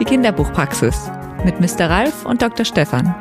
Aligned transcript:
Die 0.00 0.06
Kinderbuchpraxis 0.06 1.10
mit 1.44 1.60
Mr. 1.60 1.90
Ralf 1.90 2.24
und 2.24 2.40
Dr. 2.40 2.64
Stefan. 2.64 3.14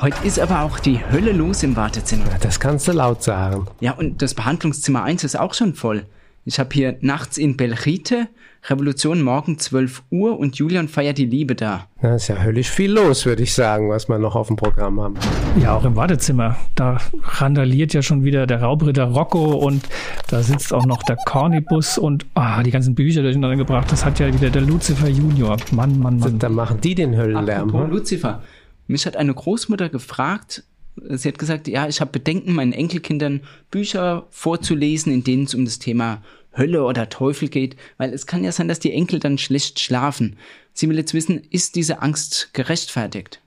Heute 0.00 0.24
ist 0.24 0.38
aber 0.38 0.62
auch 0.62 0.78
die 0.78 1.04
Hölle 1.10 1.32
los 1.32 1.64
im 1.64 1.74
Wartezimmer. 1.74 2.26
Das 2.40 2.60
kannst 2.60 2.86
du 2.86 2.92
laut 2.92 3.24
sagen. 3.24 3.66
Ja, 3.80 3.94
und 3.94 4.22
das 4.22 4.34
Behandlungszimmer 4.34 5.02
1 5.02 5.24
ist 5.24 5.36
auch 5.36 5.54
schon 5.54 5.74
voll. 5.74 6.06
Ich 6.46 6.58
habe 6.58 6.70
hier 6.72 6.96
nachts 7.02 7.36
in 7.36 7.58
Belchite, 7.58 8.28
Revolution 8.68 9.20
morgen 9.20 9.58
12 9.58 10.02
Uhr 10.10 10.38
und 10.38 10.56
Julian 10.56 10.88
feiert 10.88 11.18
die 11.18 11.26
Liebe 11.26 11.54
da. 11.54 11.86
Da 12.00 12.14
ist 12.14 12.28
ja 12.28 12.42
höllisch 12.42 12.70
viel 12.70 12.92
los, 12.92 13.26
würde 13.26 13.42
ich 13.42 13.52
sagen, 13.52 13.90
was 13.90 14.08
wir 14.08 14.18
noch 14.18 14.36
auf 14.36 14.46
dem 14.46 14.56
Programm 14.56 14.98
haben. 15.02 15.16
Ja, 15.60 15.74
auch 15.74 15.84
im 15.84 15.96
Wartezimmer. 15.96 16.56
Da 16.76 16.96
randaliert 17.22 17.92
ja 17.92 18.00
schon 18.00 18.24
wieder 18.24 18.46
der 18.46 18.62
Raubritter 18.62 19.04
Rocco 19.04 19.52
und 19.52 19.86
da 20.28 20.42
sitzt 20.42 20.72
auch 20.72 20.86
noch 20.86 21.02
der 21.02 21.16
Cornibus 21.26 21.98
und 21.98 22.24
ah, 22.32 22.62
die 22.62 22.70
ganzen 22.70 22.94
Bücher 22.94 23.20
durcheinander 23.20 23.58
gebracht. 23.58 23.92
Das 23.92 24.06
hat 24.06 24.18
ja 24.18 24.32
wieder 24.32 24.48
der 24.48 24.62
Lucifer 24.62 25.08
Junior. 25.08 25.58
Mann, 25.72 25.98
Mann, 25.98 26.18
Mann. 26.18 26.38
Da 26.38 26.48
machen 26.48 26.80
die 26.80 26.94
den 26.94 27.16
Höllenlärm. 27.16 27.68
Apropos? 27.68 27.90
Lucifer. 27.90 28.42
Mich 28.86 29.04
hat 29.04 29.16
eine 29.16 29.34
Großmutter 29.34 29.90
gefragt, 29.90 30.64
sie 30.96 31.28
hat 31.28 31.38
gesagt, 31.38 31.68
ja, 31.68 31.88
ich 31.88 32.00
habe 32.00 32.10
Bedenken, 32.10 32.54
meinen 32.54 32.72
Enkelkindern 32.72 33.40
Bücher 33.70 34.26
vorzulesen, 34.30 35.12
in 35.12 35.24
denen 35.24 35.44
es 35.44 35.54
um 35.54 35.64
das 35.64 35.78
Thema 35.78 36.22
Hölle 36.56 36.84
oder 36.84 37.08
Teufel 37.08 37.48
geht, 37.48 37.76
weil 37.96 38.12
es 38.12 38.26
kann 38.26 38.44
ja 38.44 38.52
sein, 38.52 38.68
dass 38.68 38.80
die 38.80 38.92
Enkel 38.92 39.20
dann 39.20 39.38
schlecht 39.38 39.80
schlafen. 39.80 40.36
Sie 40.72 40.88
will 40.88 40.98
jetzt 40.98 41.14
wissen, 41.14 41.42
ist 41.50 41.76
diese 41.76 42.02
Angst 42.02 42.50
gerechtfertigt? 42.52 43.40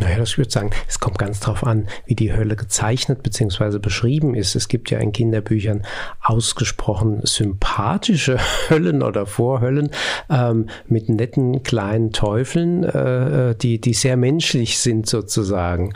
Naja, 0.00 0.16
das 0.16 0.38
würde 0.38 0.48
ich 0.48 0.54
sagen, 0.54 0.70
es 0.88 1.00
kommt 1.00 1.18
ganz 1.18 1.40
drauf 1.40 1.64
an, 1.64 1.86
wie 2.06 2.14
die 2.14 2.32
Hölle 2.32 2.56
gezeichnet 2.56 3.22
bzw. 3.22 3.78
beschrieben 3.78 4.34
ist. 4.34 4.54
Es 4.54 4.68
gibt 4.68 4.90
ja 4.90 4.98
in 4.98 5.12
Kinderbüchern 5.12 5.84
ausgesprochen 6.22 7.20
sympathische 7.24 8.38
Höllen 8.70 9.02
oder 9.02 9.26
Vorhöllen 9.26 9.90
ähm, 10.30 10.68
mit 10.86 11.10
netten 11.10 11.62
kleinen 11.62 12.12
Teufeln, 12.12 12.84
äh, 12.84 13.54
die, 13.54 13.80
die 13.80 13.92
sehr 13.92 14.16
menschlich 14.16 14.78
sind 14.78 15.06
sozusagen. 15.06 15.92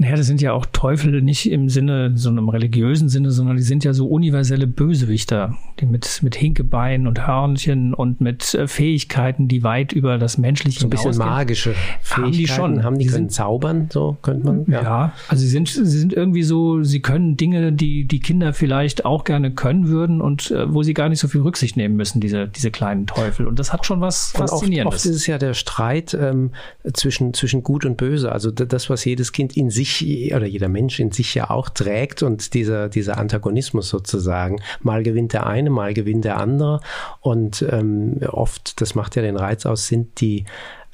Naja, 0.00 0.16
das 0.16 0.26
sind 0.26 0.40
ja 0.40 0.54
auch 0.54 0.64
Teufel 0.64 1.20
nicht 1.20 1.50
im 1.50 1.68
Sinne, 1.68 2.12
so 2.16 2.30
einem 2.30 2.48
religiösen 2.48 3.10
Sinne, 3.10 3.30
sondern 3.30 3.58
die 3.58 3.62
sind 3.62 3.84
ja 3.84 3.92
so 3.92 4.06
universelle 4.06 4.66
Bösewichter, 4.66 5.58
die 5.78 5.84
mit, 5.84 6.20
mit 6.22 6.34
Hinkebeinen 6.34 7.06
und 7.06 7.26
Hörnchen 7.26 7.92
und 7.92 8.22
mit 8.22 8.54
äh, 8.54 8.66
Fähigkeiten, 8.66 9.46
die 9.46 9.62
weit 9.62 9.92
über 9.92 10.16
das 10.16 10.38
Menschliche 10.38 10.80
So 10.80 10.86
ein 10.86 10.90
bisschen 10.90 11.18
magische 11.18 11.74
Haben 12.10 12.32
die 12.32 12.38
Fähigkeiten. 12.38 12.60
schon. 12.76 12.82
Haben 12.84 12.98
die, 12.98 13.04
Die 13.04 13.10
können 13.10 13.24
sind- 13.28 13.32
zaubern, 13.32 13.88
so 13.92 14.16
könnte 14.22 14.46
man. 14.46 14.64
Ja. 14.70 15.12
also 15.28 15.42
sie 15.42 15.48
sind, 15.48 15.68
sie 15.68 15.84
sind 15.84 16.14
irgendwie 16.14 16.44
so, 16.44 16.82
sie 16.82 17.00
können 17.02 17.36
Dinge, 17.36 17.70
die 17.70 18.06
die 18.06 18.20
Kinder 18.20 18.54
vielleicht 18.54 19.04
auch 19.04 19.24
gerne 19.24 19.50
können 19.50 19.88
würden 19.88 20.22
und 20.22 20.50
äh, 20.50 20.72
wo 20.72 20.82
sie 20.82 20.94
gar 20.94 21.10
nicht 21.10 21.20
so 21.20 21.28
viel 21.28 21.42
Rücksicht 21.42 21.76
nehmen 21.76 21.96
müssen, 21.96 22.20
diese, 22.22 22.48
diese 22.48 22.70
kleinen 22.70 23.06
Teufel. 23.06 23.46
Und 23.46 23.58
das 23.58 23.70
hat 23.70 23.84
schon 23.84 24.00
was 24.00 24.32
Und 24.34 24.40
oft, 24.44 24.50
Faszinierendes. 24.52 24.94
oft 25.00 25.04
ist 25.04 25.14
es 25.16 25.26
ja 25.26 25.36
der 25.36 25.52
Streit 25.52 26.14
ähm, 26.18 26.52
zwischen, 26.94 27.34
zwischen 27.34 27.62
Gut 27.62 27.84
und 27.84 27.98
Böse. 27.98 28.32
Also 28.32 28.50
das, 28.50 28.88
was 28.88 29.04
jedes 29.04 29.32
Kind 29.32 29.56
in 29.58 29.68
sich 29.68 29.89
oder 30.34 30.46
jeder 30.46 30.68
Mensch 30.68 31.00
in 31.00 31.12
sich 31.12 31.34
ja 31.34 31.50
auch 31.50 31.68
trägt 31.68 32.22
und 32.22 32.54
dieser, 32.54 32.88
dieser 32.88 33.18
Antagonismus 33.18 33.88
sozusagen. 33.88 34.60
Mal 34.80 35.02
gewinnt 35.02 35.32
der 35.32 35.46
eine, 35.46 35.70
mal 35.70 35.94
gewinnt 35.94 36.24
der 36.24 36.36
andere. 36.36 36.80
Und 37.20 37.64
ähm, 37.70 38.20
oft, 38.28 38.80
das 38.80 38.94
macht 38.94 39.16
ja 39.16 39.22
den 39.22 39.36
Reiz 39.36 39.66
aus, 39.66 39.86
sind 39.86 40.20
die 40.20 40.44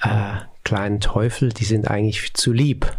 äh, 0.01 0.37
kleinen 0.65 1.01
Teufel, 1.01 1.51
die 1.51 1.65
sind 1.65 1.89
eigentlich 1.89 2.35
zu 2.35 2.53
lieb. 2.53 2.91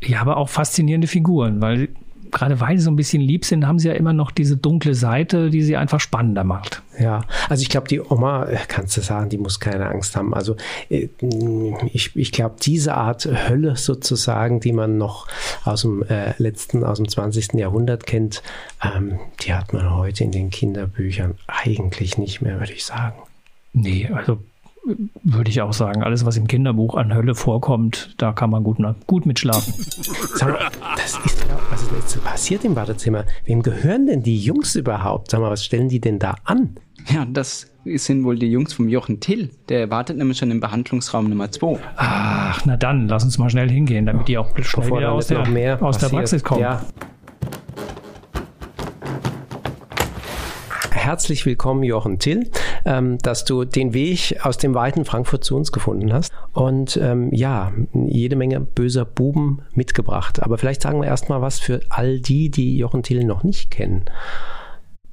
Ja, 0.00 0.20
aber 0.20 0.36
auch 0.36 0.48
faszinierende 0.48 1.06
Figuren, 1.06 1.60
weil 1.60 1.88
gerade 2.32 2.58
weil 2.60 2.78
sie 2.78 2.84
so 2.84 2.90
ein 2.90 2.96
bisschen 2.96 3.22
lieb 3.22 3.44
sind, 3.44 3.66
haben 3.66 3.78
sie 3.78 3.88
ja 3.88 3.94
immer 3.94 4.12
noch 4.12 4.30
diese 4.30 4.56
dunkle 4.56 4.94
Seite, 4.94 5.50
die 5.50 5.62
sie 5.62 5.76
einfach 5.76 6.00
spannender 6.00 6.44
macht. 6.44 6.82
Ja, 6.98 7.24
also 7.48 7.62
ich 7.62 7.68
glaube, 7.68 7.88
die 7.88 8.00
Oma, 8.00 8.46
äh, 8.46 8.58
kannst 8.66 8.96
du 8.96 9.02
sagen, 9.02 9.28
die 9.28 9.38
muss 9.38 9.60
keine 9.60 9.86
Angst 9.86 10.16
haben. 10.16 10.34
Also 10.34 10.56
äh, 10.88 11.08
ich, 11.92 12.16
ich 12.16 12.32
glaube, 12.32 12.56
diese 12.60 12.94
Art 12.94 13.26
Hölle 13.26 13.76
sozusagen, 13.76 14.60
die 14.60 14.72
man 14.72 14.98
noch 14.98 15.28
aus 15.64 15.82
dem 15.82 16.02
äh, 16.04 16.34
letzten, 16.38 16.84
aus 16.84 16.96
dem 16.98 17.08
20. 17.08 17.54
Jahrhundert 17.54 18.06
kennt, 18.06 18.42
ähm, 18.82 19.18
die 19.42 19.54
hat 19.54 19.72
man 19.72 19.94
heute 19.94 20.24
in 20.24 20.32
den 20.32 20.50
Kinderbüchern 20.50 21.34
eigentlich 21.46 22.18
nicht 22.18 22.40
mehr, 22.40 22.58
würde 22.58 22.72
ich 22.72 22.84
sagen. 22.84 23.16
Nee, 23.74 24.10
also 24.12 24.38
würde 25.22 25.50
ich 25.50 25.62
auch 25.62 25.72
sagen, 25.72 26.02
alles, 26.02 26.24
was 26.24 26.36
im 26.36 26.46
Kinderbuch 26.46 26.96
an 26.96 27.14
Hölle 27.14 27.34
vorkommt, 27.34 28.14
da 28.18 28.32
kann 28.32 28.50
man 28.50 28.64
gut, 28.64 28.78
gut 29.06 29.26
mitschlafen. 29.26 29.74
Sag 30.34 30.52
mal, 30.52 30.70
das 30.96 31.18
ist 31.24 31.40
ja, 31.48 31.58
was 31.70 31.82
ist 31.82 31.92
jetzt 31.92 32.24
passiert 32.24 32.64
im 32.64 32.74
Badezimmer? 32.74 33.24
Wem 33.44 33.62
gehören 33.62 34.06
denn 34.06 34.22
die 34.22 34.38
Jungs 34.38 34.74
überhaupt? 34.74 35.30
Sag 35.30 35.40
mal, 35.40 35.50
was 35.50 35.64
stellen 35.64 35.88
die 35.88 36.00
denn 36.00 36.18
da 36.18 36.34
an? 36.44 36.76
Ja, 37.08 37.24
das 37.24 37.72
sind 37.84 38.24
wohl 38.24 38.38
die 38.38 38.50
Jungs 38.50 38.72
vom 38.72 38.88
Jochen 38.88 39.20
Till. 39.20 39.50
Der 39.68 39.90
wartet 39.90 40.16
nämlich 40.16 40.38
schon 40.38 40.50
im 40.50 40.60
Behandlungsraum 40.60 41.28
Nummer 41.28 41.50
2. 41.50 41.78
Ach, 41.96 42.62
na 42.64 42.76
dann, 42.76 43.08
lass 43.08 43.24
uns 43.24 43.38
mal 43.38 43.50
schnell 43.50 43.70
hingehen, 43.70 44.06
damit 44.06 44.28
die 44.28 44.38
auch 44.38 44.50
schnell 44.50 44.84
Bevor 44.84 44.98
wieder 44.98 45.12
aus, 45.12 45.26
der, 45.28 45.40
noch 45.40 45.48
mehr 45.48 45.82
aus 45.82 45.98
der. 45.98 46.08
Praxis 46.08 46.42
kommen. 46.42 46.60
Ja. 46.60 46.84
Herzlich 50.90 51.44
willkommen, 51.46 51.82
Jochen 51.82 52.20
Till, 52.20 52.48
ähm, 52.84 53.18
dass 53.18 53.44
du 53.44 53.64
den 53.64 53.94
Weg 53.94 54.38
aus 54.42 54.58
dem 54.58 54.74
weiten 54.74 55.04
Frankfurt 55.04 55.44
zu 55.44 55.56
uns 55.56 55.72
gefunden 55.72 56.12
hast. 56.12 56.32
Und 56.52 56.96
ähm, 56.96 57.32
ja, 57.32 57.72
jede 57.92 58.36
Menge 58.36 58.60
böser 58.60 59.04
Buben 59.04 59.62
mitgebracht. 59.74 60.42
Aber 60.42 60.58
vielleicht 60.58 60.82
sagen 60.82 61.00
wir 61.00 61.08
erstmal 61.08 61.40
was 61.40 61.58
für 61.58 61.80
all 61.88 62.20
die, 62.20 62.50
die 62.50 62.76
Jochen 62.76 63.02
Till 63.02 63.24
noch 63.24 63.42
nicht 63.42 63.70
kennen. 63.70 64.04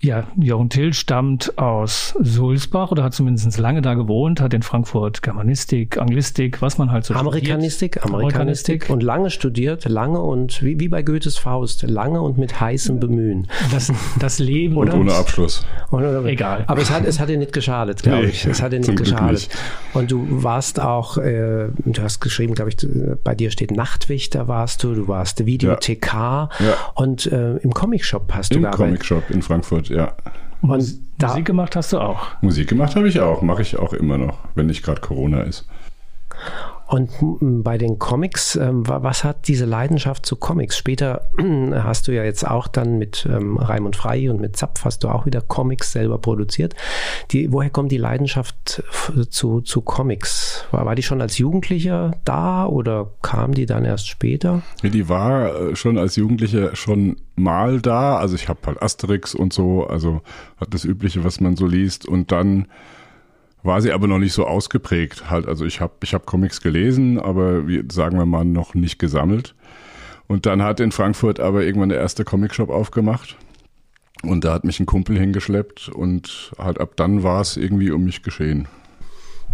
Ja, 0.02 0.24
Jochen 0.38 0.70
Till 0.70 0.94
stammt 0.94 1.58
aus 1.58 2.16
Sulzbach 2.22 2.90
oder 2.92 3.04
hat 3.04 3.14
zumindest 3.14 3.58
lange 3.58 3.82
da 3.82 3.96
gewohnt, 3.96 4.40
hat 4.40 4.54
in 4.54 4.62
Frankfurt 4.62 5.22
Germanistik, 5.22 5.98
Anglistik, 5.98 6.62
was 6.62 6.78
man 6.78 6.90
halt 6.90 7.04
so 7.04 7.14
Amerikanistik, 7.16 7.96
studiert. 8.00 8.14
Amerikanistik 8.16 8.90
und 8.90 9.04
lange 9.04 9.30
studiert, 9.30 9.84
lange 9.90 10.22
und 10.22 10.64
wie, 10.64 10.80
wie 10.80 10.88
bei 10.88 11.02
Goethes 11.02 11.38
Faust, 11.38 11.84
lange 11.84 12.22
und 12.22 12.38
mit 12.38 12.62
heißem 12.62 13.02
Bemühen. 13.02 13.48
Das, 13.74 13.92
das 14.20 14.40
Leben, 14.40 14.78
Und 14.78 14.88
oder? 14.88 15.00
ohne 15.00 15.14
Abschluss. 15.14 15.66
Oder- 15.92 16.24
Egal. 16.24 16.64
Aber 16.68 16.82
es 16.82 16.90
hat, 16.92 17.04
es 17.06 17.20
hat 17.20 17.28
dir 17.28 17.38
nicht 17.38 17.52
geschadet, 17.52 18.02
glaube 18.02 18.20
Nee, 18.24 18.30
ich. 18.30 18.46
Es 18.46 18.62
hat 18.62 18.72
dir 18.72 18.80
nicht 18.80 18.96
geschadet. 18.96 19.32
nicht. 19.32 19.58
Und 19.94 20.12
du 20.12 20.26
warst 20.30 20.80
auch, 20.80 21.18
äh, 21.18 21.68
du 21.86 22.02
hast 22.02 22.22
geschrieben, 22.22 22.54
glaube 22.56 22.70
ich, 22.72 22.78
bei 23.26 23.36
dir 23.36 23.52
steht 23.52 23.72
Nachtwächter 23.72 24.48
warst 24.48 24.82
du, 24.82 24.94
du 24.96 25.10
warst 25.10 25.46
Videothekar 25.46 26.52
Ja. 26.60 26.74
und 26.96 27.26
äh, 27.30 27.58
im 27.58 27.74
Comicshop 27.74 28.32
hast 28.34 28.52
du 28.54 28.56
Im 28.56 28.62
gearbeitet. 28.62 28.88
Comicshop 29.10 29.30
in 29.30 29.42
Frankfurt, 29.42 29.89
ja. 29.90 30.14
Und 30.62 31.00
da, 31.18 31.28
Musik 31.30 31.46
gemacht 31.46 31.76
hast 31.76 31.94
du 31.94 32.00
auch. 32.00 32.42
Musik 32.42 32.70
gemacht 32.70 32.96
habe 32.96 33.08
ich 33.08 33.20
auch, 33.20 33.42
mache 33.42 33.62
ich 33.62 33.78
auch 33.78 33.94
immer 33.94 34.18
noch, 34.18 34.40
wenn 34.56 34.66
nicht 34.66 34.84
gerade 34.84 35.02
Corona 35.02 35.42
ist. 35.42 35.68
Und 36.90 37.12
m, 37.22 37.62
bei 37.64 37.78
den 37.78 38.00
Comics, 38.00 38.56
ähm, 38.56 38.88
wa- 38.88 39.04
was 39.04 39.24
hat 39.24 39.48
diese 39.48 39.66
Leidenschaft 39.66 40.26
zu 40.26 40.36
Comics? 40.36 40.76
Später 40.76 41.30
hast 41.74 42.08
du 42.08 42.12
ja 42.12 42.24
jetzt 42.24 42.48
auch 42.48 42.68
dann 42.68 42.98
mit 42.98 43.28
ähm, 43.32 43.58
Raimund 43.58 43.96
Frey 43.96 44.28
und 44.30 44.42
mit 44.42 44.58
Zapf 44.58 44.86
hast 44.86 45.04
du 45.04 45.10
auch 45.10 45.28
wieder 45.28 45.42
Comics 45.42 45.92
selber 45.92 46.18
produziert. 46.18 46.74
Die, 47.30 47.52
woher 47.54 47.70
kommt 47.70 47.92
die 47.92 47.98
Leidenschaft 47.98 48.84
zu, 49.30 49.62
zu 49.62 49.82
Comics? 49.82 50.66
War, 50.72 50.86
war 50.88 50.96
die 50.96 51.04
schon 51.04 51.22
als 51.22 51.38
Jugendlicher 51.38 52.16
da 52.26 52.66
oder 52.66 53.12
kam 53.22 53.54
die 53.54 53.68
dann 53.68 53.86
erst 53.86 54.08
später? 54.08 54.64
Die 54.82 55.08
war 55.08 55.56
äh, 55.70 55.76
schon 55.76 55.98
als 56.00 56.16
Jugendliche 56.16 56.76
schon 56.76 57.18
mal 57.36 57.82
da. 57.82 58.18
Also 58.18 58.34
ich 58.34 58.50
habe 58.50 58.60
halt 58.66 58.82
Asterix 58.82 59.36
und 59.36 59.54
so, 59.54 59.86
also 59.86 60.22
hat 60.60 60.74
das 60.74 60.86
Übliche, 60.86 61.24
was 61.24 61.40
man 61.40 61.56
so 61.56 61.68
liest. 61.68 62.08
Und 62.08 62.32
dann 62.32 62.68
war 63.64 63.82
sie 63.82 63.92
aber 63.92 64.08
noch 64.08 64.20
nicht 64.20 64.34
so 64.34 64.46
ausgeprägt. 64.46 65.30
Halt, 65.30 65.48
also 65.48 65.66
ich 65.66 65.82
habe 65.82 65.94
ich 66.04 66.14
hab 66.14 66.26
Comics 66.26 66.62
gelesen, 66.62 67.20
aber 67.20 67.68
wie, 67.68 67.84
sagen 67.92 68.18
wir 68.18 68.26
mal 68.26 68.46
noch 68.46 68.74
nicht 68.74 69.00
gesammelt. 69.00 69.56
Und 70.28 70.46
dann 70.46 70.62
hat 70.62 70.80
in 70.80 70.92
Frankfurt 70.92 71.40
aber 71.40 71.64
irgendwann 71.64 71.90
der 71.90 72.00
erste 72.00 72.24
Comicshop 72.24 72.70
aufgemacht. 72.70 73.36
Und 74.22 74.44
da 74.44 74.54
hat 74.54 74.64
mich 74.64 74.80
ein 74.80 74.86
Kumpel 74.86 75.18
hingeschleppt 75.18 75.90
und 75.90 76.52
halt 76.58 76.80
ab 76.80 76.92
dann 76.98 77.24
war 77.24 77.42
es 77.42 77.58
irgendwie 77.58 77.92
um 77.92 78.04
mich 78.04 78.22
geschehen. 78.22 78.68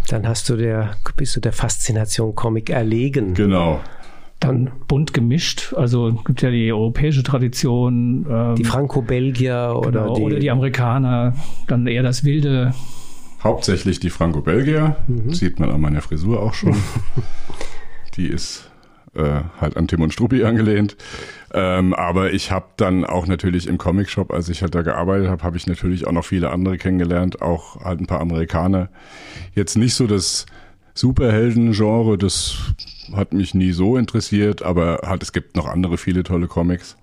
Dann 0.08 0.28
hast 0.28 0.50
du 0.50 0.56
der, 0.56 0.98
bist 1.16 1.36
du 1.36 1.40
der 1.40 1.54
Faszination 1.54 2.36
Comic 2.36 2.70
erlegen. 2.70 3.34
Genau. 3.34 3.80
Dann 4.40 4.72
bunt 4.88 5.14
gemischt. 5.14 5.74
Also 5.76 6.10
es 6.10 6.24
gibt 6.26 6.42
ja 6.42 6.52
die 6.52 6.72
europäische 6.72 7.24
Tradition. 7.24 8.26
Ähm, 8.30 8.56
Die 8.56 8.66
Franco-Belgier 8.66 9.76
oder, 9.78 10.02
genau, 10.02 10.16
die, 10.16 10.22
oder 10.24 10.40
die 10.40 10.52
Amerikaner. 10.52 11.36
Dann 11.68 11.88
eher 11.88 12.04
das 12.04 12.24
wilde. 12.24 12.74
Hauptsächlich 13.46 14.00
die 14.00 14.10
Franco-Belgier, 14.10 14.96
sieht 15.28 15.60
man 15.60 15.70
an 15.70 15.80
meiner 15.80 16.02
Frisur 16.02 16.42
auch 16.42 16.56
schon. 16.56 16.76
die 18.18 18.26
ist 18.26 18.72
äh, 19.14 19.42
halt 19.62 19.78
an 19.78 19.88
Tim 19.88 20.02
und 20.02 20.12
Struppi 20.12 20.44
angelehnt. 20.44 20.98
Ähm, 21.54 21.94
aber 21.94 22.34
ich 22.34 22.50
habe 22.50 22.66
dann 22.78 23.06
auch 23.06 23.28
natürlich 23.28 23.68
im 23.68 23.78
Comicshop, 23.78 24.34
als 24.34 24.50
ich 24.50 24.64
halt 24.64 24.74
da 24.74 24.82
gearbeitet 24.82 25.30
habe, 25.30 25.44
habe 25.44 25.58
ich 25.58 25.68
natürlich 25.68 26.08
auch 26.08 26.12
noch 26.12 26.26
viele 26.26 26.50
andere 26.50 26.80
kennengelernt, 26.80 27.44
auch 27.44 27.84
halt 27.84 28.00
ein 28.02 28.08
paar 28.08 28.20
Amerikaner. 28.20 28.90
Jetzt 29.54 29.78
nicht 29.78 29.94
so 29.94 30.08
das 30.08 30.48
Superhelden-Genre, 30.96 32.18
das 32.18 32.58
hat 33.14 33.32
mich 33.32 33.54
nie 33.54 33.74
so 33.74 33.96
interessiert, 33.96 34.64
aber 34.64 35.02
halt 35.06 35.22
es 35.22 35.34
gibt 35.34 35.56
noch 35.56 35.68
andere 35.68 36.00
viele 36.00 36.24
tolle 36.24 36.48
Comics. 36.48 36.98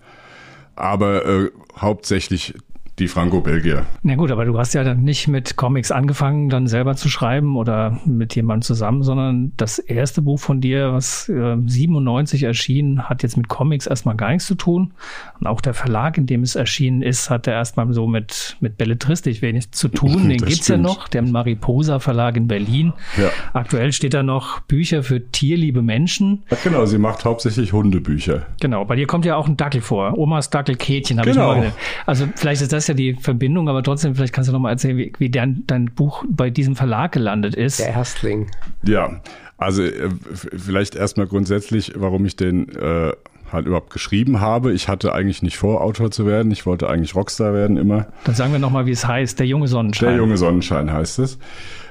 Aber 0.74 1.24
äh, 1.24 1.50
hauptsächlich 1.78 2.54
die 2.98 3.08
Franco-Belgier. 3.08 3.86
Na 4.02 4.16
gut, 4.16 4.30
aber 4.30 4.44
du 4.44 4.58
hast 4.58 4.74
ja 4.74 4.84
dann 4.84 5.02
nicht 5.02 5.26
mit 5.26 5.56
Comics 5.56 5.90
angefangen, 5.90 6.50
dann 6.50 6.66
selber 6.66 6.94
zu 6.94 7.08
schreiben 7.08 7.56
oder 7.56 7.98
mit 8.04 8.36
jemandem 8.36 8.62
zusammen, 8.62 9.02
sondern 9.02 9.52
das 9.56 9.78
erste 9.78 10.20
Buch 10.20 10.38
von 10.38 10.60
dir, 10.60 10.92
was 10.92 11.28
äh, 11.28 11.56
97 11.64 12.42
erschien, 12.42 13.02
hat 13.08 13.22
jetzt 13.22 13.36
mit 13.36 13.48
Comics 13.48 13.86
erstmal 13.86 14.14
gar 14.16 14.30
nichts 14.30 14.46
zu 14.46 14.54
tun. 14.56 14.92
Und 15.40 15.46
auch 15.46 15.60
der 15.62 15.72
Verlag, 15.72 16.18
in 16.18 16.26
dem 16.26 16.42
es 16.42 16.54
erschienen 16.54 17.00
ist, 17.02 17.30
hat 17.30 17.46
er 17.46 17.54
erstmal 17.54 17.90
so 17.94 18.06
mit, 18.06 18.56
mit 18.60 18.76
Belletristik 18.76 19.40
wenig 19.40 19.72
zu 19.72 19.88
tun. 19.88 20.28
Den 20.28 20.38
gibt's 20.38 20.68
ja 20.68 20.76
noch, 20.76 21.08
der 21.08 21.22
Mariposa 21.22 21.98
Verlag 21.98 22.36
in 22.36 22.46
Berlin. 22.46 22.92
Ja. 23.16 23.30
Aktuell 23.54 23.92
steht 23.92 24.12
da 24.14 24.22
noch 24.22 24.60
Bücher 24.60 25.02
für 25.02 25.30
tierliebe 25.30 25.80
Menschen. 25.80 26.42
Ja, 26.50 26.58
genau, 26.62 26.84
sie 26.84 26.98
macht 26.98 27.24
hauptsächlich 27.24 27.72
Hundebücher. 27.72 28.46
Genau, 28.60 28.84
bei 28.84 28.96
dir 28.96 29.06
kommt 29.06 29.24
ja 29.24 29.36
auch 29.36 29.48
ein 29.48 29.56
Dackel 29.56 29.80
vor. 29.80 30.18
Omas 30.18 30.50
Dackel 30.50 30.76
Kätchen, 30.76 31.18
habe 31.18 31.30
Genau. 31.30 31.52
ich 31.52 31.56
mal 31.56 31.62
gesehen. 31.64 31.76
Also 32.04 32.28
vielleicht 32.34 32.60
ist 32.62 32.72
das 32.72 32.81
ja 32.88 32.94
die 32.94 33.14
Verbindung, 33.14 33.68
aber 33.68 33.82
trotzdem, 33.82 34.14
vielleicht 34.14 34.32
kannst 34.32 34.48
du 34.48 34.52
noch 34.52 34.60
mal 34.60 34.70
erzählen, 34.70 34.96
wie, 34.96 35.12
wie 35.18 35.30
dein, 35.30 35.64
dein 35.66 35.86
Buch 35.86 36.24
bei 36.28 36.50
diesem 36.50 36.76
Verlag 36.76 37.12
gelandet 37.12 37.54
ist. 37.54 37.80
Der 37.80 37.88
Erstling. 37.88 38.48
Ja, 38.86 39.20
also 39.58 39.82
äh, 39.82 40.10
vielleicht 40.32 40.94
erstmal 40.94 41.26
grundsätzlich, 41.26 41.92
warum 41.96 42.24
ich 42.24 42.36
den 42.36 42.68
äh, 42.70 43.12
halt 43.52 43.66
überhaupt 43.66 43.90
geschrieben 43.90 44.40
habe. 44.40 44.72
Ich 44.72 44.88
hatte 44.88 45.12
eigentlich 45.12 45.42
nicht 45.42 45.56
vor, 45.56 45.82
Autor 45.82 46.10
zu 46.10 46.26
werden. 46.26 46.50
Ich 46.50 46.66
wollte 46.66 46.88
eigentlich 46.88 47.14
Rockstar 47.14 47.54
werden 47.54 47.76
immer. 47.76 48.06
Dann 48.24 48.34
sagen 48.34 48.52
wir 48.52 48.58
noch 48.58 48.70
mal, 48.70 48.86
wie 48.86 48.92
es 48.92 49.06
heißt. 49.06 49.38
Der 49.38 49.46
junge 49.46 49.68
Sonnenschein. 49.68 50.08
Der 50.08 50.16
junge 50.16 50.36
Sonnenschein 50.36 50.92
heißt 50.92 51.18
es. 51.20 51.38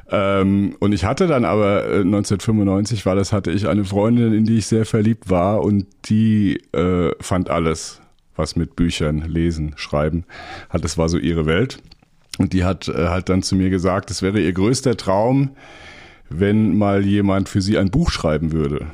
Ähm, 0.10 0.76
und 0.80 0.92
ich 0.92 1.06
hatte 1.06 1.28
dann 1.28 1.46
aber 1.46 1.86
äh, 1.86 2.02
1995 2.02 3.06
war 3.06 3.16
das, 3.16 3.32
hatte 3.32 3.52
ich 3.52 3.68
eine 3.68 3.86
Freundin, 3.86 4.34
in 4.34 4.44
die 4.44 4.58
ich 4.58 4.66
sehr 4.66 4.86
verliebt 4.86 5.30
war 5.30 5.62
und 5.62 5.86
die 6.06 6.58
äh, 6.74 7.12
fand 7.22 7.50
alles, 7.50 8.01
was 8.42 8.56
mit 8.56 8.76
Büchern, 8.76 9.20
Lesen, 9.28 9.74
Schreiben 9.76 10.26
hat. 10.70 10.84
Das 10.84 10.98
war 10.98 11.08
so 11.08 11.18
ihre 11.18 11.46
Welt. 11.46 11.78
Und 12.38 12.54
die 12.54 12.64
hat 12.64 12.88
äh, 12.88 13.08
halt 13.10 13.30
dann 13.30 13.44
zu 13.44 13.56
mir 13.56 13.70
gesagt, 13.70 14.10
es 14.10 14.22
wäre 14.22 14.40
ihr 14.40 14.54
größter 14.54 14.98
Traum, 14.98 15.52
wenn 16.30 16.78
mal 16.78 17.06
jemand 17.06 17.50
für 17.50 17.62
sie 17.62 17.78
ein 17.78 17.92
Buch 17.92 18.10
schreiben 18.10 18.52
würde. 18.52 18.88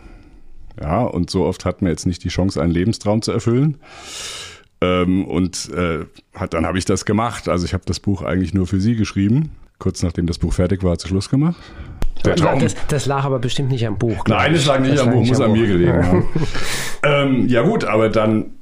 Ja, 0.79 1.01
und 1.01 1.29
so 1.29 1.45
oft 1.45 1.65
hat 1.65 1.81
man 1.81 1.89
jetzt 1.91 2.05
nicht 2.05 2.23
die 2.23 2.29
Chance, 2.29 2.61
einen 2.61 2.71
Lebenstraum 2.71 3.21
zu 3.21 3.31
erfüllen. 3.31 3.77
Ähm, 4.81 5.25
und 5.25 5.71
äh, 5.73 6.05
hat, 6.35 6.53
dann 6.53 6.65
habe 6.65 6.77
ich 6.77 6.85
das 6.85 7.05
gemacht. 7.05 7.47
Also 7.47 7.65
ich 7.65 7.73
habe 7.73 7.83
das 7.85 7.99
Buch 7.99 8.21
eigentlich 8.21 8.53
nur 8.53 8.67
für 8.67 8.79
sie 8.79 8.95
geschrieben. 8.95 9.51
Kurz 9.79 10.03
nachdem 10.03 10.27
das 10.27 10.37
Buch 10.39 10.53
fertig 10.53 10.83
war, 10.83 10.91
hat 10.93 11.01
sie 11.01 11.07
Schluss 11.07 11.29
gemacht. 11.29 11.57
Der 12.25 12.35
Traum. 12.35 12.59
Das, 12.59 12.75
das 12.87 13.05
lag 13.05 13.23
aber 13.23 13.39
bestimmt 13.39 13.69
nicht 13.69 13.85
am 13.87 13.97
Buch. 13.97 14.25
Nein, 14.27 14.53
es 14.53 14.65
lag 14.65 14.79
nicht 14.79 14.93
Das 14.95 15.01
am 15.01 15.11
Buch, 15.13 15.25
muss 15.25 15.39
an 15.39 15.51
mir 15.51 15.61
Buch. 15.61 15.67
gelegen 15.67 16.05
haben. 16.05 16.25
ähm, 17.03 17.47
ja 17.47 17.61
gut, 17.61 17.85
aber 17.85 18.09
dann 18.09 18.56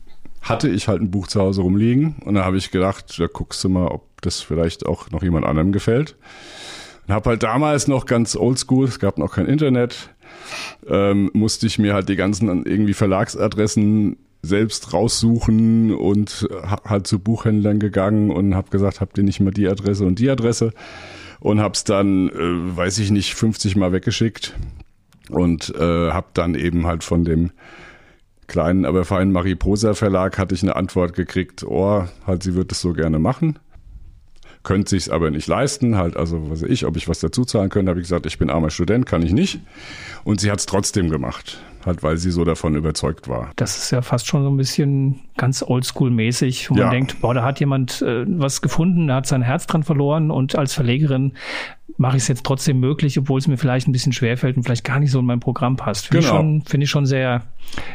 hatte 0.46 0.70
ich 0.70 0.88
halt 0.88 1.02
ein 1.02 1.10
Buch 1.10 1.28
zu 1.28 1.42
Hause 1.42 1.62
rumliegen 1.62 2.16
und 2.24 2.36
da 2.36 2.46
habe 2.46 2.58
ich 2.58 2.70
gedacht, 2.70 3.20
da 3.20 3.26
guckst 3.28 3.64
du 3.64 3.70
mal, 3.70 3.88
ob 3.88 4.22
das 4.22 4.42
vielleicht 4.42 4.86
auch 4.86 5.10
noch 5.10 5.24
jemand 5.24 5.46
anderem 5.46 5.72
gefällt. 5.72 6.16
Und 7.08 7.14
habe 7.14 7.32
halt 7.32 7.44
damals 7.44 7.88
noch 7.88 8.06
ganz 8.06 8.36
oldschool, 8.36 8.86
es 8.86 9.00
gab 9.00 9.18
noch 9.18 9.34
kein 9.34 9.48
Internet, 9.48 10.12
ähm, 10.88 11.32
musste 11.34 11.66
ich 11.66 11.80
mir 11.80 11.96
halt 11.96 12.10
die 12.10 12.16
ganzen 12.16 12.66
irgendwie 12.66 12.94
Verlagsadressen 12.94 14.18
selbst 14.44 14.94
raussuchen 14.94 15.92
und 15.96 16.48
hab 16.62 16.90
halt 16.92 17.08
zu 17.08 17.18
Buchhändlern 17.18 17.80
gegangen 17.80 18.30
und 18.30 18.54
habe 18.54 18.70
gesagt, 18.70 19.02
habt 19.02 19.18
ihr 19.18 19.24
nicht 19.24 19.40
mal 19.40 19.52
die 19.52 19.68
Adresse 19.68 20.06
und 20.06 20.20
die 20.20 20.30
Adresse 20.30 20.72
und 21.40 21.60
hab's 21.60 21.84
dann, 21.84 22.30
äh, 22.30 22.78
weiß 22.78 23.00
ich 23.00 23.10
nicht, 23.10 23.34
50 23.34 23.76
Mal 23.76 23.92
weggeschickt 23.92 24.54
und 25.30 25.74
äh, 25.76 26.12
habe 26.12 26.28
dann 26.34 26.54
eben 26.54 26.86
halt 26.86 27.04
von 27.04 27.26
dem 27.26 27.52
kleinen, 28.48 28.86
aber 28.86 29.06
feinen 29.06 29.32
Mariposa 29.32 29.94
Verlag 29.94 30.38
hatte 30.38 30.56
ich 30.56 30.64
eine 30.64 30.76
Antwort 30.76 31.14
gekriegt, 31.14 31.64
oh, 31.64 32.04
halt 32.26 32.44
sie 32.44 32.56
wird 32.56 32.72
es 32.72 32.82
so 32.82 32.94
gerne 32.94 33.20
machen, 33.20 33.60
könnte 34.66 34.90
sich's 34.90 35.08
aber 35.08 35.32
nicht 35.32 35.48
leisten, 35.48 35.96
halt 35.96 36.18
also 36.18 36.50
was 36.50 36.62
weiß 36.64 36.70
ich, 36.70 36.86
ob 36.86 36.98
ich 36.98 37.08
was 37.08 37.20
dazu 37.20 37.46
zahlen 37.46 37.70
könnte, 37.70 37.90
habe 37.92 38.02
ich 38.02 38.06
gesagt, 38.06 38.26
ich 38.26 38.38
bin 38.38 38.50
armer 38.50 38.70
Student, 38.70 39.06
kann 39.06 39.22
ich 39.22 39.32
nicht 39.32 39.60
und 40.26 40.42
sie 40.42 40.52
hat's 40.52 40.66
trotzdem 40.66 41.10
gemacht, 41.10 41.60
halt 41.86 42.04
weil 42.04 42.18
sie 42.18 42.32
so 42.32 42.44
davon 42.44 42.76
überzeugt 42.76 43.28
war. 43.30 43.52
Das 43.56 43.78
ist 43.78 43.92
ja 43.92 44.02
fast 44.02 44.28
schon 44.28 44.44
so 44.44 44.50
ein 44.50 44.58
bisschen 44.58 45.22
ganz 45.38 45.64
oldschool-mäßig, 45.64 46.70
wo 46.70 46.76
Ja. 46.76 46.86
man 46.86 46.92
denkt, 46.92 47.22
boah, 47.22 47.34
da 47.34 47.44
hat 47.44 47.60
jemand 47.62 48.02
äh, 48.02 48.26
was 48.28 48.62
gefunden, 48.62 49.08
da 49.08 49.16
hat 49.16 49.28
sein 49.28 49.42
Herz 49.42 49.68
dran 49.68 49.84
verloren 49.84 50.32
und 50.32 50.56
als 50.56 50.74
Verlegerin 50.74 51.34
mache 51.98 52.18
ich 52.18 52.24
es 52.24 52.28
jetzt 52.28 52.44
trotzdem 52.44 52.80
möglich, 52.82 53.18
obwohl 53.18 53.40
es 53.40 53.48
mir 53.48 53.58
vielleicht 53.58 53.88
ein 53.88 53.94
bisschen 53.94 54.12
schwerfällt 54.12 54.58
und 54.58 54.64
vielleicht 54.64 54.84
gar 54.84 55.00
nicht 55.00 55.12
so 55.12 55.20
in 55.20 55.26
mein 55.26 55.40
Programm 55.40 55.78
passt. 55.78 56.08
Finde 56.08 56.20
ich, 56.20 56.26
Genau. 56.26 56.38
schon- 56.42 56.62
finde 56.64 56.84
ich 56.84 56.90
schon 56.90 57.06
sehr 57.06 57.44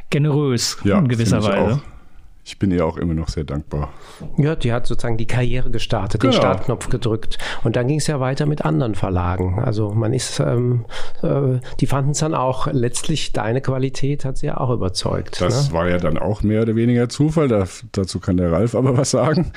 generös 0.09 0.79
in 0.85 1.09
gewisser 1.09 1.39
ich 1.41 1.45
Weise. 1.45 1.75
Auch. 1.77 1.81
Ich 2.51 2.59
bin 2.59 2.73
ihr 2.73 2.85
auch 2.85 2.97
immer 2.97 3.15
noch 3.15 3.29
sehr 3.29 3.45
dankbar. 3.45 3.93
Ja, 4.37 4.57
die 4.57 4.73
hat 4.73 4.85
sozusagen 4.85 5.17
die 5.17 5.29
Karriere 5.29 5.71
gestartet, 5.71 6.25
den 6.25 6.31
Genau. 6.31 6.43
Startknopf 6.43 6.89
gedrückt. 6.89 7.39
Und 7.63 7.77
dann 7.77 7.87
ging 7.87 7.99
es 7.99 8.09
ja 8.09 8.19
weiter 8.19 8.45
mit 8.45 8.65
anderen 8.65 8.97
Verlagen. 8.97 9.63
Also 9.63 9.93
man 9.93 10.13
ist, 10.13 10.41
ähm, 10.41 10.85
äh, 11.23 11.61
die 11.79 11.87
fanden 11.87 12.11
es 12.11 12.19
dann 12.19 12.35
auch, 12.35 12.67
letztlich 12.67 13.33
deine 13.33 13.61
Qualität 13.61 14.25
hat 14.25 14.39
sie 14.39 14.47
ja 14.47 14.57
auch 14.57 14.71
überzeugt. 14.71 15.41
Das 15.41 15.69
ne? 15.69 15.75
war 15.75 15.89
ja 15.89 15.99
dann 15.99 16.19
auch 16.19 16.43
mehr 16.43 16.63
oder 16.63 16.75
weniger 16.75 17.09
Zufall. 17.09 17.47
Da, 17.47 17.67
dazu 17.93 18.19
kann 18.19 18.37
der 18.37 18.51
Ralf 18.51 18.75
aber 18.75 18.99
was 18.99 19.13
sagen. 19.13 19.53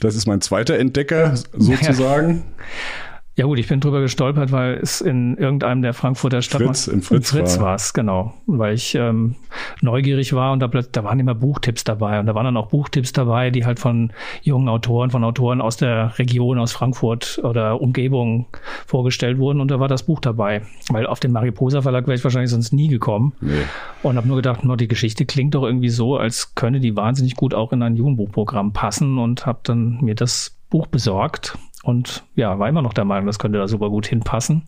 Das 0.00 0.14
ist 0.14 0.26
mein 0.26 0.40
zweiter 0.40 0.78
Entdecker 0.78 1.34
sozusagen. 1.52 2.36
Ja 2.38 2.42
gut, 3.44 3.58
ich 3.58 3.68
bin 3.68 3.78
drüber 3.80 4.00
gestolpert, 4.00 4.50
weil 4.50 4.74
es 4.82 5.00
in 5.00 5.36
irgendeinem 5.36 5.82
der 5.82 5.94
Frankfurter 5.94 6.42
Stadt 6.42 6.62
Fritz, 6.62 6.88
im 6.88 7.02
Fritz 7.02 7.32
war- 7.34 7.60
war 7.60 7.74
es, 7.76 7.92
genau. 7.92 8.34
Weil 8.46 8.74
ich 8.74 8.94
ähm, 8.96 9.36
neugierig 9.80 10.32
war 10.32 10.52
und 10.52 10.60
da, 10.60 10.66
da 10.66 11.04
waren 11.04 11.20
immer 11.20 11.34
Buchtipps 11.34 11.84
dabei. 11.84 12.18
Und 12.18 12.26
da 12.26 12.34
waren 12.34 12.46
dann 12.46 12.56
auch 12.56 12.68
Buchtipps 12.68 13.12
dabei, 13.12 13.50
die 13.50 13.64
halt 13.64 13.78
von 13.78 14.12
jungen 14.42 14.68
Autoren, 14.68 15.10
von 15.10 15.22
Autoren 15.24 15.60
aus 15.60 15.76
der 15.76 16.18
Region, 16.18 16.58
aus 16.58 16.72
Frankfurt 16.72 17.40
oder 17.44 17.80
Umgebung 17.80 18.46
vorgestellt 18.86 19.38
wurden. 19.38 19.60
Und 19.60 19.70
da 19.70 19.78
war 19.78 19.88
das 19.88 20.02
Buch 20.04 20.20
dabei. 20.20 20.62
Weil 20.90 21.06
auf 21.06 21.20
den 21.20 21.32
Mariposa 21.32 21.82
Verlag 21.82 22.06
wäre 22.06 22.16
ich 22.16 22.24
wahrscheinlich 22.24 22.50
sonst 22.50 22.72
nie 22.72 22.88
gekommen. 22.88 23.34
Nee. 23.40 23.52
Und 24.02 24.16
habe 24.16 24.26
nur 24.26 24.36
gedacht, 24.36 24.64
no, 24.64 24.74
die 24.76 24.88
Geschichte 24.88 25.26
klingt 25.26 25.54
doch 25.54 25.62
irgendwie 25.64 25.90
so, 25.90 26.16
als 26.16 26.54
könne 26.54 26.80
die 26.80 26.96
wahnsinnig 26.96 27.36
gut 27.36 27.54
auch 27.54 27.72
in 27.72 27.82
ein 27.82 27.96
Jugendbuchprogramm 27.96 28.72
passen 28.72 29.18
und 29.18 29.46
habe 29.46 29.60
dann 29.62 29.98
mir 30.00 30.14
das 30.14 30.56
Buch 30.70 30.86
besorgt 30.86 31.56
und 31.88 32.24
ja, 32.36 32.58
war 32.58 32.68
immer 32.68 32.82
noch 32.82 32.92
der 32.92 33.04
Meinung, 33.04 33.26
das 33.26 33.38
könnte 33.38 33.58
da 33.58 33.66
super 33.66 33.90
gut 33.90 34.06
hinpassen. 34.06 34.62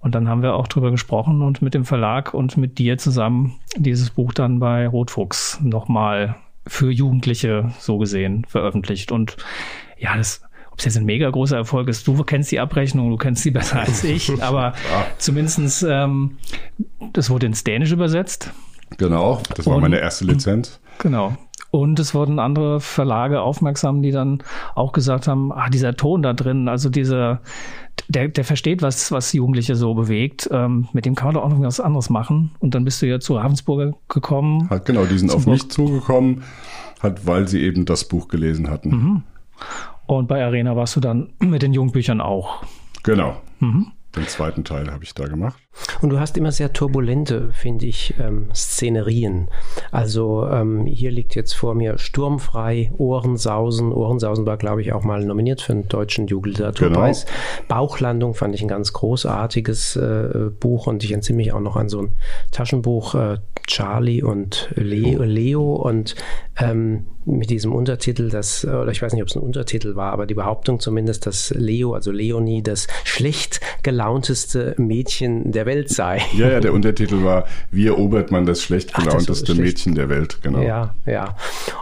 Und 0.00 0.14
dann 0.14 0.28
haben 0.28 0.42
wir 0.42 0.54
auch 0.54 0.66
drüber 0.66 0.90
gesprochen 0.90 1.42
und 1.42 1.62
mit 1.62 1.74
dem 1.74 1.84
Verlag 1.84 2.32
und 2.34 2.56
mit 2.56 2.78
dir 2.78 2.98
zusammen 2.98 3.54
dieses 3.76 4.10
Buch 4.10 4.32
dann 4.32 4.58
bei 4.58 4.86
Rotfuchs 4.88 5.60
nochmal 5.62 6.36
für 6.66 6.90
Jugendliche 6.90 7.70
so 7.78 7.98
gesehen 7.98 8.44
veröffentlicht. 8.48 9.12
Und 9.12 9.36
ja, 9.98 10.16
das, 10.16 10.42
ob 10.72 10.78
es 10.78 10.86
jetzt 10.86 10.96
ein 10.96 11.04
mega 11.04 11.28
großer 11.28 11.56
Erfolg 11.56 11.88
ist, 11.88 12.06
du 12.06 12.22
kennst 12.24 12.50
die 12.50 12.60
Abrechnung, 12.60 13.10
du 13.10 13.16
kennst 13.16 13.42
sie 13.42 13.50
besser 13.50 13.80
als 13.80 14.04
ich, 14.04 14.42
aber 14.42 14.72
zumindestens 15.18 15.82
ähm, 15.82 16.38
das 17.12 17.28
wurde 17.30 17.46
ins 17.46 17.64
Dänisch 17.64 17.92
übersetzt. 17.92 18.52
Genau. 18.96 19.40
Das 19.54 19.66
war 19.66 19.76
Und- 19.76 19.82
meine 19.82 19.98
erste 20.00 20.24
Lizenz. 20.24 20.80
Genau. 20.98 21.36
Und 21.70 22.00
es 22.00 22.14
wurden 22.14 22.38
andere 22.38 22.80
Verlage 22.80 23.40
aufmerksam, 23.42 24.02
die 24.02 24.10
dann 24.10 24.42
auch 24.74 24.92
gesagt 24.92 25.28
haben, 25.28 25.52
ah, 25.52 25.68
dieser 25.68 25.94
Ton 25.94 26.22
da 26.22 26.32
drin, 26.32 26.68
also 26.68 26.90
dieser, 26.90 27.40
der, 28.08 28.28
der 28.28 28.44
versteht, 28.44 28.82
was, 28.82 29.12
was 29.12 29.32
Jugendliche 29.32 29.76
so 29.76 29.94
bewegt, 29.94 30.48
ähm, 30.52 30.88
mit 30.92 31.06
dem 31.06 31.14
kann 31.14 31.28
man 31.28 31.34
doch 31.34 31.44
auch 31.44 31.48
noch 31.48 31.60
was 31.60 31.80
anderes 31.80 32.10
machen. 32.10 32.50
Und 32.58 32.74
dann 32.74 32.84
bist 32.84 33.00
du 33.02 33.06
ja 33.06 33.20
zu 33.20 33.36
Ravensburger 33.36 33.92
gekommen. 34.08 34.68
Halt 34.68 34.84
genau, 34.84 35.04
die 35.04 35.18
sind 35.18 35.32
auf 35.32 35.46
mich 35.46 35.70
zugekommen, 35.70 36.42
halt 37.00 37.26
weil 37.26 37.46
sie 37.46 37.62
eben 37.62 37.84
das 37.84 38.08
Buch 38.08 38.26
gelesen 38.26 38.68
hatten. 38.68 38.90
Mhm. 38.90 39.22
Und 40.06 40.26
bei 40.26 40.44
Arena 40.44 40.74
warst 40.74 40.96
du 40.96 41.00
dann 41.00 41.32
mit 41.38 41.62
den 41.62 41.72
Jugendbüchern 41.72 42.20
auch. 42.20 42.64
Genau. 43.04 43.40
Mhm. 43.60 43.92
Den 44.16 44.26
zweiten 44.26 44.64
Teil 44.64 44.90
habe 44.90 45.04
ich 45.04 45.14
da 45.14 45.28
gemacht. 45.28 45.62
Und 46.02 46.10
du 46.10 46.18
hast 46.18 46.36
immer 46.36 46.52
sehr 46.52 46.72
turbulente, 46.72 47.50
finde 47.52 47.86
ich, 47.86 48.14
ähm, 48.18 48.48
Szenerien. 48.54 49.48
Also 49.90 50.46
ähm, 50.46 50.86
hier 50.86 51.10
liegt 51.10 51.34
jetzt 51.34 51.52
vor 51.52 51.74
mir 51.74 51.98
Sturmfrei, 51.98 52.92
Ohrensausen. 52.96 53.92
Ohrensausen 53.92 54.46
war, 54.46 54.56
glaube 54.56 54.82
ich, 54.82 54.92
auch 54.92 55.04
mal 55.04 55.24
nominiert 55.24 55.60
für 55.60 55.72
einen 55.72 55.88
deutschen 55.88 56.26
Jugendliteraturpreis. 56.26 57.26
Bauchlandung 57.68 58.34
fand 58.34 58.54
ich 58.54 58.62
ein 58.62 58.68
ganz 58.68 58.92
großartiges 58.92 59.96
äh, 59.96 60.50
Buch 60.58 60.86
und 60.86 61.04
ich 61.04 61.12
entsinne 61.12 61.36
mich 61.36 61.52
auch 61.52 61.60
noch 61.60 61.76
an 61.76 61.88
so 61.88 62.02
ein 62.02 62.12
Taschenbuch 62.50 63.14
äh, 63.14 63.38
Charlie 63.66 64.22
und 64.22 64.70
Leo, 64.74 65.22
Leo 65.22 65.74
und 65.74 66.16
ähm, 66.58 67.06
mit 67.24 67.50
diesem 67.50 67.72
Untertitel, 67.72 68.28
das, 68.30 68.64
oder 68.64 68.90
ich 68.90 69.02
weiß 69.02 69.12
nicht, 69.12 69.22
ob 69.22 69.28
es 69.28 69.36
ein 69.36 69.42
Untertitel 69.42 69.94
war, 69.94 70.12
aber 70.12 70.26
die 70.26 70.34
Behauptung 70.34 70.80
zumindest, 70.80 71.26
dass 71.26 71.50
Leo, 71.50 71.94
also 71.94 72.10
Leonie, 72.10 72.62
das 72.62 72.86
schlecht 73.04 73.60
gelaunteste 73.82 74.74
Mädchen 74.78 75.52
der 75.52 75.59
der 75.60 75.66
Welt 75.66 75.90
sei. 75.90 76.22
Ja, 76.40 76.48
ja, 76.48 76.60
der 76.60 76.72
Untertitel 76.72 77.22
war, 77.22 77.44
wie 77.70 77.86
erobert 77.86 78.30
man 78.30 78.46
das 78.46 78.62
schlecht 78.62 78.94
gelaunteste 78.94 79.54
Mädchen 79.54 79.94
der 79.94 80.08
Welt, 80.08 80.38
genau. 80.42 80.62
Ja, 80.62 80.94
ja. 81.04 81.36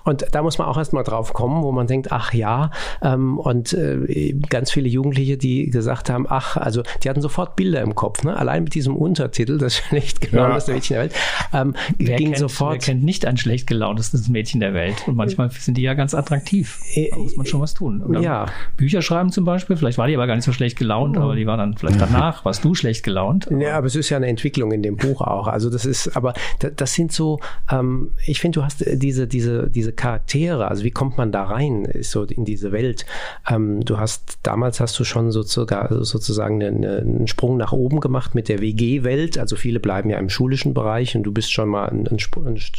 Und 0.05 0.27
da 0.33 0.43
muss 0.43 0.59
man 0.59 0.67
auch 0.67 0.77
erstmal 0.77 1.05
drauf 1.05 1.33
kommen, 1.33 1.63
wo 1.63 1.71
man 1.71 1.87
denkt, 1.87 2.11
ach 2.11 2.33
ja, 2.33 2.71
ähm, 3.03 3.39
und 3.39 3.73
äh, 3.75 4.35
ganz 4.49 4.73
viele 4.73 4.89
Jugendliche, 4.89 5.37
die 5.37 5.71
gesagt 5.71 6.11
haben, 6.11 6.27
ach, 6.29 6.57
also 6.57 6.83
die 7.05 7.11
hatten 7.11 7.21
sofort 7.21 7.55
Bilder 7.55 7.83
im 7.83 7.95
Kopf, 7.95 8.25
ne? 8.25 8.37
allein 8.37 8.65
mit 8.65 8.75
diesem 8.75 8.97
Untertitel, 8.97 9.59
das 9.59 9.77
schlecht 9.77 10.21
gelaunteste 10.31 10.73
ja. 10.73 10.77
Mädchen 10.77 10.95
der 10.95 11.03
Welt, 11.05 11.15
ähm, 11.53 11.75
wer 11.99 12.17
ging 12.17 12.27
kennt, 12.29 12.39
sofort. 12.39 12.73
Wer 12.73 12.79
kennt 12.95 13.05
nicht 13.05 13.27
ein 13.27 13.37
schlecht 13.37 13.67
gelauntestes 13.67 14.29
Mädchen 14.29 14.61
der 14.61 14.75
Welt? 14.75 15.07
Und 15.07 15.15
manchmal 15.17 15.51
sind 15.51 15.77
die 15.77 15.83
ja 15.83 15.95
ganz 15.95 16.15
attraktiv. 16.15 16.81
Da 17.11 17.17
muss 17.17 17.37
man 17.37 17.47
schon 17.47 17.61
was 17.61 17.75
tun. 17.75 18.03
Oder 18.03 18.21
ja. 18.21 18.47
Bücher 18.77 19.03
schreiben 19.03 19.31
zum 19.31 19.45
Beispiel, 19.45 19.77
vielleicht 19.77 19.99
war 19.99 20.09
die 20.09 20.17
aber 20.17 20.27
gar 20.27 20.35
nicht 20.35 20.45
so 20.45 20.53
schlecht 20.53 20.79
gelaunt, 20.79 21.17
aber 21.17 21.37
die 21.37 21.47
war 21.47 21.57
dann 21.57 21.77
vielleicht 21.77 22.01
danach, 22.01 22.45
warst 22.45 22.65
du 22.65 22.75
schlecht 22.75 23.05
gelaunt. 23.05 23.47
Ja, 23.51 23.68
aber 23.77 23.87
es 23.87 23.97
ist 23.97 24.11
ja 24.11 24.17
eine 24.17 24.27
Entwicklung 24.27 24.73
in 24.73 24.83
dem 24.83 24.97
Buch 24.97 25.21
auch. 25.21 25.47
Also 25.47 25.71
das 25.71 25.85
ist, 25.85 26.17
aber 26.17 26.35
das 26.59 26.95
sind 26.95 27.13
so, 27.13 27.41
ähm, 27.71 28.13
ich 28.27 28.41
finde, 28.41 28.61
du 28.61 28.65
hast 28.65 28.85
diese, 28.87 29.27
diese, 29.27 29.71
diese 29.71 29.93
Charaktere, 29.93 30.69
also 30.69 30.85
wie 30.85 30.91
kommt 30.91 31.19
man 31.19 31.33
da 31.33 31.45
rein, 31.45 31.89
so 32.01 32.25
in 32.25 32.45
diese 32.45 32.73
Welt? 32.73 33.07
Ähm, 33.49 33.85
du 33.85 33.99
hast, 33.99 34.39
damals 34.43 34.81
hast 34.81 34.99
du 34.99 35.05
schon 35.05 35.31
so 35.31 35.43
sogar, 35.43 36.05
sozusagen 36.05 36.63
einen, 36.63 36.85
einen 36.85 37.27
Sprung 37.29 37.57
nach 37.57 37.73
oben 37.73 38.01
gemacht 38.01 38.35
mit 38.35 38.49
der 38.49 38.61
WG-Welt. 38.61 39.39
Also 39.39 39.57
viele 39.57 39.81
bleiben 39.81 40.11
ja 40.11 40.19
im 40.19 40.29
schulischen 40.29 40.75
Bereich 40.75 41.17
und 41.17 41.23
du 41.23 41.33
bist 41.33 41.53
schon 41.53 41.69
mal 41.69 41.89
ein, 41.89 42.07
ein, 42.07 42.19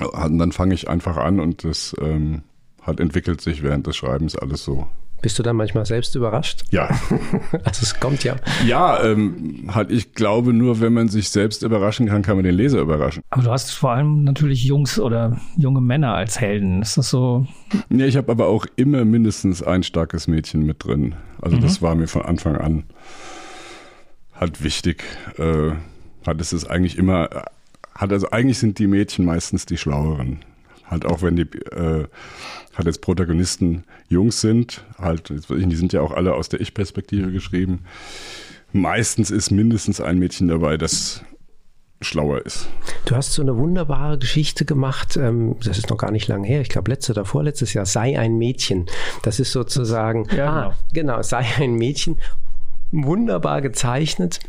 Und 0.01 0.39
dann 0.39 0.53
fange 0.53 0.75
ich 0.75 0.89
einfach 0.89 1.17
an 1.17 1.41
und 1.41 1.65
das 1.65 1.95
ähm, 2.01 2.43
halt 2.83 3.01
entwickelt 3.01 3.41
sich 3.41 3.63
während 3.63 3.87
des 3.87 3.97
Schreibens 3.97 4.37
alles 4.37 4.65
so. 4.65 4.89
Bist 5.25 5.39
du 5.39 5.43
dann 5.43 5.57
manchmal 5.57 5.87
selbst 5.87 6.15
überrascht? 6.17 6.65
Ja. 6.71 6.87
also 7.65 7.81
es 7.81 7.99
kommt 7.99 8.25
ja. 8.25 8.37
Ja, 8.67 9.03
ähm, 9.03 9.71
halt 9.73 9.91
ich 9.91 10.13
glaube, 10.13 10.53
nur 10.53 10.83
wenn 10.83 10.93
man 10.93 11.09
sich 11.09 11.31
selbst 11.31 11.63
überraschen 11.63 12.09
kann, 12.09 12.21
kann 12.21 12.37
man 12.37 12.45
den 12.45 12.55
Leser 12.55 12.79
überraschen. 12.79 13.23
Aber 13.31 13.43
du 13.43 13.51
hast 13.51 13.71
vor 13.71 13.93
allem 13.93 14.23
natürlich 14.25 14.65
Jungs 14.65 15.01
oder 15.01 15.41
junge 15.57 15.81
Männer 15.81 16.13
als 16.13 16.39
Helden. 16.41 16.83
Ist 16.83 16.99
das 16.99 17.09
so? 17.09 17.47
Ja, 17.89 18.05
ich 18.05 18.19
habe 18.19 18.31
aber 18.31 18.49
auch 18.49 18.67
immer 18.77 19.07
mindestens 19.07 19.63
ein 19.63 19.83
starkes 19.83 20.29
Mädchen 20.29 20.67
mit 20.67 20.85
drin. 20.85 21.15
Also 21.41 21.57
mhm. 21.57 21.63
das 21.63 21.81
war 21.81 21.95
mir 21.95 22.07
von 22.07 22.21
Anfang 22.21 22.59
an 22.59 22.85
halt 24.35 24.63
wichtig. 24.63 25.05
Äh, 25.39 25.71
hat 26.27 26.39
es 26.39 26.53
ist 26.53 26.67
eigentlich 26.67 26.99
immer 26.99 27.31
hat 27.95 28.13
also 28.13 28.29
eigentlich 28.29 28.59
sind 28.59 28.79
die 28.79 28.89
Mädchen 28.89 29.25
meistens 29.25 29.65
die 29.65 29.79
Schlaueren. 29.79 30.41
Halt 30.87 31.07
auch 31.07 31.23
wenn 31.23 31.37
die 31.37 31.43
äh, 31.43 32.07
halt 32.75 32.87
jetzt 32.87 33.01
Protagonisten 33.01 33.85
Jungs 34.09 34.41
sind, 34.41 34.85
halt, 34.99 35.31
die 35.31 35.77
sind 35.77 35.93
ja 35.93 36.01
auch 36.01 36.13
alle 36.13 36.35
aus 36.35 36.49
der 36.49 36.61
Ich-Perspektive 36.61 37.33
geschrieben. 37.33 37.85
Meistens 38.73 39.31
ist 39.31 39.51
mindestens 39.51 40.01
ein 40.01 40.19
Mädchen 40.19 40.49
dabei, 40.49 40.77
das 40.77 41.25
schlauer 42.01 42.45
ist. 42.45 42.69
Du 43.07 43.17
hast 43.17 43.33
so 43.33 43.43
eine 43.43 43.57
wunderbare 43.57 44.19
Geschichte 44.19 44.65
gemacht, 44.65 45.17
ähm, 45.17 45.57
das 45.65 45.79
ist 45.79 45.91
noch 45.91 45.97
gar 45.97 46.11
nicht 46.11 46.29
lange 46.29 46.47
her, 46.47 46.61
ich 46.61 46.69
glaube 46.69 46.91
letzte 46.91 47.13
oder 47.13 47.25
vorletztes 47.25 47.73
Jahr, 47.73 47.87
sei 47.87 48.19
ein 48.19 48.37
Mädchen. 48.37 48.87
Das 49.23 49.41
ist 49.41 49.53
sozusagen, 49.53 50.27
ja, 50.37 50.49
ah, 50.49 50.75
genau. 50.93 51.15
genau, 51.17 51.23
sei 51.23 51.47
ein 51.59 51.75
Mädchen, 51.75 52.19
wunderbar 52.93 53.63
gezeichnet. 53.63 54.41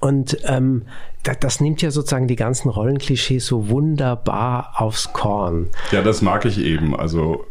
Und 0.00 0.38
ähm, 0.44 0.82
das, 1.22 1.38
das, 1.40 1.60
nimmt 1.60 1.82
ja 1.82 1.90
sozusagen 1.90 2.28
die 2.28 2.36
ganzen 2.36 2.68
Rollenklischees 2.68 3.46
so 3.46 3.68
wunderbar 3.68 4.74
aufs 4.76 5.12
Korn. 5.12 5.70
Ja, 5.90 6.02
das 6.02 6.22
mag 6.22 6.44
ich 6.44 6.58
eben. 6.58 6.96
Also 6.96 7.44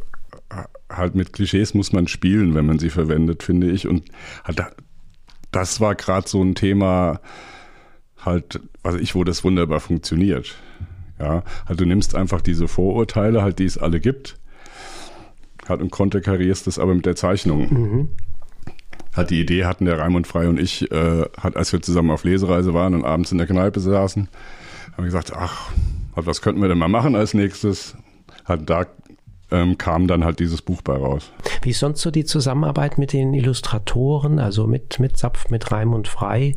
halt 0.89 1.15
mit 1.15 1.33
Klischees 1.33 1.73
muss 1.73 1.93
man 1.93 2.07
spielen, 2.07 2.53
wenn 2.53 2.65
man 2.65 2.79
sie 2.79 2.89
verwendet, 2.89 3.43
finde 3.43 3.71
ich. 3.71 3.87
Und 3.87 4.03
halt, 4.43 4.61
das 5.51 5.79
war 5.79 5.95
gerade 5.95 6.27
so 6.27 6.43
ein 6.43 6.55
Thema, 6.55 7.21
halt, 8.17 8.59
was 8.83 8.95
ich, 8.95 9.15
wo 9.15 9.23
das 9.23 9.43
wunderbar 9.43 9.79
funktioniert. 9.79 10.55
Ja, 11.19 11.43
halt 11.67 11.79
du 11.79 11.85
nimmst 11.85 12.15
einfach 12.15 12.41
diese 12.41 12.67
Vorurteile, 12.67 13.43
halt, 13.43 13.59
die 13.59 13.65
es 13.65 13.77
alle 13.77 13.99
gibt, 13.99 14.39
halt 15.69 15.81
und 15.81 15.91
konterkarierst 15.91 16.67
das 16.67 16.79
aber 16.79 16.95
mit 16.95 17.05
der 17.05 17.15
Zeichnung. 17.15 17.67
Mhm 17.69 18.09
hat 19.13 19.29
die 19.29 19.41
Idee 19.41 19.65
hatten 19.65 19.85
der 19.85 19.99
Raimund 19.99 20.27
Frei 20.27 20.47
und 20.47 20.59
ich, 20.59 20.89
äh, 20.91 21.25
hat, 21.37 21.57
als 21.57 21.73
wir 21.73 21.81
zusammen 21.81 22.11
auf 22.11 22.23
Lesereise 22.23 22.73
waren 22.73 22.93
und 22.93 23.05
abends 23.05 23.31
in 23.31 23.37
der 23.37 23.47
Kneipe 23.47 23.79
saßen, 23.79 24.27
haben 24.93 24.97
wir 24.97 25.05
gesagt, 25.05 25.33
ach, 25.35 25.71
was 26.15 26.41
könnten 26.41 26.61
wir 26.61 26.69
denn 26.69 26.77
mal 26.77 26.87
machen 26.87 27.15
als 27.15 27.33
nächstes? 27.33 27.95
Hat 28.45 28.69
da 28.69 28.85
ähm, 29.51 29.77
kam 29.77 30.07
dann 30.07 30.23
halt 30.23 30.39
dieses 30.39 30.61
Buch 30.61 30.81
bei 30.81 30.93
raus. 30.93 31.31
Wie 31.61 31.71
ist 31.71 31.79
sonst 31.79 32.01
so 32.01 32.09
die 32.09 32.25
Zusammenarbeit 32.25 32.97
mit 32.97 33.13
den 33.13 33.33
Illustratoren, 33.33 34.39
also 34.39 34.65
mit, 34.65 34.99
mit 34.99 35.17
Zapf, 35.17 35.49
mit 35.49 35.71
Raimund 35.71 36.07
Frei? 36.07 36.55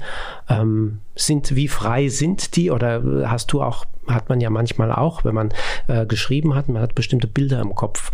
Ähm, 0.49 1.01
sind, 1.17 1.55
wie 1.57 1.69
frei 1.69 2.09
sind 2.09 2.57
die 2.57 2.71
oder 2.71 3.29
hast 3.29 3.53
du 3.53 3.63
auch, 3.63 3.85
hat 4.07 4.29
man 4.29 4.41
ja 4.41 4.49
manchmal 4.49 4.93
auch, 4.93 5.25
wenn 5.25 5.35
man 5.35 5.53
äh, 5.89 6.07
geschrieben 6.07 6.55
hat, 6.55 6.69
man 6.69 6.83
hat 6.83 6.95
bestimmte 6.95 7.27
Bilder 7.27 7.61
im 7.61 7.75
Kopf 7.75 8.13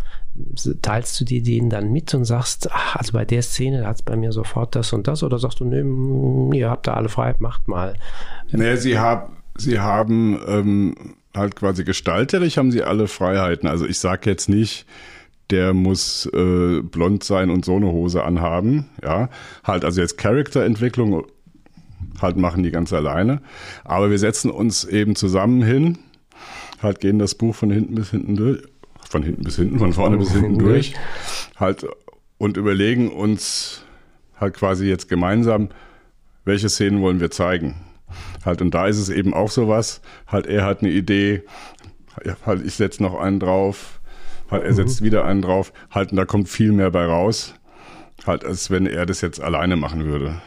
teilst 0.83 1.21
du 1.21 1.25
dir 1.25 1.43
den 1.43 1.71
dann 1.71 1.93
mit 1.93 2.15
und 2.15 2.25
sagst, 2.25 2.69
ach, 2.71 2.97
also 2.97 3.13
bei 3.13 3.25
der 3.25 3.43
Szene 3.43 3.87
hat 3.87 3.97
es 3.97 4.03
bei 4.03 4.17
mir 4.17 4.33
sofort 4.33 4.75
das 4.75 4.93
und 4.93 5.07
das 5.07 5.23
oder 5.23 5.39
sagst 5.39 5.61
du, 5.61 5.65
nö, 5.65 6.55
ihr 6.55 6.71
habt 6.71 6.87
da 6.87 6.95
alle 6.95 7.09
Freiheit, 7.09 7.41
macht 7.41 7.69
mal. 7.69 7.95
Nee, 8.51 8.77
sie, 8.77 8.99
hab, 8.99 9.31
sie 9.57 9.81
haben 9.81 10.41
ähm, 10.47 10.95
halt 11.37 11.57
quasi 11.57 11.85
gestalterisch 11.85 12.57
haben 12.57 12.73
sie 12.73 12.83
alle 12.83 13.09
Freiheiten. 13.09 13.69
Also 13.69 13.87
ich 13.87 13.99
sag 13.99 14.27
jetzt 14.27 14.49
nicht, 14.49 14.87
der 15.51 15.75
muss 15.75 16.27
äh, 16.33 16.81
blond 16.83 17.25
sein 17.25 17.51
und 17.51 17.65
so 17.65 17.77
eine 17.77 17.87
Hose 17.87 18.25
anhaben, 18.25 18.87
ja. 19.03 19.29
Halt, 19.65 19.85
also 19.85 20.01
jetzt 20.01 20.17
Charakterentwicklung 20.17 21.25
halt 22.21 22.37
machen 22.37 22.63
die 22.63 22.71
ganz 22.71 22.93
alleine. 22.93 23.41
Aber 23.85 24.11
wir 24.11 24.19
setzen 24.19 24.51
uns 24.51 24.85
eben 24.85 25.17
zusammen 25.17 25.63
hin, 25.63 25.99
halt 26.83 27.01
gehen 27.01 27.19
das 27.19 27.35
Buch 27.35 27.55
von 27.55 27.71
hinten 27.71 27.95
bis 27.95 28.11
hinten 28.11 28.37
durch 28.37 28.63
von 29.11 29.23
hinten 29.25 29.43
bis 29.43 29.57
hinten, 29.57 29.79
von 29.79 29.93
vorne 29.93 30.17
bis 30.17 30.33
hinten 30.33 30.59
durch, 30.59 30.95
halt 31.57 31.87
und 32.39 32.57
überlegen 32.57 33.11
uns 33.11 33.85
halt 34.39 34.55
quasi 34.55 34.87
jetzt 34.87 35.09
gemeinsam, 35.09 35.69
welche 36.45 36.69
Szenen 36.69 37.03
wollen 37.03 37.21
wir 37.21 37.31
zeigen. 37.31 37.75
Halt, 38.45 38.63
und 38.63 38.73
da 38.73 38.87
ist 38.87 38.99
es 38.99 39.09
eben 39.09 39.35
auch 39.35 39.51
sowas, 39.51 40.01
halt 40.27 40.47
er 40.47 40.65
hat 40.65 40.81
eine 40.81 40.91
Idee, 40.91 41.43
halt 42.47 42.65
ich 42.65 42.75
setze 42.75 43.03
noch 43.03 43.19
einen 43.19 43.41
drauf, 43.41 44.01
halt 44.51 44.63
er 44.65 44.73
setzt 44.75 45.01
mhm. 45.01 45.07
wieder 45.07 45.25
einen 45.25 45.43
drauf, 45.43 45.73
halt 45.91 46.13
und 46.13 46.17
da 46.17 46.25
kommt 46.25 46.49
viel 46.49 46.73
mehr 46.73 46.91
bei 46.91 47.05
raus, 47.05 47.55
halt 48.27 48.45
als 48.45 48.71
wenn 48.71 48.87
er 48.87 49.07
das 49.07 49.21
jetzt 49.21 49.41
alleine 49.41 49.77
machen 49.77 50.07
würde. 50.07 50.41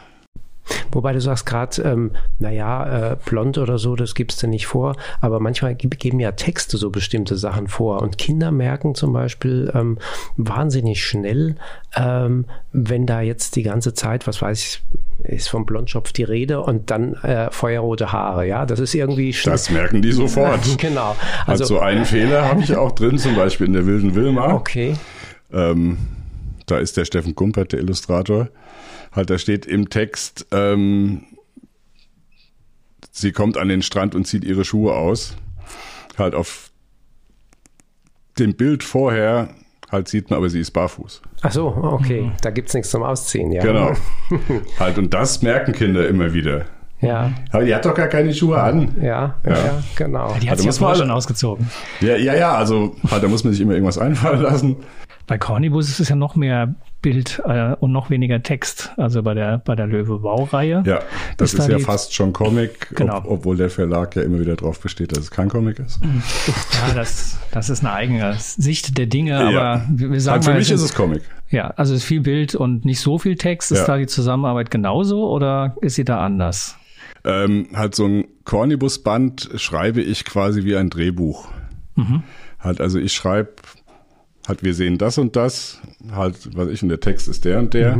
Wobei 0.92 1.12
du 1.12 1.20
sagst 1.20 1.46
gerade, 1.46 1.82
ähm, 1.82 2.12
naja, 2.38 3.12
äh, 3.12 3.16
blond 3.24 3.58
oder 3.58 3.78
so, 3.78 3.96
das 3.96 4.14
gibst 4.14 4.42
du 4.42 4.46
nicht 4.46 4.66
vor, 4.66 4.96
aber 5.20 5.40
manchmal 5.40 5.74
geben 5.74 6.20
ja 6.20 6.32
Texte 6.32 6.76
so 6.76 6.90
bestimmte 6.90 7.36
Sachen 7.36 7.68
vor 7.68 8.02
und 8.02 8.18
Kinder 8.18 8.50
merken 8.50 8.94
zum 8.94 9.12
Beispiel 9.12 9.70
ähm, 9.74 9.98
wahnsinnig 10.36 11.04
schnell, 11.04 11.56
ähm, 11.96 12.46
wenn 12.72 13.06
da 13.06 13.20
jetzt 13.20 13.56
die 13.56 13.62
ganze 13.62 13.94
Zeit, 13.94 14.26
was 14.26 14.40
weiß 14.40 14.60
ich, 14.60 14.82
ist 15.22 15.48
vom 15.48 15.64
Blondschopf 15.64 16.12
die 16.12 16.24
Rede 16.24 16.60
und 16.60 16.90
dann 16.90 17.14
äh, 17.14 17.50
feuerrote 17.50 18.12
Haare, 18.12 18.46
ja, 18.46 18.66
das 18.66 18.80
ist 18.80 18.94
irgendwie 18.94 19.32
schnell. 19.32 19.54
Das 19.54 19.70
merken 19.70 20.02
die 20.02 20.12
sofort. 20.12 20.60
genau. 20.78 21.16
Also, 21.46 21.64
also 21.64 21.78
einen 21.80 22.04
Fehler 22.04 22.48
habe 22.48 22.62
ich 22.62 22.76
auch 22.76 22.92
drin, 22.92 23.18
zum 23.18 23.34
Beispiel 23.34 23.66
in 23.66 23.72
der 23.72 23.86
wilden 23.86 24.14
Wilma. 24.14 24.52
Okay. 24.52 24.96
Ähm, 25.52 25.98
da 26.66 26.78
ist 26.78 26.96
der 26.96 27.04
Steffen 27.04 27.34
Kumpert, 27.34 27.72
der 27.72 27.80
Illustrator. 27.80 28.48
Halt, 29.12 29.30
da 29.30 29.38
steht 29.38 29.66
im 29.66 29.90
Text, 29.90 30.46
ähm, 30.50 31.24
sie 33.10 33.32
kommt 33.32 33.56
an 33.56 33.68
den 33.68 33.82
Strand 33.82 34.14
und 34.14 34.26
zieht 34.26 34.44
ihre 34.44 34.64
Schuhe 34.64 34.94
aus. 34.94 35.36
Halt 36.18 36.34
auf 36.34 36.70
dem 38.38 38.54
Bild 38.54 38.82
vorher 38.82 39.50
halt 39.94 40.08
sieht 40.08 40.28
man, 40.28 40.38
aber 40.38 40.50
sie 40.50 40.60
ist 40.60 40.72
barfuß. 40.72 41.22
Ach 41.42 41.52
so, 41.52 41.66
okay. 41.66 42.22
Mhm. 42.22 42.32
Da 42.42 42.50
gibt 42.50 42.68
es 42.68 42.74
nichts 42.74 42.90
zum 42.90 43.02
Ausziehen, 43.02 43.52
ja. 43.52 43.62
Genau. 43.62 43.92
halt, 44.78 44.98
und 44.98 45.14
das 45.14 45.40
merken 45.42 45.72
Kinder 45.72 46.06
immer 46.06 46.34
wieder. 46.34 46.66
Ja. 47.00 47.32
Aber 47.50 47.64
die 47.64 47.74
hat 47.74 47.84
doch 47.84 47.94
gar 47.94 48.08
keine 48.08 48.32
Schuhe 48.32 48.60
an. 48.60 48.96
Ja, 49.00 49.36
ja, 49.44 49.50
ja 49.50 49.82
genau. 49.94 50.32
Ja, 50.32 50.38
die 50.38 50.50
hat 50.50 50.58
also 50.58 50.70
sich 50.70 50.80
ja 50.80 50.94
schon 50.94 51.10
ausgezogen. 51.10 51.70
Ja, 52.00 52.16
ja, 52.16 52.34
ja, 52.34 52.54
also 52.54 52.96
halt, 53.10 53.22
da 53.22 53.28
muss 53.28 53.44
man 53.44 53.52
sich 53.52 53.62
immer 53.62 53.72
irgendwas 53.72 53.98
einfallen 53.98 54.40
lassen. 54.40 54.76
Bei 55.26 55.38
Cornibus 55.38 55.88
ist 55.88 56.00
es 56.00 56.08
ja 56.08 56.16
noch 56.16 56.36
mehr 56.36 56.74
Bild 57.00 57.42
äh, 57.44 57.74
und 57.80 57.92
noch 57.92 58.10
weniger 58.10 58.42
Text, 58.42 58.92
also 58.96 59.22
bei 59.22 59.34
der, 59.34 59.58
bei 59.58 59.74
der 59.74 59.86
Löwe-Bau-Reihe. 59.86 60.82
Ja, 60.86 61.00
das 61.36 61.52
ist, 61.52 61.60
ist 61.60 61.68
da 61.68 61.72
ja 61.72 61.78
fast 61.78 62.14
schon 62.14 62.32
Comic, 62.32 62.94
genau. 62.94 63.18
ob, 63.18 63.26
obwohl 63.26 63.56
der 63.56 63.68
Verlag 63.70 64.16
ja 64.16 64.22
immer 64.22 64.40
wieder 64.40 64.56
darauf 64.56 64.80
besteht, 64.80 65.12
dass 65.12 65.18
es 65.24 65.30
kein 65.30 65.48
Comic 65.48 65.78
ist. 65.78 66.00
Ja, 66.02 66.94
das, 66.94 67.38
das 67.52 67.70
ist 67.70 67.80
eine 67.84 67.92
eigene 67.92 68.34
Sicht 68.38 68.96
der 68.96 69.06
Dinge, 69.06 69.38
aber 69.38 69.52
ja. 69.52 69.86
wir, 69.88 70.20
sagen 70.20 70.34
halt 70.34 70.44
für 70.44 70.50
mal, 70.50 70.58
mich 70.58 70.70
ist 70.70 70.80
es 70.80 70.94
Comic. 70.94 71.22
Ja, 71.50 71.68
also 71.76 71.94
ist 71.94 72.04
viel 72.04 72.20
Bild 72.20 72.54
und 72.54 72.84
nicht 72.84 73.00
so 73.00 73.18
viel 73.18 73.36
Text. 73.36 73.70
Ist 73.70 73.80
Ja. 73.80 73.86
da 73.86 73.96
die 73.98 74.06
Zusammenarbeit 74.06 74.70
genauso 74.70 75.30
oder 75.30 75.76
ist 75.82 75.94
sie 75.96 76.04
da 76.04 76.24
anders? 76.24 76.76
Ähm, 77.24 77.68
halt 77.74 77.94
so 77.94 78.06
ein 78.06 78.24
Cornibus-Band 78.44 79.50
schreibe 79.56 80.00
ich 80.02 80.24
quasi 80.24 80.64
wie 80.64 80.76
ein 80.76 80.90
Drehbuch. 80.90 81.48
Halt, 82.58 82.80
also 82.80 82.98
ich 82.98 83.12
schreibe, 83.12 83.52
halt, 84.46 84.62
wir 84.62 84.74
sehen 84.74 84.98
das 84.98 85.18
und 85.18 85.36
das, 85.36 85.80
halt, 86.12 86.56
was 86.56 86.68
ich, 86.68 86.82
und 86.82 86.88
der 86.88 87.00
Text 87.00 87.28
ist 87.28 87.44
der 87.44 87.58
und 87.58 87.74
der. 87.74 87.98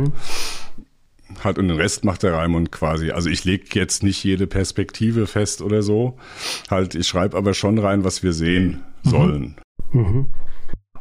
Halt, 1.43 1.57
und 1.57 1.67
den 1.67 1.77
Rest 1.77 2.05
macht 2.05 2.23
der 2.23 2.33
Raimund 2.33 2.71
quasi. 2.71 3.11
Also 3.11 3.29
ich 3.29 3.45
lege 3.45 3.65
jetzt 3.73 4.03
nicht 4.03 4.23
jede 4.23 4.47
Perspektive 4.47 5.27
fest 5.27 5.61
oder 5.61 5.81
so. 5.81 6.17
Halt, 6.69 6.95
ich 6.95 7.07
schreibe 7.07 7.35
aber 7.35 7.53
schon 7.53 7.77
rein, 7.77 8.03
was 8.03 8.23
wir 8.23 8.31
sehen 8.31 8.81
sollen. 9.03 9.55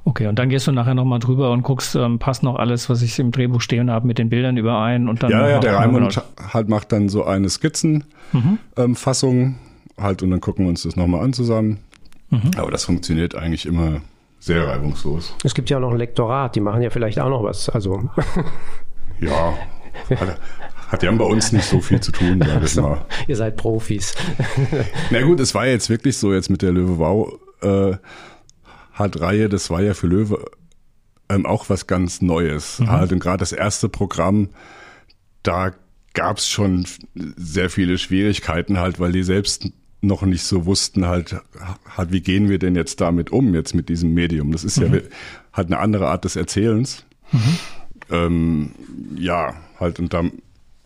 Okay, 0.05 0.27
und 0.27 0.39
dann 0.39 0.49
gehst 0.49 0.67
du 0.67 0.73
nachher 0.73 0.95
nochmal 0.95 1.19
drüber 1.19 1.51
und 1.51 1.63
guckst, 1.63 1.95
ähm, 1.95 2.19
passt 2.19 2.43
noch 2.43 2.57
alles, 2.57 2.91
was 2.91 3.03
ich 3.03 3.19
im 3.19 3.33
Drehbuch 3.33 3.61
stehen 3.61 3.91
habe, 3.91 4.07
mit 4.07 4.19
den 4.19 4.29
Bildern 4.29 4.57
überein 4.57 5.09
und 5.09 5.23
dann. 5.23 5.31
Ja, 5.31 5.49
ja, 5.49 5.59
der 5.61 5.77
Raimund 5.77 6.21
halt 6.53 6.69
macht 6.69 6.93
dann 6.93 7.09
so 7.09 7.25
eine 7.25 7.49
Skizzenfassung 7.49 9.57
halt 9.97 10.23
und 10.23 10.31
dann 10.31 10.41
gucken 10.41 10.65
wir 10.65 10.71
uns 10.71 10.83
das 10.83 10.97
nochmal 10.97 11.23
an 11.23 11.33
zusammen. 11.33 11.79
Aber 12.57 12.71
das 12.71 12.85
funktioniert 12.85 13.35
eigentlich 13.35 13.67
immer 13.67 14.01
sehr 14.45 14.67
reibungslos. 14.67 15.35
Es 15.43 15.55
gibt 15.55 15.71
ja 15.71 15.79
auch 15.79 15.81
noch 15.81 15.93
ein 15.93 15.99
Lektorat, 15.99 16.55
die 16.55 16.61
machen 16.61 16.83
ja 16.83 16.91
vielleicht 16.91 17.19
auch 17.19 17.31
noch 17.31 17.43
was. 17.43 17.69
Also, 17.69 18.11
Ja, 19.21 19.55
hat, 20.11 20.41
hat 20.89 21.03
ja 21.03 21.11
bei 21.13 21.25
uns 21.25 21.53
nicht 21.53 21.65
so 21.65 21.81
viel 21.81 22.01
zu 22.01 22.13
tun, 22.13 22.43
sag 22.45 22.63
ich 22.63 22.75
mal. 22.77 23.05
ihr 23.27 23.37
seid 23.37 23.57
Profis. 23.57 24.15
Na 25.11 25.23
gut, 25.23 25.41
es 25.41 25.55
war 25.55 25.67
jetzt 25.67 25.89
wirklich 25.89 26.19
so 26.19 26.33
jetzt 26.35 26.51
mit 26.51 26.63
der 26.63 26.73
Löwe 26.73 26.99
Wow 26.99 27.39
äh, 27.63 27.97
hat 28.93 29.21
Reihe, 29.21 29.49
das 29.49 29.71
war 29.71 29.83
ja 29.83 29.95
für 29.95 30.07
Löwe 30.07 30.45
ähm, 31.29 31.47
auch 31.47 31.69
was 31.71 31.87
ganz 31.87 32.21
Neues. 32.21 32.81
Halt, 32.87 33.13
und 33.13 33.21
gerade 33.21 33.39
das 33.39 33.53
erste 33.53 33.89
Programm, 33.89 34.51
da 35.43 35.73
gab's 36.13 36.49
schon 36.49 36.87
sehr 37.15 37.71
viele 37.71 37.99
Schwierigkeiten 37.99 38.79
halt, 38.79 39.01
weil 39.01 39.13
die 39.13 39.23
selbst 39.23 39.71
noch 40.07 40.23
nicht 40.23 40.43
so 40.43 40.67
wussten 40.67 41.07
halt, 41.07 41.37
halt, 41.97 42.13
wie 42.13 42.21
gehen 42.21 42.49
wir 42.49 42.59
denn 42.59 42.77
jetzt 42.77 43.01
damit 43.01 43.31
um, 43.31 43.55
jetzt 43.55 43.75
mit 43.75 43.89
diesem 43.89 44.15
Medium. 44.15 44.53
Das 44.53 44.65
ist 44.65 44.79
ja 44.79 44.89
halt 45.53 45.69
eine 45.69 45.79
andere 45.79 46.09
Art 46.09 46.25
des 46.25 46.37
Erzählens. 46.37 47.05
Ähm, 48.11 48.73
ja, 49.17 49.55
halt, 49.81 49.99
und 49.99 50.13
da 50.13 50.23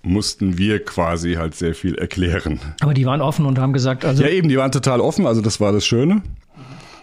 mussten 0.02 0.58
wir 0.58 0.84
quasi 0.84 1.34
halt 1.34 1.54
sehr 1.54 1.74
viel 1.74 1.96
erklären. 1.96 2.60
Aber 2.80 2.94
die 2.94 3.04
waren 3.04 3.20
offen 3.20 3.46
und 3.46 3.58
haben 3.58 3.72
gesagt, 3.72 4.04
also 4.04 4.22
Ja, 4.22 4.30
eben, 4.30 4.48
die 4.48 4.56
waren 4.56 4.72
total 4.72 5.00
offen, 5.00 5.26
also 5.26 5.40
das 5.40 5.60
war 5.60 5.72
das 5.72 5.86
Schöne. 5.86 6.22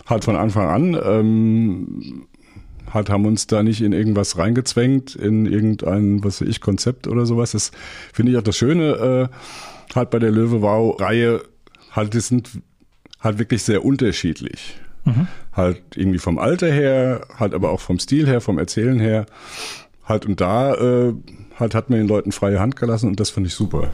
Halt 0.05 0.23
von 0.23 0.35
Anfang 0.35 0.67
an. 0.69 0.97
Ähm, 1.03 2.25
halt 2.91 3.09
haben 3.09 3.25
uns 3.25 3.47
da 3.47 3.63
nicht 3.63 3.81
in 3.81 3.91
irgendwas 3.91 4.37
reingezwängt, 4.37 5.15
in 5.15 5.45
irgendein, 5.45 6.23
was 6.23 6.41
weiß 6.41 6.47
ich, 6.47 6.61
Konzept 6.61 7.07
oder 7.07 7.25
sowas. 7.25 7.51
Das 7.51 7.71
finde 8.13 8.31
ich 8.31 8.37
auch 8.37 8.43
das 8.43 8.57
Schöne, 8.57 9.29
äh, 9.31 9.95
halt 9.95 10.09
bei 10.09 10.19
der 10.19 10.31
Löwe-Wow-Reihe, 10.31 11.41
halt, 11.95 12.13
die 12.13 12.19
sind 12.19 12.49
halt 13.19 13.39
wirklich 13.39 13.63
sehr 13.63 13.83
unterschiedlich. 13.85 14.79
Halt 15.53 15.81
irgendwie 15.95 16.19
vom 16.19 16.37
Alter 16.37 16.71
her, 16.71 17.27
halt 17.37 17.53
aber 17.53 17.71
auch 17.71 17.79
vom 17.79 17.99
Stil 17.99 18.27
her, 18.27 18.41
vom 18.41 18.57
Erzählen 18.57 18.99
her. 18.99 19.25
Halt 20.03 20.25
und 20.25 20.41
da 20.41 20.73
äh, 20.75 21.13
halt 21.59 21.75
hat 21.75 21.89
man 21.89 21.99
den 21.99 22.07
Leuten 22.07 22.31
freie 22.31 22.59
Hand 22.59 22.75
gelassen 22.75 23.07
und 23.07 23.19
das 23.19 23.29
finde 23.29 23.47
ich 23.47 23.55
super. 23.55 23.89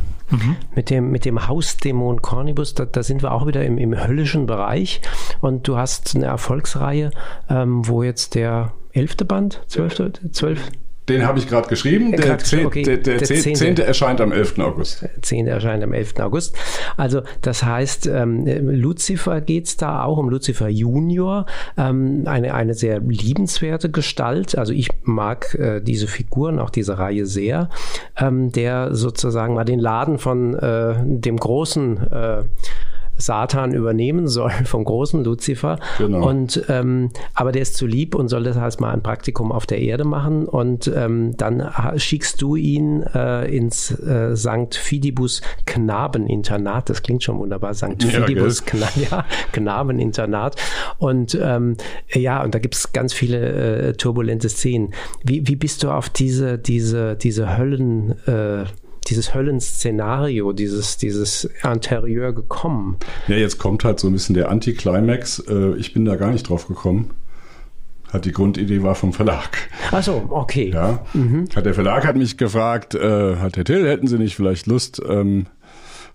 Mit 0.76 0.90
dem, 0.90 1.12
mit 1.12 1.26
dem 1.26 1.48
Hausdämon 1.48 2.22
Cornibus, 2.22 2.74
da, 2.74 2.86
da 2.86 3.04
sind 3.04 3.22
wir 3.22 3.32
auch 3.32 3.46
wieder 3.48 3.64
im, 3.66 3.78
im 3.78 3.96
höllischen 3.96 4.46
Bereich. 4.46 5.02
Und 5.42 5.68
du 5.68 5.78
hast 5.78 6.16
eine 6.16 6.26
Erfolgsreihe, 6.26 7.12
ähm, 7.50 7.88
wo 7.88 8.04
jetzt 8.04 8.36
der 8.36 8.74
elfte 8.94 9.26
Band, 9.26 9.62
zwölfte, 9.68 10.14
zwölf, 10.32 10.72
Den 11.12 11.26
habe 11.28 11.40
ich 11.40 11.48
gerade 11.48 11.68
geschrieben. 11.68 12.12
Der, 12.12 12.20
grad, 12.26 12.42
zehn, 12.42 12.66
okay. 12.66 12.84
der, 12.84 12.98
der, 12.98 13.18
Der 13.18 13.28
zehn- 13.28 13.42
zehnte. 13.42 13.60
zehnte 13.60 13.84
erscheint 13.84 14.22
am 14.22 14.32
11. 14.32 14.60
August. 14.60 15.06
10. 15.22 15.48
erscheint 15.48 15.84
am 15.84 15.94
11. 15.94 16.14
August. 16.20 16.56
Also 16.98 17.22
das 17.42 17.64
heißt, 17.64 18.08
ähm, 18.08 18.46
Lucifer 18.70 19.42
geht's 19.42 19.78
da 19.78 20.04
auch 20.04 20.18
um 20.18 20.30
Lucifer 20.30 20.70
Junior, 20.70 21.46
ähm, 21.78 22.24
eine, 22.26 22.54
eine 22.54 22.74
sehr 22.74 23.00
liebenswerte 23.00 23.90
Gestalt. 23.90 24.58
Also 24.58 24.74
ich 24.74 24.90
mag 25.04 25.54
äh, 25.56 25.82
diese 25.82 26.08
Figuren, 26.08 26.60
auch 26.60 26.70
diese 26.70 26.98
Reihe 26.98 27.26
sehr, 27.26 27.70
ähm, 28.18 28.52
der 28.52 28.96
sozusagen 28.96 29.54
mal 29.54 29.66
den 29.66 29.80
Laden 29.80 30.18
von 30.18 30.54
äh, 30.56 30.96
dem 31.04 31.38
großen 31.38 32.12
äh, 32.12 32.44
Satan 33.22 33.74
übernehmen 33.74 34.28
soll, 34.28 34.52
vom 34.66 34.84
großen 34.84 35.24
Lucifer. 35.24 35.80
Genau. 35.98 36.28
Und 36.28 36.64
ähm, 36.70 37.10
aber 37.34 37.52
der 37.52 37.62
ist 37.62 37.76
zu 37.76 37.88
lieb 37.88 38.16
und 38.16 38.28
soll 38.28 38.44
das 38.44 38.58
heißt 38.58 38.82
mal 38.82 38.92
ein 38.92 39.04
Praktikum 39.04 39.52
auf 39.52 39.66
der 39.66 39.80
Erde 39.80 40.04
machen. 40.04 40.48
Und 40.48 40.92
ähm, 40.94 41.36
dann 41.38 41.70
schickst 41.98 42.42
du 42.42 42.56
ihn 42.56 43.04
äh, 43.04 43.46
ins 43.56 43.92
äh, 43.92 44.36
St. 44.36 44.76
Fidibus 44.76 45.42
Knabeninternat. 45.66 46.90
Das 46.90 47.02
klingt 47.02 47.24
schon 47.24 47.40
wunderbar, 47.40 47.74
St. 47.74 48.04
Ja, 48.04 48.22
Fidibus 48.22 48.66
Kna 48.66 48.90
ja, 48.96 49.26
Knabeninternat. 49.52 50.56
Und 50.98 51.38
ähm, 51.42 51.78
ja, 52.14 52.44
und 52.44 52.56
da 52.56 52.60
gibt's 52.60 52.94
ganz 52.94 53.14
viele 53.14 53.90
äh, 53.90 53.94
turbulente 53.94 54.50
Szenen. 54.50 54.94
Wie, 55.24 55.48
wie 55.48 55.56
bist 55.56 55.84
du 55.84 55.92
auf 55.92 56.10
diese, 56.10 56.58
diese, 56.58 57.16
diese 57.16 57.58
Höllen 57.58 58.16
äh, 58.28 58.66
dieses 59.12 59.36
Höllenszenario, 59.36 60.54
dieses, 60.54 60.98
dieses 60.98 61.44
Interieur 61.64 62.34
gekommen? 62.34 62.98
Ja, 63.28 63.36
jetzt 63.36 63.60
kommt 63.60 63.84
halt 63.84 64.00
so 64.00 64.08
ein 64.08 64.14
bisschen 64.14 64.34
der 64.36 64.50
Anti-Climax. 64.50 65.40
Äh, 65.48 65.76
Ich 65.78 65.94
bin 65.94 66.06
da 66.06 66.16
gar 66.16 66.32
nicht 66.32 66.48
drauf 66.50 66.68
gekommen. 66.68 67.12
Hat 68.12 68.26
die 68.26 68.32
Grundidee 68.32 68.82
war 68.84 68.96
vom 68.96 69.14
Verlag. 69.14 69.58
Ach 69.92 70.04
so, 70.04 70.26
okay. 70.30 70.72
Ja. 70.74 71.06
Hat 71.56 71.66
der 71.66 71.74
Verlag 71.74 72.06
hat 72.06 72.16
mich 72.18 72.38
gefragt, 72.38 72.94
äh, 72.96 73.36
hat 73.38 73.56
Herr 73.56 73.64
Till, 73.64 73.88
hätten 73.88 74.08
Sie 74.08 74.18
nicht 74.18 74.36
vielleicht 74.36 74.68
Lust, 74.68 75.02
ähm, 75.08 75.46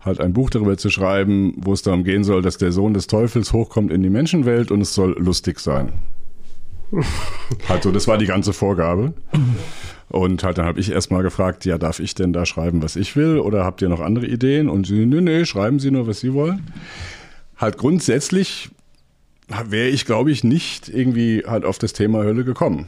halt 0.05 0.21
ein 0.21 0.33
Buch 0.35 0.51
darüber 0.51 0.77
zu 0.77 0.91
schreiben, 0.91 1.55
wo 1.57 1.73
es 1.73 1.83
darum 1.83 2.05
gehen 2.05 2.23
soll, 2.23 2.43
dass 2.43 2.59
der 2.59 2.71
Sohn 2.73 2.93
des 2.95 3.07
Teufels 3.07 3.53
hochkommt 3.53 3.91
in 3.93 4.03
die 4.03 4.11
Menschenwelt 4.11 4.71
und 4.71 4.81
es 4.83 4.95
soll 4.95 5.17
lustig 5.19 5.59
sein. 5.59 5.93
halt 7.69 7.83
so, 7.83 7.91
das 7.91 8.07
war 8.09 8.19
die 8.19 8.27
ganze 8.27 8.53
Vorgabe. 8.53 9.15
Und 10.09 10.45
halt, 10.45 10.59
dann 10.59 10.66
habe 10.66 10.81
ich 10.81 10.90
erstmal 10.90 11.23
gefragt, 11.23 11.64
ja, 11.64 11.79
darf 11.79 11.99
ich 11.99 12.14
denn 12.14 12.33
da 12.33 12.47
schreiben, 12.47 12.83
was 12.83 12.97
ich 12.97 13.16
will? 13.16 13.38
Oder 13.38 13.64
habt 13.64 13.83
ihr 13.83 13.88
noch 13.88 14.01
andere 14.01 14.27
Ideen? 14.27 14.69
Und 14.69 14.87
sie, 14.87 15.05
nee, 15.07 15.21
nee, 15.21 15.45
schreiben 15.45 15.79
Sie 15.79 15.90
nur, 15.90 16.07
was 16.07 16.21
Sie 16.21 16.33
wollen. 16.33 16.73
Halt 17.57 17.77
grundsätzlich 17.79 18.71
wäre 19.49 19.88
ich, 19.88 20.05
glaube 20.05 20.31
ich, 20.31 20.45
nicht 20.45 20.88
irgendwie 20.88 21.45
halt 21.47 21.64
auf 21.64 21.79
das 21.79 21.92
Thema 21.92 22.23
Hölle 22.23 22.45
gekommen. 22.45 22.87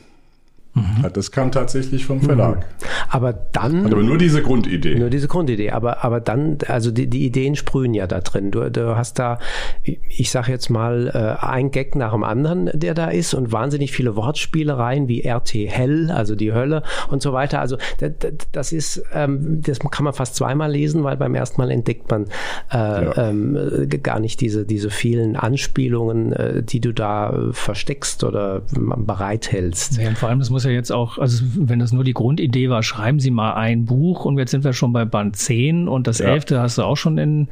Halt, 1.02 1.16
das 1.16 1.30
kam 1.30 1.52
tatsächlich 1.52 2.04
vom 2.06 2.20
Verlag. 2.20 2.66
Aber 3.08 3.32
dann. 3.32 3.86
Aber 3.86 4.02
nur 4.02 4.18
diese 4.18 4.42
Grundidee. 4.42 4.96
Nur 4.96 5.10
diese 5.10 5.28
Grundidee, 5.28 5.70
aber, 5.70 6.04
aber 6.04 6.20
dann, 6.20 6.58
also 6.66 6.90
die, 6.90 7.08
die 7.08 7.24
Ideen 7.24 7.56
sprühen 7.56 7.94
ja 7.94 8.06
da 8.06 8.20
drin. 8.20 8.50
Du, 8.50 8.70
du 8.70 8.96
hast 8.96 9.18
da, 9.18 9.38
ich 9.82 10.30
sag 10.30 10.48
jetzt 10.48 10.68
mal, 10.70 11.10
äh, 11.40 11.44
ein 11.44 11.70
Gag 11.70 11.94
nach 11.94 12.12
dem 12.12 12.24
anderen, 12.24 12.70
der 12.72 12.94
da 12.94 13.08
ist 13.08 13.34
und 13.34 13.52
wahnsinnig 13.52 13.92
viele 13.92 14.16
Wortspielereien 14.16 15.08
wie 15.08 15.26
RT 15.28 15.54
Hell, 15.54 16.10
also 16.10 16.34
die 16.34 16.52
Hölle 16.52 16.82
und 17.10 17.22
so 17.22 17.32
weiter. 17.32 17.60
Also 17.60 17.76
das, 17.98 18.12
das 18.52 18.72
ist, 18.72 19.02
ähm, 19.12 19.62
das 19.62 19.78
kann 19.78 20.04
man 20.04 20.12
fast 20.12 20.36
zweimal 20.36 20.70
lesen, 20.70 21.04
weil 21.04 21.16
beim 21.16 21.34
ersten 21.34 21.60
Mal 21.60 21.70
entdeckt 21.70 22.10
man 22.10 22.24
äh, 22.72 22.76
Ja. 22.76 23.28
ähm, 23.28 23.56
äh, 23.56 23.86
gar 23.98 24.20
nicht 24.20 24.40
diese, 24.40 24.64
diese 24.64 24.90
vielen 24.90 25.36
Anspielungen, 25.36 26.32
äh, 26.32 26.62
die 26.62 26.80
du 26.80 26.92
da 26.92 27.34
versteckst 27.52 28.24
oder 28.24 28.62
bereithältst. 28.72 29.98
Ja, 29.98 30.08
und 30.08 30.18
vor 30.18 30.28
allem, 30.28 30.38
das 30.38 30.50
muss 30.50 30.64
ja 30.64 30.67
ja 30.68 30.74
jetzt 30.74 30.92
auch, 30.92 31.18
also 31.18 31.44
wenn 31.56 31.78
das 31.78 31.92
nur 31.92 32.04
die 32.04 32.14
Grundidee 32.14 32.70
war, 32.70 32.82
schreiben 32.82 33.18
Sie 33.18 33.30
mal 33.30 33.54
ein 33.54 33.84
Buch 33.84 34.24
und 34.24 34.38
jetzt 34.38 34.50
sind 34.50 34.64
wir 34.64 34.72
schon 34.72 34.92
bei 34.92 35.04
Band 35.04 35.36
10 35.36 35.88
und 35.88 36.06
das 36.06 36.18
ja. 36.18 36.28
11. 36.28 36.44
hast 36.52 36.78
du 36.78 36.82
auch 36.82 36.96
schon 36.96 37.18
in, 37.18 37.48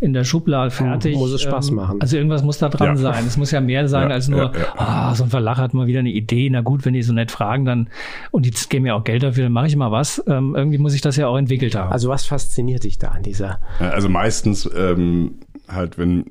in 0.00 0.12
der 0.12 0.24
Schublade 0.24 0.70
fertig. 0.70 1.16
Muss 1.16 1.32
es 1.32 1.42
Spaß 1.42 1.70
ähm, 1.70 1.76
machen. 1.76 2.00
Also 2.00 2.16
irgendwas 2.16 2.42
muss 2.42 2.58
da 2.58 2.68
dran 2.68 2.90
ja. 2.90 2.96
sein. 2.96 3.24
Es 3.26 3.36
muss 3.36 3.50
ja 3.50 3.60
mehr 3.60 3.88
sein 3.88 4.12
als 4.12 4.28
nur, 4.28 4.52
ah, 4.76 5.14
so 5.14 5.24
ein 5.24 5.30
Verlag 5.30 5.58
hat 5.58 5.74
mal 5.74 5.86
wieder 5.86 6.00
eine 6.00 6.10
Idee. 6.10 6.48
Na 6.50 6.60
gut, 6.60 6.84
wenn 6.84 6.94
die 6.94 7.02
so 7.02 7.12
nett 7.12 7.30
fragen, 7.30 7.64
dann, 7.64 7.88
und 8.30 8.46
die 8.46 8.52
geben 8.68 8.84
mir 8.84 8.94
auch 8.94 9.04
Geld 9.04 9.22
dafür, 9.22 9.44
dann 9.44 9.52
mache 9.52 9.66
ich 9.66 9.76
mal 9.76 9.90
was. 9.90 10.22
Ähm, 10.26 10.54
irgendwie 10.54 10.78
muss 10.78 10.94
ich 10.94 11.00
das 11.00 11.16
ja 11.16 11.26
auch 11.26 11.36
entwickelt 11.36 11.74
haben. 11.74 11.90
Also 11.90 12.08
was 12.08 12.26
fasziniert 12.26 12.84
dich 12.84 12.98
da 12.98 13.08
an 13.08 13.22
dieser? 13.22 13.58
Also 13.80 14.08
meistens 14.08 14.68
ähm, 14.76 15.36
halt, 15.68 15.98
wenn 15.98 16.26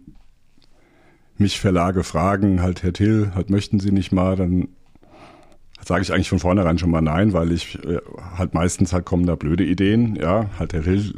mich 1.38 1.60
Verlage 1.60 2.04
fragen, 2.04 2.62
halt 2.62 2.84
Herr 2.84 2.94
Till, 2.94 3.32
halt 3.36 3.50
möchten 3.50 3.80
Sie 3.80 3.92
nicht 3.92 4.12
mal, 4.12 4.36
dann 4.36 4.70
sage 5.88 6.02
ich 6.02 6.14
eigentlich 6.14 6.30
von 6.30 6.40
vornherein 6.40 6.78
schon 6.78 6.92
mal 6.92 7.02
nein, 7.02 7.32
weil 7.34 7.52
ich 7.52 7.82
äh, 7.86 8.00
halt 8.38 8.54
meistens 8.54 8.92
halt 8.92 9.06
kommen 9.06 9.26
da 9.26 9.36
blöde 9.36 9.64
Ideen, 9.64 10.18
ja, 10.18 10.48
halt 10.60 10.74
Herr 10.74 10.84
Till, 10.84 11.14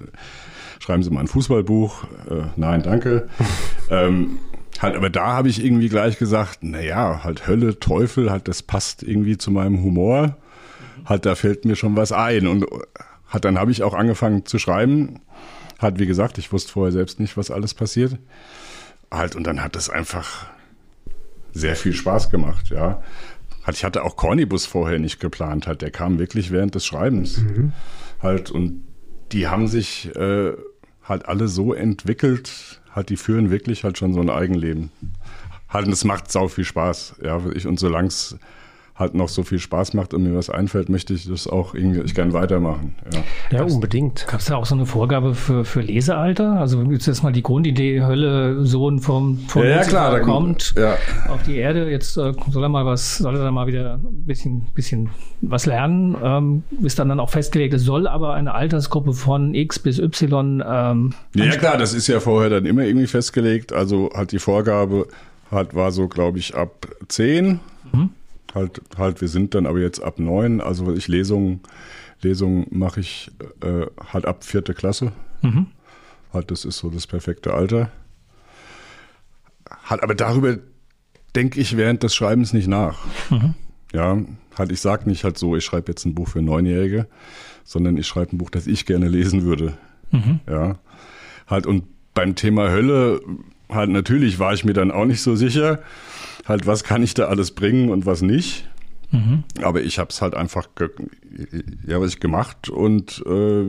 schreiben 0.80 1.02
Sie 1.02 1.10
mal 1.10 1.22
ein 1.22 1.28
Fußballbuch, 1.28 2.04
äh, 2.30 2.44
nein, 2.56 2.84
danke. 2.84 3.28
ähm, 3.90 4.38
halt, 4.80 4.96
aber 4.96 5.10
da 5.10 5.34
habe 5.34 5.50
ich 5.50 5.64
irgendwie 5.64 5.90
gleich 5.90 6.20
gesagt, 6.20 6.64
naja, 6.64 7.24
halt 7.24 7.48
Hölle, 7.48 7.80
Teufel, 7.80 8.30
halt 8.30 8.48
das 8.48 8.62
passt 8.62 9.02
irgendwie 9.02 9.38
zu 9.38 9.50
meinem 9.50 9.82
Humor, 9.82 10.38
halt 11.04 11.26
da 11.26 11.34
fällt 11.34 11.66
mir 11.66 11.76
schon 11.76 11.96
was 11.96 12.12
ein. 12.12 12.46
Und 12.46 12.66
hat 13.28 13.46
dann 13.46 13.58
habe 13.58 13.72
ich 13.72 13.82
auch 13.82 13.96
angefangen 13.96 14.46
zu 14.46 14.60
schreiben, 14.60 15.20
hat 15.80 15.98
wie 15.98 16.06
gesagt, 16.06 16.38
ich 16.38 16.52
wusste 16.52 16.72
vorher 16.72 16.92
selbst 16.92 17.20
nicht, 17.20 17.38
was 17.38 17.50
alles 17.50 17.74
passiert. 17.74 18.18
Halt 19.10 19.36
und 19.36 19.48
dann 19.48 19.64
hat 19.64 19.76
es 19.76 19.90
einfach 19.90 20.46
sehr 21.54 21.76
viel 21.76 21.94
Spaß 21.94 22.30
gemacht, 22.30 22.70
ja. 22.70 23.02
Ich 23.76 23.84
hatte 23.84 24.04
auch 24.04 24.16
Cornibus 24.16 24.66
vorher 24.66 25.00
nicht 25.00 25.20
geplant, 25.20 25.68
halt, 25.68 25.82
der 25.82 25.92
kam 25.92 26.20
wirklich 26.20 26.52
während 26.52 26.76
des 26.76 26.86
Schreibens. 26.86 27.40
Mhm. 27.40 27.74
Halt, 28.22 28.52
und 28.52 28.84
die 29.32 29.48
haben 29.48 29.68
sich 29.68 30.14
äh, 30.16 30.54
halt 31.04 31.28
alle 31.28 31.48
so 31.48 31.74
entwickelt, 31.74 32.82
halt, 32.94 33.10
die 33.10 33.18
führen 33.18 33.52
wirklich 33.52 33.84
halt 33.84 33.98
schon 33.98 34.14
so 34.14 34.20
ein 34.22 34.30
Eigenleben. 34.30 34.92
Halt, 35.70 35.86
und 35.86 35.94
es 35.94 36.04
macht 36.04 36.32
sau 36.32 36.48
viel 36.48 36.66
Spaß, 36.66 37.16
ja. 37.24 37.42
Ich, 37.54 37.68
und 37.68 37.80
solange 37.80 38.08
es 38.08 38.38
halt 39.00 39.16
noch 39.16 39.30
so 39.30 39.44
viel 39.44 39.60
Spaß 39.60 39.94
macht 39.94 40.14
und 40.14 40.24
mir 40.24 40.36
was 40.36 40.50
einfällt, 40.50 40.90
möchte 40.90 41.14
ich 41.14 41.28
das 41.28 41.48
auch 41.48 41.74
irgendwie 41.74 42.02
ich 42.02 42.14
gern 42.14 42.34
weitermachen. 42.34 42.96
Ja, 43.14 43.60
ja 43.60 43.64
unbedingt. 43.64 44.28
Gab 44.28 44.42
es 44.42 44.48
da 44.48 44.58
auch 44.58 44.66
so 44.66 44.76
eine 44.76 44.86
Vorgabe 44.86 45.36
für, 45.36 45.64
für 45.64 45.80
Lesealter? 45.80 46.60
Also 46.60 46.84
jetzt 46.84 47.08
ist 47.08 47.24
mal 47.24 47.32
die 47.32 47.42
Grundidee, 47.42 48.04
Hölle, 48.04 48.66
Sohn 48.66 49.00
vom, 49.00 49.40
vom 49.48 49.64
ja, 49.64 49.70
ja, 49.70 49.84
klar, 49.84 50.20
kommt 50.20 50.76
ja. 50.78 50.98
auf 51.30 51.42
die 51.44 51.56
Erde, 51.56 51.90
jetzt 51.90 52.18
äh, 52.18 52.34
soll 52.52 52.64
er 52.64 52.70
mal 52.70 52.86
was, 52.86 53.20
soll 53.20 53.38
er 53.38 53.44
da 53.46 53.52
mal 53.52 53.68
wieder 53.68 53.96
ein 53.96 54.26
bisschen, 54.26 54.68
bisschen 54.76 55.10
was 55.40 55.66
lernen, 55.66 56.18
ähm, 56.22 56.64
ist 56.82 57.00
dann 57.00 57.08
dann 57.08 57.22
auch 57.22 57.30
festgelegt, 57.30 57.74
es 57.74 57.84
soll 57.84 58.06
aber 58.06 58.34
eine 58.34 58.54
Altersgruppe 58.54 59.14
von 59.14 59.54
X 59.54 59.80
bis 59.80 59.98
Y 60.00 60.62
ähm, 60.68 61.14
Ja 61.36 61.56
klar, 61.56 61.78
das 61.78 61.94
ist 61.94 62.08
ja 62.08 62.20
vorher 62.20 62.50
dann 62.50 62.66
immer 62.66 62.84
irgendwie 62.84 63.08
festgelegt, 63.08 63.72
also 63.72 64.10
hat 64.14 64.34
die 64.34 64.40
Vorgabe 64.40 65.08
hat, 65.52 65.74
war 65.74 65.92
so, 65.92 66.08
glaube 66.08 66.38
ich, 66.38 66.56
ab 66.56 66.88
10. 67.08 67.60
Mhm. 67.92 68.10
Halt, 68.54 68.82
halt, 68.98 69.22
wir 69.22 69.28
sind 69.28 69.54
dann 69.56 69.66
aber 69.66 69.80
jetzt 69.80 70.02
ab 70.02 70.20
neun. 70.20 70.62
Also 70.62 70.94
ich 70.94 71.08
Lesungen, 71.08 71.62
Lesungen 72.22 72.68
mache 72.72 73.00
ich 73.00 73.32
äh, 73.62 73.86
halt 74.12 74.26
ab 74.26 74.44
vierte 74.44 74.74
Klasse. 74.74 75.12
Mhm. 75.42 75.68
Halt, 76.34 76.52
das 76.52 76.66
ist 76.66 76.78
so 76.78 76.90
das 76.90 77.08
perfekte 77.08 77.54
Alter. 77.54 77.92
Halt, 79.86 80.04
aber 80.04 80.16
darüber 80.16 80.58
denke 81.36 81.60
ich 81.60 81.78
während 81.78 82.04
des 82.04 82.16
Schreibens 82.16 82.54
nicht 82.54 82.68
nach. 82.68 83.00
Mhm. 83.30 83.54
Ja, 83.94 84.18
halt, 84.58 84.72
ich 84.72 84.82
sage 84.82 85.10
nicht 85.10 85.24
halt 85.24 85.38
so, 85.38 85.56
ich 85.56 85.66
schreibe 85.66 85.92
jetzt 85.92 86.06
ein 86.06 86.16
Buch 86.16 86.30
für 86.30 86.42
Neunjährige, 86.42 87.08
sondern 87.64 87.98
ich 87.98 88.08
schreibe 88.08 88.36
ein 88.36 88.38
Buch, 88.38 88.50
das 88.50 88.68
ich 88.68 88.86
gerne 88.86 89.08
lesen 89.08 89.44
würde. 89.44 89.78
Mhm. 90.12 90.40
Ja, 90.48 90.80
halt, 91.48 91.66
und 91.66 91.84
beim 92.14 92.36
Thema 92.36 92.70
Hölle, 92.70 93.22
halt, 93.70 93.90
natürlich 93.90 94.40
war 94.40 94.54
ich 94.54 94.66
mir 94.66 94.74
dann 94.74 94.92
auch 94.92 95.06
nicht 95.06 95.22
so 95.22 95.36
sicher 95.36 95.80
halt, 96.46 96.66
was 96.66 96.84
kann 96.84 97.04
ich 97.04 97.14
da 97.14 97.26
alles 97.26 97.52
bringen 97.52 97.90
und 97.90 98.06
was 98.06 98.22
nicht. 98.22 98.68
Mhm. 99.12 99.44
Aber 99.62 99.82
ich 99.82 100.00
habe 100.00 100.10
es 100.10 100.22
halt 100.22 100.36
einfach, 100.36 100.68
ja, 101.88 102.00
was 102.02 102.14
ich 102.14 102.20
gemacht 102.20 102.70
und 102.70 103.24
äh, 103.26 103.66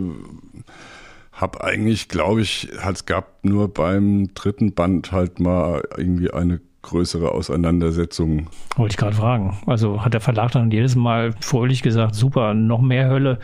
habe 1.32 1.64
eigentlich, 1.64 2.08
glaube 2.08 2.42
ich, 2.42 2.68
halt, 2.80 2.96
es 2.96 3.06
gab 3.06 3.44
nur 3.44 3.72
beim 3.72 4.34
dritten 4.34 4.74
Band 4.74 5.12
halt 5.12 5.40
mal 5.40 5.82
irgendwie 5.96 6.30
eine 6.30 6.60
größere 6.82 7.32
Auseinandersetzungen. 7.32 8.48
Wollte 8.76 8.92
ich 8.92 8.96
gerade 8.96 9.14
fragen. 9.14 9.58
Also 9.66 10.02
hat 10.02 10.14
der 10.14 10.20
Verlag 10.20 10.52
dann 10.52 10.70
jedes 10.70 10.96
Mal 10.96 11.34
fröhlich 11.40 11.82
gesagt, 11.82 12.14
super, 12.14 12.54
noch 12.54 12.80
mehr 12.80 13.08
Hölle. 13.08 13.38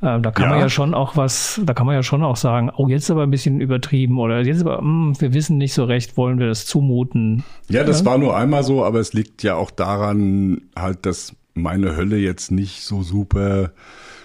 Äh, 0.00 0.20
da 0.20 0.30
kann 0.32 0.44
ja. 0.44 0.50
man 0.50 0.58
ja 0.58 0.68
schon 0.68 0.94
auch 0.94 1.16
was, 1.16 1.60
da 1.64 1.74
kann 1.74 1.86
man 1.86 1.94
ja 1.94 2.02
schon 2.02 2.24
auch 2.24 2.36
sagen, 2.36 2.70
oh, 2.76 2.88
jetzt 2.88 3.10
aber 3.10 3.22
ein 3.22 3.30
bisschen 3.30 3.60
übertrieben 3.60 4.18
oder 4.18 4.40
jetzt 4.42 4.62
aber, 4.62 4.82
mh, 4.82 4.82
hm, 4.82 5.20
wir 5.20 5.34
wissen 5.34 5.58
nicht 5.58 5.74
so 5.74 5.84
recht, 5.84 6.16
wollen 6.16 6.38
wir 6.38 6.48
das 6.48 6.66
zumuten. 6.66 7.44
Ja, 7.68 7.84
das 7.84 8.00
ja? 8.00 8.06
war 8.06 8.18
nur 8.18 8.36
einmal 8.36 8.64
so, 8.64 8.84
aber 8.84 8.98
es 8.98 9.12
liegt 9.12 9.42
ja 9.44 9.54
auch 9.54 9.70
daran 9.70 10.62
halt, 10.76 11.06
dass 11.06 11.36
meine 11.54 11.96
Hölle 11.96 12.16
jetzt 12.16 12.50
nicht 12.50 12.82
so 12.82 13.02
super 13.02 13.72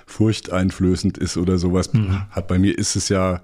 furchteinflößend 0.08 1.18
ist 1.18 1.38
oder 1.38 1.58
sowas. 1.58 1.94
Mhm. 1.94 2.24
Hat 2.32 2.48
bei 2.48 2.58
mir 2.58 2.78
ist 2.78 2.96
es 2.96 3.10
ja 3.10 3.42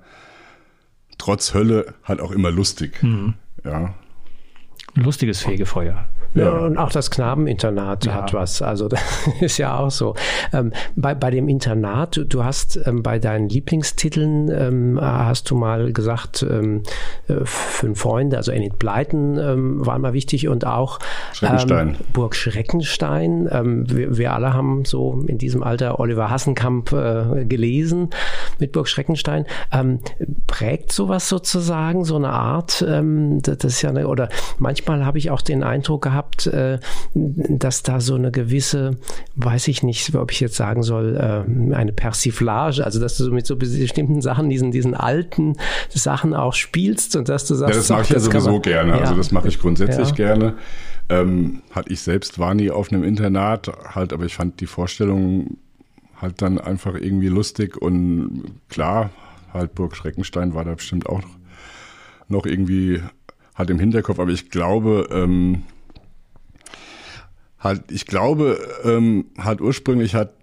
trotz 1.18 1.54
Hölle 1.54 1.94
halt 2.04 2.20
auch 2.20 2.32
immer 2.32 2.50
lustig. 2.50 3.04
Mhm. 3.04 3.36
Ja, 3.64 3.94
lustiges 4.94 5.42
Fegefeuer. 5.44 6.06
Ja. 6.34 6.52
Und 6.52 6.78
auch 6.78 6.92
das 6.92 7.12
Knabeninternat 7.12 8.06
ja. 8.06 8.14
hat 8.14 8.34
was. 8.34 8.62
Also 8.62 8.88
das 8.90 9.02
ist 9.40 9.58
ja 9.58 9.78
auch 9.78 9.92
so. 9.92 10.16
Ähm, 10.52 10.74
bei, 10.96 11.16
bei 11.16 11.32
dem 11.32 11.48
Internat, 11.48 12.18
du, 12.18 12.26
du 12.26 12.44
hast 12.44 12.80
ähm, 12.86 13.04
bei 13.04 13.20
deinen 13.20 13.50
Lieblingstiteln, 13.50 14.50
ähm, 14.50 15.00
hast 15.02 15.50
du 15.50 15.56
mal 15.56 15.94
gesagt, 15.94 16.46
ähm, 16.50 16.84
äh, 17.28 17.46
fünf 17.46 18.00
Freunde, 18.00 18.38
also 18.38 18.52
Enid 18.52 18.80
Bleiten 18.80 19.38
ähm, 19.38 19.86
waren 19.86 20.02
mal 20.02 20.14
wichtig 20.14 20.48
und 20.48 20.66
auch 20.66 21.00
Schreckenstein. 21.34 21.90
Ähm, 21.90 21.96
Burg 22.14 22.36
Schreckenstein. 22.36 23.50
Wir, 23.86 24.18
wir, 24.18 24.34
alle 24.34 24.54
haben 24.54 24.86
so 24.86 25.24
in 25.28 25.38
diesem 25.38 25.64
Alter 25.64 26.00
Oliver 26.00 26.30
Hassenkamp 26.30 26.92
äh, 26.92 27.46
gelesen 27.46 28.10
mit 28.60 28.72
Burg 28.72 28.88
Schreckenstein. 28.88 29.46
prägt 30.48 30.92
sowas 30.92 31.30
sozusagen, 31.30 32.06
so 32.06 32.16
eine 32.16 32.30
Art, 32.30 32.82
das 32.82 33.64
ist 33.64 33.82
ja 33.82 33.90
eine, 33.90 34.08
oder 34.08 34.30
manchmal 34.58 35.06
habe 35.06 35.18
ich 35.18 35.32
auch 35.32 35.42
den 35.42 35.64
Eindruck 35.64 36.04
gehabt, 36.04 36.23
gehabt, 36.24 36.48
äh, 36.48 36.80
dass 37.14 37.84
da 37.84 38.00
so 38.00 38.16
eine 38.16 38.32
gewisse, 38.32 38.98
weiß 39.36 39.68
ich 39.68 39.84
nicht, 39.84 40.14
ob 40.16 40.32
ich 40.32 40.40
jetzt 40.40 40.56
sagen 40.56 40.84
soll, 40.84 41.16
äh, 41.16 41.76
eine 41.76 41.94
Persiflage, 41.94 42.84
also 42.84 43.00
dass 43.00 43.18
du 43.18 43.32
mit 43.32 43.46
so 43.46 43.56
bestimmten 43.56 44.22
Sachen, 44.22 44.50
diesen, 44.50 44.72
diesen 44.72 44.96
alten 44.96 45.56
Sachen 45.90 46.34
auch 46.34 46.54
spielst 46.54 47.16
und 47.16 47.30
dass 47.30 47.46
du 47.46 47.56
sagst, 47.56 47.76
ja, 47.76 47.80
das 47.80 47.90
mache 47.90 48.02
ich 48.04 48.10
ja 48.10 48.20
sowieso 48.20 48.52
man, 48.52 48.62
gerne. 48.62 48.94
Also 48.94 49.04
ja. 49.04 49.10
Also 49.10 49.18
das 49.18 49.32
mache 49.32 49.48
ich 49.48 49.60
grundsätzlich 49.60 50.10
ja. 50.10 50.16
gerne. 50.16 50.56
Ähm, 51.10 51.62
halt 51.74 51.92
ich 51.92 52.02
selbst 52.02 52.40
war 52.40 52.54
nie 52.54 52.72
auf 52.72 52.92
einem 52.92 53.04
Internat, 53.04 53.72
halt, 53.94 54.14
aber 54.14 54.26
ich 54.26 54.36
fand 54.36 54.62
die 54.62 54.68
Vorstellung 54.68 55.58
halt 56.22 56.42
dann 56.42 56.58
einfach 56.58 56.96
irgendwie 56.96 57.28
lustig 57.28 57.78
und 57.82 58.44
klar, 58.70 59.10
halt 59.54 59.76
Burg 59.76 59.96
Schreckenstein 59.96 60.54
war 60.54 60.64
da 60.64 60.74
bestimmt 60.74 61.08
auch 61.08 61.22
noch 62.30 62.46
irgendwie 62.46 63.02
halt 63.54 63.70
im 63.70 63.80
Hinterkopf, 63.80 64.20
aber 64.20 64.32
ich 64.32 64.50
glaube, 64.50 65.10
ähm, 65.12 65.64
halt, 67.64 67.92
ich 67.92 68.06
glaube, 68.06 68.60
ähm, 68.84 69.26
halt 69.38 69.62
ursprünglich 69.62 70.16
hat 70.16 70.34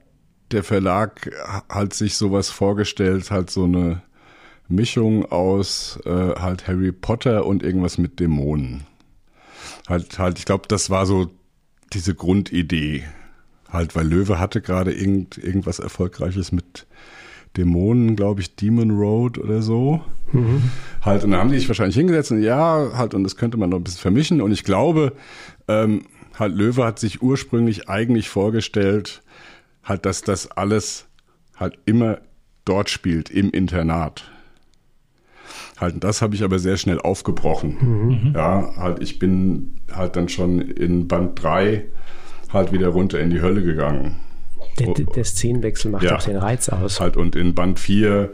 der 0.50 0.64
Verlag 0.64 1.30
halt 1.68 1.94
sich 1.94 2.16
sowas 2.16 2.50
vorgestellt, 2.50 3.30
halt 3.30 3.50
so 3.50 3.64
eine 3.64 4.02
Mischung 4.68 5.30
aus 5.30 5.98
äh, 6.06 6.11
halt 6.11 6.66
Harry 6.66 6.92
Potter 6.92 7.46
und 7.46 7.62
irgendwas 7.62 7.98
mit 7.98 8.18
Dämonen. 8.18 8.85
Halt, 9.88 10.18
halt, 10.18 10.38
ich 10.38 10.44
glaube, 10.44 10.66
das 10.68 10.90
war 10.90 11.06
so 11.06 11.30
diese 11.92 12.14
Grundidee. 12.14 13.04
Halt, 13.68 13.94
weil 13.94 14.06
Löwe 14.06 14.38
hatte 14.38 14.61
gerade 14.61 14.92
irgend, 14.92 15.38
irgendwas 15.38 15.78
Erfolgreiches 15.78 16.50
mit 16.52 16.87
Dämonen, 17.56 18.16
glaube 18.16 18.40
ich, 18.40 18.56
Demon 18.56 18.90
Road 18.92 19.38
oder 19.38 19.62
so. 19.62 20.00
Mhm. 20.33 20.62
Halt, 21.02 21.24
und 21.24 21.33
dann 21.33 21.40
haben 21.40 21.50
die 21.50 21.59
sich 21.59 21.68
wahrscheinlich 21.68 21.96
hingesetzt 21.96 22.30
und 22.30 22.42
ja, 22.42 22.90
halt, 22.94 23.14
und 23.14 23.24
das 23.24 23.37
könnte 23.37 23.56
man 23.56 23.70
noch 23.70 23.78
ein 23.78 23.85
bisschen 23.85 24.00
vermischen. 24.00 24.40
Und 24.40 24.52
ich 24.52 24.64
glaube, 24.64 25.12
ähm, 25.68 26.02
halt 26.38 26.55
Löwe 26.55 26.85
hat 26.85 26.99
sich 26.99 27.23
ursprünglich 27.23 27.88
eigentlich 27.88 28.29
vorgestellt, 28.29 29.23
halt, 29.85 30.07
dass 30.07 30.23
das 30.23 30.51
alles 30.51 31.07
halt 31.57 31.79
immer 31.85 32.19
dort 32.64 32.90
spielt, 32.90 33.31
im 33.31 33.51
Internat. 33.51 34.31
Halt, 35.79 36.03
das 36.05 36.23
habe 36.23 36.35
ich 36.35 36.43
aber 36.43 36.59
sehr 36.59 36.77
schnell 36.77 37.01
aufgebrochen. 37.01 37.77
Mhm. 37.81 38.33
Ja, 38.35 38.75
halt, 38.77 39.03
ich 39.03 39.19
bin 39.19 39.81
halt 39.93 40.16
dann 40.16 40.29
schon 40.29 40.61
in 40.61 41.09
Band 41.09 41.43
3 41.43 41.85
halt 42.53 42.73
wieder 42.73 42.88
runter 42.88 43.19
in 43.19 43.31
die 43.31 43.40
Hölle 43.40 43.62
gegangen. 43.62 44.16
Der, 44.79 44.93
der 44.93 45.25
Szenenwechsel 45.25 45.90
macht 45.90 46.05
ja, 46.05 46.16
auch 46.16 46.23
den 46.23 46.37
Reiz 46.37 46.69
aus. 46.69 47.01
Halt, 47.01 47.16
und 47.16 47.37
in 47.37 47.55
Band 47.55 47.79
4 47.79 48.31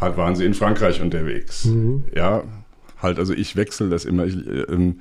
halt 0.00 0.16
waren 0.16 0.34
sie 0.34 0.44
in 0.44 0.54
Frankreich 0.54 1.00
unterwegs. 1.00 1.66
Mhm. 1.66 2.04
Ja, 2.14 2.42
halt, 3.00 3.18
also 3.18 3.32
ich 3.32 3.56
wechsle 3.56 3.88
das 3.88 4.04
immer. 4.04 4.24
Ich, 4.26 4.34
ähm, 4.68 5.00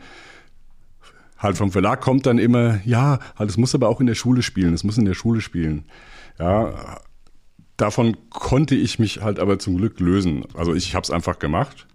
halt 1.41 1.57
vom 1.57 1.71
Verlag 1.71 1.99
kommt 2.01 2.25
dann 2.25 2.37
immer, 2.37 2.79
ja, 2.85 3.19
halt, 3.37 3.49
es 3.49 3.57
muss 3.57 3.73
aber 3.75 3.89
auch 3.89 3.99
in 3.99 4.07
der 4.07 4.15
Schule 4.15 4.41
spielen, 4.43 4.73
es 4.73 4.83
muss 4.83 4.97
in 4.97 5.05
der 5.05 5.13
Schule 5.15 5.41
spielen. 5.41 5.85
Ja, 6.39 6.99
davon 7.77 8.15
konnte 8.29 8.75
ich 8.75 8.99
mich 8.99 9.21
halt 9.21 9.39
aber 9.39 9.59
zum 9.59 9.77
Glück 9.77 9.99
lösen. 9.99 10.45
Also 10.55 10.73
ich 10.73 10.95
habe 10.95 11.03
es 11.03 11.11
einfach 11.11 11.39
gemacht. 11.39 11.87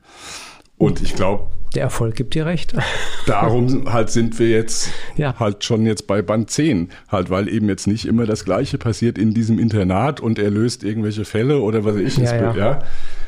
Und 0.78 1.00
ich 1.00 1.14
glaube, 1.14 1.50
der 1.74 1.84
Erfolg 1.84 2.16
gibt 2.16 2.34
dir 2.34 2.44
recht. 2.44 2.74
Darum 3.26 3.90
halt 3.92 4.10
sind 4.10 4.38
wir 4.38 4.48
jetzt 4.50 4.90
Ja. 5.16 5.38
halt 5.38 5.64
schon 5.64 5.86
jetzt 5.86 6.06
bei 6.06 6.20
Band 6.22 6.50
10. 6.50 6.90
Halt, 7.08 7.30
weil 7.30 7.48
eben 7.48 7.68
jetzt 7.68 7.86
nicht 7.86 8.04
immer 8.04 8.26
das 8.26 8.44
Gleiche 8.44 8.76
passiert 8.78 9.16
in 9.16 9.32
diesem 9.32 9.58
Internat 9.58 10.20
und 10.20 10.38
er 10.38 10.50
löst 10.50 10.84
irgendwelche 10.84 11.24
Fälle 11.24 11.60
oder 11.60 11.84
was 11.84 11.94
weiß 11.96 12.02
ich. 12.02 12.16
Ja, 12.18 12.40
wird- 12.40 12.56
ja. 12.56 12.82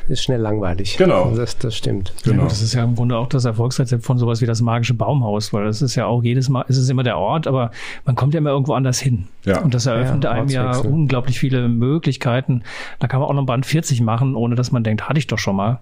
Ist 0.09 0.23
schnell 0.23 0.41
langweilig. 0.41 0.97
Genau. 0.97 1.31
Das, 1.35 1.57
das 1.59 1.75
stimmt. 1.77 2.11
Ja, 2.25 2.31
Genau. 2.31 2.45
das 2.45 2.61
ist 2.63 2.73
ja 2.73 2.83
im 2.83 2.95
Grunde 2.95 3.15
auch 3.15 3.27
das 3.27 3.45
Erfolgsrezept 3.45 4.03
von 4.03 4.17
sowas 4.17 4.41
wie 4.41 4.47
das 4.47 4.59
magische 4.61 4.95
Baumhaus, 4.95 5.53
weil 5.53 5.65
das 5.65 5.81
ist 5.83 5.93
ja 5.95 6.07
auch 6.07 6.23
jedes 6.23 6.49
Mal, 6.49 6.65
es 6.67 6.77
ist 6.77 6.89
immer 6.89 7.03
der 7.03 7.17
Ort, 7.17 7.45
aber 7.45 7.69
man 8.05 8.15
kommt 8.15 8.33
ja 8.33 8.39
immer 8.39 8.49
irgendwo 8.49 8.73
anders 8.73 8.99
hin. 8.99 9.27
Ja. 9.45 9.61
Und 9.61 9.73
das 9.75 9.85
eröffnet 9.85 10.23
Ja, 10.23 10.31
einem 10.31 10.49
ja 10.49 10.77
unglaublich 10.79 11.39
viele 11.39 11.69
Möglichkeiten. 11.69 12.63
Da 12.97 13.07
kann 13.07 13.19
man 13.19 13.29
auch 13.29 13.33
noch 13.33 13.45
Band 13.45 13.65
40 13.67 14.01
machen, 14.01 14.35
ohne 14.35 14.55
dass 14.55 14.71
man 14.71 14.83
denkt, 14.83 15.07
hatte 15.07 15.19
ich 15.19 15.27
doch 15.27 15.37
schon 15.39 15.55
mal. 15.55 15.79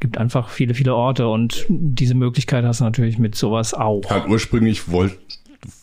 Gibt 0.00 0.18
einfach 0.18 0.50
viele, 0.50 0.74
viele 0.74 0.94
Orte 0.94 1.26
und 1.28 1.64
diese 1.68 2.14
Möglichkeit 2.14 2.64
hast 2.66 2.80
du 2.80 2.84
natürlich 2.84 3.18
mit 3.18 3.34
sowas 3.34 3.72
auch. 3.72 4.02
Halt 4.10 4.28
ursprünglich 4.28 4.90
wollt, 4.90 5.18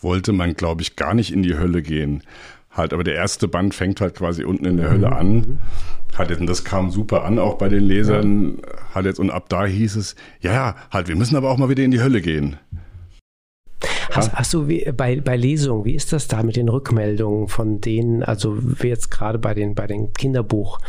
wollte 0.00 0.32
man, 0.32 0.54
glaube 0.54 0.82
ich, 0.82 0.94
gar 0.94 1.14
nicht 1.14 1.32
in 1.32 1.42
die 1.42 1.58
Hölle 1.58 1.82
gehen. 1.82 2.22
Halt, 2.70 2.92
aber 2.92 3.02
der 3.02 3.14
erste 3.14 3.48
Band 3.48 3.74
fängt 3.74 4.00
halt 4.00 4.14
quasi 4.14 4.44
unten 4.44 4.64
in 4.64 4.76
der 4.76 4.90
Hölle 4.90 5.12
an. 5.12 5.58
Hat 6.16 6.30
jetzt, 6.30 6.40
und 6.40 6.46
das 6.46 6.64
kam 6.64 6.90
super 6.90 7.24
an, 7.24 7.38
auch 7.38 7.54
bei 7.54 7.68
den 7.68 7.82
Lesern. 7.82 8.58
Halt 8.94 9.06
jetzt, 9.06 9.18
und 9.18 9.30
ab 9.30 9.48
da 9.48 9.66
hieß 9.66 9.96
es, 9.96 10.14
ja, 10.40 10.52
ja, 10.52 10.76
halt, 10.90 11.08
wir 11.08 11.16
müssen 11.16 11.36
aber 11.36 11.50
auch 11.50 11.58
mal 11.58 11.68
wieder 11.68 11.82
in 11.82 11.90
die 11.90 12.00
Hölle 12.00 12.20
gehen. 12.20 12.56
Hast, 14.12 14.32
hast 14.34 14.52
du 14.54 14.68
wie, 14.68 14.90
bei, 14.92 15.20
bei 15.20 15.36
Lesungen, 15.36 15.84
wie 15.84 15.94
ist 15.94 16.12
das 16.12 16.26
da 16.26 16.42
mit 16.42 16.56
den 16.56 16.68
Rückmeldungen 16.68 17.48
von 17.48 17.80
denen, 17.80 18.22
also 18.22 18.58
wie 18.60 18.88
jetzt 18.88 19.10
gerade 19.10 19.38
bei 19.38 19.54
den, 19.54 19.74
bei 19.74 19.86
den 19.86 20.12
Kinderbuch, 20.12 20.80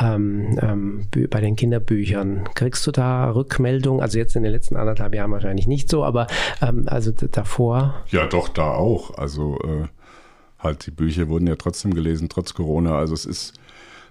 ähm, 0.00 0.58
ähm, 0.60 1.06
bei 1.30 1.40
den 1.40 1.56
Kinderbüchern, 1.56 2.48
kriegst 2.54 2.86
du 2.86 2.90
da 2.90 3.30
Rückmeldungen? 3.30 4.02
Also 4.02 4.18
jetzt 4.18 4.34
in 4.34 4.42
den 4.42 4.52
letzten 4.52 4.76
anderthalb 4.76 5.14
Jahren 5.14 5.30
wahrscheinlich 5.30 5.66
nicht 5.66 5.88
so, 5.88 6.04
aber 6.04 6.26
ähm, 6.60 6.84
also 6.86 7.12
davor, 7.12 7.94
Ja, 8.10 8.26
doch, 8.26 8.48
da 8.48 8.72
auch. 8.72 9.16
Also 9.16 9.56
äh, 9.62 9.86
halt 10.64 10.86
die 10.86 10.90
Bücher 10.90 11.28
wurden 11.28 11.46
ja 11.46 11.56
trotzdem 11.56 11.94
gelesen, 11.94 12.28
trotz 12.28 12.54
Corona. 12.54 12.98
Also 12.98 13.14
es 13.14 13.26
ist 13.26 13.54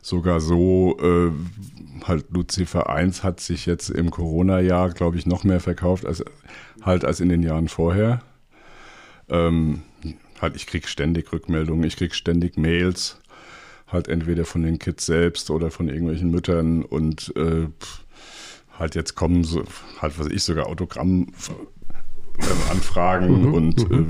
sogar 0.02 0.40
so, 0.40 0.98
äh, 1.02 1.32
halt 2.06 2.26
Lucifer 2.30 2.90
1 2.90 3.24
hat 3.24 3.40
sich 3.40 3.66
jetzt 3.66 3.90
im 3.90 4.12
Corona-Jahr, 4.12 4.92
glaube 4.92 5.18
ich, 5.18 5.26
noch 5.26 5.44
mehr 5.44 5.60
verkauft 5.60 6.06
als 6.06 6.24
halt 6.82 7.06
als 7.06 7.20
in 7.20 7.30
den 7.30 7.44
Jahren 7.44 7.68
vorher. 7.68 8.22
Ähm, 9.30 9.82
halt, 10.42 10.56
ich 10.56 10.68
krieg 10.68 10.88
ständig 10.88 11.32
Rückmeldungen, 11.32 11.86
ich 11.86 11.96
krieg 11.96 12.14
ständig 12.14 12.58
Mails, 12.58 13.20
halt 13.88 14.08
entweder 14.08 14.46
von 14.46 14.64
den 14.64 14.80
Kids 14.80 15.06
selbst 15.06 15.50
oder 15.50 15.72
von 15.72 15.88
irgendwelchen 15.88 16.30
Müttern 16.30 16.84
und 16.84 17.34
äh, 17.38 17.68
halt 18.78 18.96
jetzt 18.96 19.16
kommen 19.16 19.44
so, 19.44 19.64
halt 20.02 20.20
was 20.20 20.26
weiß 20.26 20.34
ich, 20.34 20.44
sogar 20.44 20.68
Autogramm 20.68 21.28
ähm, 22.40 22.58
Anfragen 22.70 23.54
und 23.54 23.92
äh, 23.92 24.06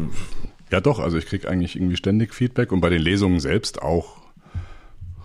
ja 0.74 0.82
doch, 0.82 0.98
also 0.98 1.20
ich 1.20 1.28
krieg 1.28 1.48
eigentlich 1.48 1.76
irgendwie 1.76 1.98
ständig 1.98 2.34
Feedback 2.34 2.72
und 2.72 2.82
bei 2.82 2.90
den 2.90 3.00
Lesungen 3.00 3.40
selbst 3.40 3.84
auch. 3.84 4.18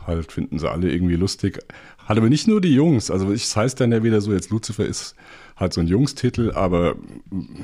Halt 0.06 0.30
finden 0.30 0.58
sie 0.58 0.70
alle 0.70 0.92
irgendwie 0.92 1.16
lustig. 1.16 1.58
Hat 1.96 2.18
aber 2.18 2.28
nicht 2.28 2.46
nur 2.46 2.60
die 2.60 2.74
Jungs, 2.74 3.10
also 3.10 3.32
es 3.32 3.56
heißt 3.56 3.80
dann 3.80 3.90
ja 3.90 4.02
wieder 4.02 4.20
so, 4.20 4.34
jetzt 4.34 4.50
Lucifer 4.50 4.84
ist 4.84 5.14
halt 5.56 5.72
so 5.72 5.80
ein 5.80 5.86
Jungstitel, 5.86 6.52
aber 6.54 6.96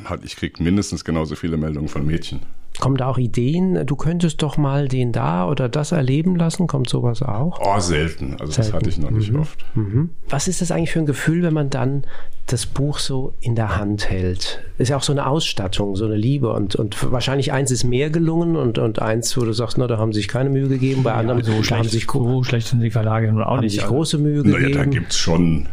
halt 0.07 0.25
ich 0.25 0.37
krieg 0.37 0.61
mindestens 0.61 1.05
genauso 1.05 1.37
viele 1.37 1.59
Meldungen 1.59 1.89
von 1.89 2.07
Mädchen. 2.07 2.41
Kommen 2.81 2.97
da 2.97 3.07
auch 3.07 3.19
Ideen, 3.19 3.87
du 3.87 3.95
könntest 3.97 4.43
doch 4.43 4.57
mal 4.57 4.89
den 4.89 5.13
da 5.13 5.49
oder 5.49 5.69
das 5.69 5.93
erleben 5.93 6.37
lassen, 6.37 6.67
kommt 6.67 6.89
sowas 6.89 7.23
auch? 7.23 7.59
Oh, 7.63 7.79
selten. 7.79 8.33
Also 8.41 8.47
das 8.47 8.55
Selten. 8.57 8.73
hatte 8.73 8.89
ich 8.91 8.99
noch 8.99 9.11
nicht 9.11 9.33
oft. 9.35 9.65
Mhm. 9.77 10.11
Was 10.29 10.49
ist 10.49 10.61
das 10.61 10.71
eigentlich 10.73 10.91
für 10.91 10.99
ein 10.99 11.07
Gefühl, 11.07 11.43
wenn 11.45 11.55
man 11.55 11.71
dann 11.71 12.03
das 12.47 12.67
Buch 12.67 12.99
so 12.99 13.33
in 13.41 13.55
der 13.55 13.77
Hand 13.77 14.11
hält? 14.11 14.61
Ist 14.77 14.89
ja 14.89 14.97
auch 14.97 15.03
so 15.03 15.13
eine 15.13 15.27
Ausstattung, 15.27 15.95
so 15.97 16.05
eine 16.05 16.17
Liebe 16.17 16.53
und, 16.53 16.75
und 16.75 17.11
wahrscheinlich 17.13 17.53
eins 17.53 17.71
ist 17.71 17.85
mehr 17.85 18.11
gelungen 18.11 18.57
und, 18.57 18.79
und 18.79 19.01
eins, 19.01 19.37
wo 19.37 19.43
du 19.45 19.53
sagst, 19.53 19.79
na, 19.79 19.87
da 19.87 19.97
haben 19.99 20.13
sie 20.13 20.19
sich 20.21 20.29
keine 20.29 20.51
Mühe 20.51 20.69
gegeben, 20.69 21.05
bei 21.05 21.13
anderen 21.13 21.43
so, 21.45 21.51
da 21.53 21.57
haben 21.57 21.63
schlecht, 21.65 21.91
sich, 21.91 22.07
so 22.11 22.43
schlecht 22.43 22.67
sind 22.67 22.81
die 22.81 22.91
Verlage 22.91 23.33
nun 23.33 23.43
auch 23.45 23.53
haben 23.53 23.61
nicht. 23.61 23.73
sich 23.75 23.83
Also, 23.83 23.95
große 23.95 24.19
Mühe 24.19 24.43
Naja, 24.43 24.59
da 24.61 24.67
gegeben. 24.67 24.91
gibt's 24.91 25.17
schon, 25.17 25.69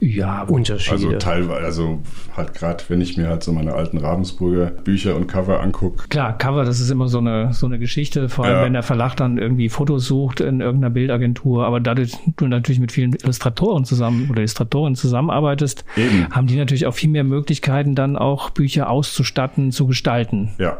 ja, 0.00 0.42
Unterschiede. 0.42 0.92
also 0.96 1.12
teilweise, 1.18 1.64
also 1.64 2.00
halt 2.36 2.54
gerade, 2.54 2.84
wenn 2.88 3.00
ich 3.00 3.16
mir 3.16 3.28
halt 3.28 3.42
so 3.42 3.52
meine 3.52 3.74
alten 3.74 3.98
Ravensburger 3.98 4.66
Bücher 4.66 5.16
und 5.16 5.26
Cover 5.26 5.60
angucke, 5.60 6.08
Klar, 6.08 6.36
Cover, 6.38 6.64
das 6.64 6.80
ist 6.80 6.90
immer 6.90 7.08
so 7.08 7.18
eine, 7.18 7.52
so 7.52 7.66
eine 7.66 7.78
Geschichte, 7.78 8.28
vor 8.28 8.44
allem 8.44 8.56
Ja. 8.58 8.64
wenn 8.64 8.72
der 8.72 8.82
Verlag 8.82 9.16
dann 9.16 9.38
irgendwie 9.38 9.68
Fotos 9.68 10.06
sucht 10.06 10.40
in 10.40 10.60
irgendeiner 10.60 10.90
Bildagentur, 10.90 11.66
aber 11.66 11.80
dadurch 11.80 12.12
du 12.36 12.46
natürlich 12.46 12.80
mit 12.80 12.92
vielen 12.92 13.12
Illustratoren 13.14 13.84
zusammen 13.84 14.28
oder 14.30 14.40
Illustratoren 14.40 14.94
zusammenarbeitest, 14.94 15.84
Eben. 15.96 16.28
haben 16.30 16.46
die 16.46 16.56
natürlich 16.56 16.86
auch 16.86 16.94
viel 16.94 17.10
mehr 17.10 17.24
Möglichkeiten, 17.24 17.94
dann 17.94 18.16
auch 18.16 18.50
Bücher 18.50 18.88
auszustatten, 18.90 19.72
zu 19.72 19.86
gestalten. 19.86 20.50
Ja. 20.58 20.78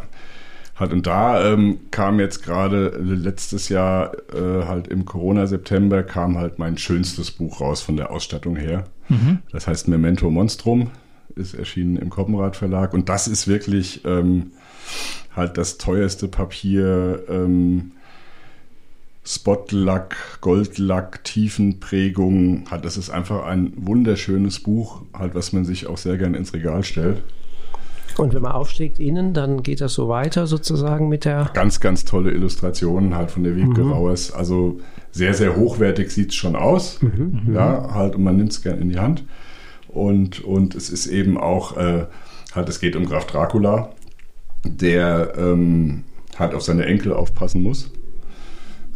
Halt, 0.74 0.92
und 0.92 1.06
da 1.06 1.52
ähm, 1.52 1.80
kam 1.90 2.18
jetzt 2.18 2.42
gerade 2.42 2.88
letztes 2.98 3.68
Jahr, 3.68 4.14
äh, 4.34 4.64
halt 4.66 4.88
im 4.88 5.04
Corona-September, 5.04 6.02
kam 6.02 6.38
halt 6.38 6.58
mein 6.58 6.78
schönstes 6.78 7.30
Buch 7.30 7.60
raus 7.60 7.82
von 7.82 7.96
der 7.96 8.10
Ausstattung 8.10 8.56
her. 8.56 8.84
Das 9.52 9.66
heißt 9.66 9.88
Memento 9.88 10.30
Monstrum, 10.30 10.90
ist 11.36 11.54
erschienen 11.54 11.96
im 11.96 12.08
Koppenrad 12.08 12.56
Verlag. 12.56 12.94
Und 12.94 13.08
das 13.08 13.28
ist 13.28 13.46
wirklich 13.46 14.04
ähm, 14.04 14.52
halt 15.36 15.58
das 15.58 15.78
teuerste 15.78 16.28
Papier, 16.28 17.22
ähm, 17.28 17.92
Spotlack, 19.24 20.16
Goldlack, 20.40 21.22
Tiefenprägung. 21.22 22.64
Halt, 22.70 22.84
das 22.84 22.96
ist 22.96 23.10
einfach 23.10 23.44
ein 23.44 23.72
wunderschönes 23.76 24.60
Buch, 24.60 25.02
halt, 25.12 25.34
was 25.34 25.52
man 25.52 25.64
sich 25.64 25.86
auch 25.86 25.98
sehr 25.98 26.18
gern 26.18 26.34
ins 26.34 26.54
Regal 26.54 26.82
stellt. 26.82 27.22
Und 28.18 28.34
wenn 28.34 28.42
man 28.42 28.52
aufschlägt 28.52 28.98
innen, 28.98 29.34
dann 29.34 29.62
geht 29.62 29.80
das 29.80 29.94
so 29.94 30.08
weiter 30.08 30.46
sozusagen 30.46 31.08
mit 31.08 31.24
der. 31.24 31.50
ganz, 31.54 31.80
ganz 31.80 32.04
tolle 32.04 32.30
Illustrationen 32.30 33.14
halt 33.14 33.30
von 33.30 33.44
der 33.44 33.56
Wiebke 33.56 33.82
Rauers. 33.82 34.32
Also 34.32 34.80
sehr, 35.10 35.34
sehr 35.34 35.56
hochwertig 35.56 36.10
sieht 36.10 36.30
es 36.30 36.34
schon 36.34 36.56
aus. 36.56 37.00
Ja, 37.52 37.94
halt, 37.94 38.14
und 38.16 38.24
man 38.24 38.36
nimmt 38.36 38.52
es 38.52 38.62
gern 38.62 38.80
in 38.80 38.88
die 38.88 38.98
Hand. 38.98 39.24
Und, 39.88 40.42
und 40.42 40.74
es 40.74 40.90
ist 40.90 41.06
eben 41.06 41.38
auch, 41.38 41.76
äh, 41.76 42.06
halt, 42.54 42.68
es 42.68 42.80
geht 42.80 42.96
um 42.96 43.04
Graf 43.06 43.26
Dracula, 43.26 43.90
der 44.64 45.34
ähm, 45.36 46.04
halt 46.38 46.54
auf 46.54 46.62
seine 46.62 46.86
Enkel 46.86 47.12
aufpassen 47.12 47.62
muss. 47.62 47.90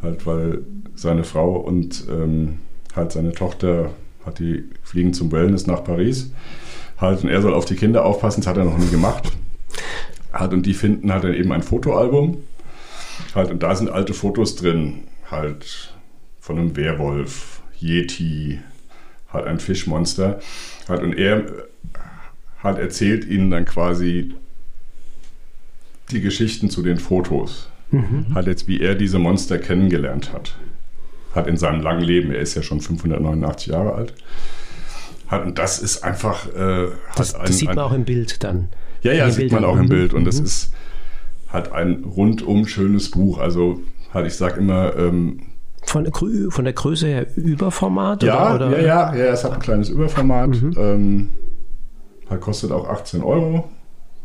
Halt, 0.03 0.27
weil 0.27 0.63
seine 0.95 1.25
Frau 1.25 1.57
und 1.57 2.07
ähm, 2.11 2.61
halt 2.95 3.13
seine 3.13 3.33
Tochter 3.33 3.91
hat 4.25 4.39
die 4.39 4.65
fliegen 4.83 5.13
zum 5.13 5.31
Wellness 5.33 5.67
nach 5.67 5.85
Paris. 5.85 6.33
Halt, 6.99 7.23
und 7.23 7.31
er 7.31 7.43
soll 7.43 7.55
auf 7.55 7.65
die 7.65 7.77
Kinder 7.77 8.05
aufpassen, 8.05 8.41
das 8.41 8.49
hat 8.49 8.57
er 8.57 8.65
noch 8.65 8.79
nie 8.79 8.89
gemacht. 8.89 9.33
Halt, 10.33 10.53
und 10.53 10.65
die 10.65 10.75
finden 10.75 11.13
halt 11.13 11.25
dann 11.25 11.35
eben 11.35 11.53
ein 11.53 11.63
Fotoalbum. 11.63 12.39
Halt, 13.35 13.51
und 13.51 13.63
da 13.63 13.75
sind 13.75 13.91
alte 13.91 14.15
Fotos 14.15 14.57
drin, 14.57 15.05
halt 15.31 15.95
von 16.41 16.59
einem 16.59 16.77
Werwolf, 16.77 17.61
Yeti, 17.79 18.61
halt 19.33 19.47
ein 19.47 19.61
Fischmonster. 19.61 20.41
Halt, 20.89 21.03
und 21.03 21.13
er 21.15 21.45
halt 22.63 22.79
erzählt 22.79 23.25
ihnen 23.27 23.51
dann 23.51 23.65
quasi 23.65 24.35
die 26.11 26.21
Geschichten 26.21 26.71
zu 26.71 26.83
den 26.83 26.99
Fotos. 26.99 27.69
Halt 28.35 28.47
jetzt, 28.47 28.69
wie 28.69 28.81
er 28.81 28.95
diese 28.95 29.19
Monster 29.19 29.59
kennengelernt 29.59 30.33
hat. 30.33 30.57
Hat 31.35 31.47
in 31.47 31.57
seinem 31.57 31.83
langen 31.83 32.03
Leben, 32.03 32.33
er 32.33 32.41
ist 32.41 32.55
ja 32.55 32.63
schon 32.63 32.81
589 32.81 33.69
Jahre 33.69 33.95
alt. 33.95 34.15
Hat, 35.29 35.45
und 35.45 35.59
das 35.59 35.79
ist 35.81 36.05
einfach. 36.05 36.47
Äh, 36.55 36.89
Das, 37.17 37.35
hat 37.35 37.41
ein, 37.41 37.47
das 37.47 37.59
sieht 37.59 37.69
man 37.69 37.79
ein, 37.79 37.85
auch 37.85 37.93
im 37.93 38.05
Bild 38.05 38.43
dann. 38.45 38.69
ja, 39.03 39.13
ja, 39.13 39.31
sieht 39.31 39.51
man 39.53 39.63
Bildern. 39.63 39.65
auch 39.65 39.81
im 39.81 39.89
Bild. 39.89 40.15
Und 40.15 40.25
das 40.25 40.39
Mhm. 40.41 40.47
ist 40.47 40.73
halt 41.53 41.73
ein 41.73 42.05
rundum 42.05 42.67
schönes 42.67 43.11
Buch. 43.11 43.39
Also 43.39 43.81
halt, 44.15 44.27
ich 44.27 44.35
sag 44.37 44.57
immer, 44.57 44.97
ähm, 44.97 45.41
Von, 45.85 46.05
der 46.05 46.13
von 46.51 46.65
der 46.65 46.73
Größe 46.73 47.07
her 47.07 47.27
Überformat? 47.37 48.23
ja, 48.23 48.55
oder, 48.55 48.69
oder? 48.69 48.81
ja, 48.81 49.15
ja, 49.15 49.25
ja, 49.27 49.33
es 49.33 49.45
hat 49.45 49.53
ein 49.55 49.61
kleines 49.61 49.89
Überformat. 49.89 50.57
Ähm, 50.77 51.31
halt 52.29 52.41
kostet 52.41 52.73
auch 52.73 52.89
18 52.89 53.23
Euro. 53.23 53.69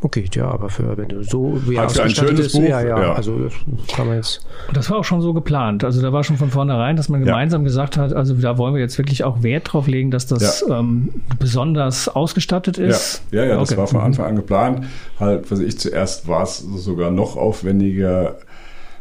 Okay, 0.04 0.24
ja, 0.34 0.50
aber 0.50 0.68
für 0.68 0.96
wenn 0.96 1.08
du 1.08 1.22
so 1.22 1.60
wie 1.66 1.78
Hat 1.78 1.92
für 1.92 2.00
ein 2.02 2.06
ausgestattet 2.06 2.30
schönes 2.36 2.46
ist, 2.46 2.52
Buch, 2.54 2.62
ja, 2.68 2.80
ja, 2.80 3.00
ja. 3.00 3.12
also 3.14 3.38
das 3.38 3.52
kann 3.94 4.08
man 4.08 4.16
jetzt. 4.16 4.44
Und 4.66 4.76
das 4.76 4.90
war 4.90 4.98
auch 4.98 5.04
schon 5.04 5.20
so 5.20 5.32
geplant. 5.32 5.84
Also 5.84 6.02
da 6.02 6.12
war 6.12 6.24
schon 6.24 6.36
von 6.36 6.50
vornherein, 6.50 6.96
dass 6.96 7.08
man 7.08 7.20
Ja. 7.20 7.26
gemeinsam 7.26 7.62
gesagt 7.62 7.96
hat, 7.96 8.12
also 8.12 8.34
da 8.34 8.58
wollen 8.58 8.74
wir 8.74 8.80
jetzt 8.80 8.98
wirklich 8.98 9.22
auch 9.22 9.44
Wert 9.44 9.72
drauf 9.72 9.86
legen, 9.86 10.10
dass 10.10 10.26
das 10.26 10.64
ähm, 10.68 11.10
besonders 11.38 12.08
ausgestattet 12.08 12.78
Ja, 12.78 12.86
ist. 12.86 13.22
ja, 13.30 13.44
ja, 13.44 13.58
das 13.60 13.70
Okay. 13.70 13.78
war 13.80 13.86
von 13.86 14.00
Mhm. 14.00 14.06
Anfang 14.06 14.26
an 14.26 14.36
geplant. 14.36 14.84
Halt, 15.20 15.48
was 15.52 15.60
ich 15.60 15.78
zuerst 15.78 16.26
war 16.26 16.42
es 16.42 16.58
sogar 16.58 17.10
noch 17.12 17.36
aufwendiger. 17.36 18.36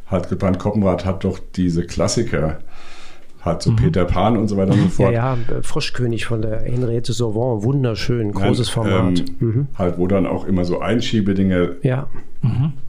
Halt 0.06 0.30
geplant, 0.30 0.60
Koppenrad 0.60 1.06
hat 1.06 1.24
doch 1.24 1.40
diese 1.56 1.84
Klassiker. 1.86 2.60
Halt 3.44 3.64
so 3.64 3.74
Peter 3.76 4.06
Pan 4.06 4.38
und 4.38 4.48
so 4.48 4.56
weiter 4.58 4.74
und 4.74 4.82
so 4.84 4.88
fort. 4.90 5.14
Ja, 5.14 5.34
ja, 5.36 5.62
Froschkönig 5.64 6.26
von 6.26 6.44
der 6.44 6.62
Henriette 6.62 7.12
Sauvant, 7.12 7.64
wunderschön, 7.64 8.32
großes 8.34 8.70
Format. 8.70 9.20
Ähm, 9.20 9.26
mhm. 9.40 9.68
Halt, 9.78 9.98
wo 9.98 10.06
dann 10.06 10.28
auch 10.28 10.46
immer 10.46 10.64
so 10.64 10.80
Einschiebedinge 10.80 11.78
Ja, 11.82 12.08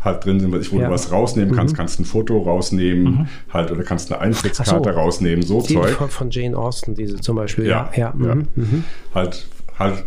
halt 0.01 0.25
drin 0.25 0.41
sind, 0.41 0.53
wo 0.53 0.79
Ja. 0.79 0.87
du 0.88 0.93
was 0.93 1.11
rausnehmen 1.11 1.55
kannst, 1.55 1.75
kannst 1.77 2.01
ein 2.01 2.05
Foto 2.05 2.38
rausnehmen, 2.38 3.29
halt, 3.53 3.71
oder 3.71 3.83
kannst 3.83 4.12
eine 4.12 4.21
Eintrittskarte 4.21 4.93
so. 4.93 4.99
rausnehmen, 4.99 5.43
so 5.43 5.62
die 5.62 5.75
Zeug. 5.75 5.91
von, 5.91 6.09
von 6.11 6.31
Jane 6.31 6.57
Austen, 6.57 6.95
diese 6.95 7.17
zum 7.21 7.37
Beispiel. 7.37 7.67
Ja, 7.67 7.91
Ja, 7.97 8.15
ja, 8.19 8.27
ja. 8.27 8.35
mhm, 8.35 8.47
mhm. 8.55 8.85
Halt, 9.15 9.47
halt, 9.79 10.05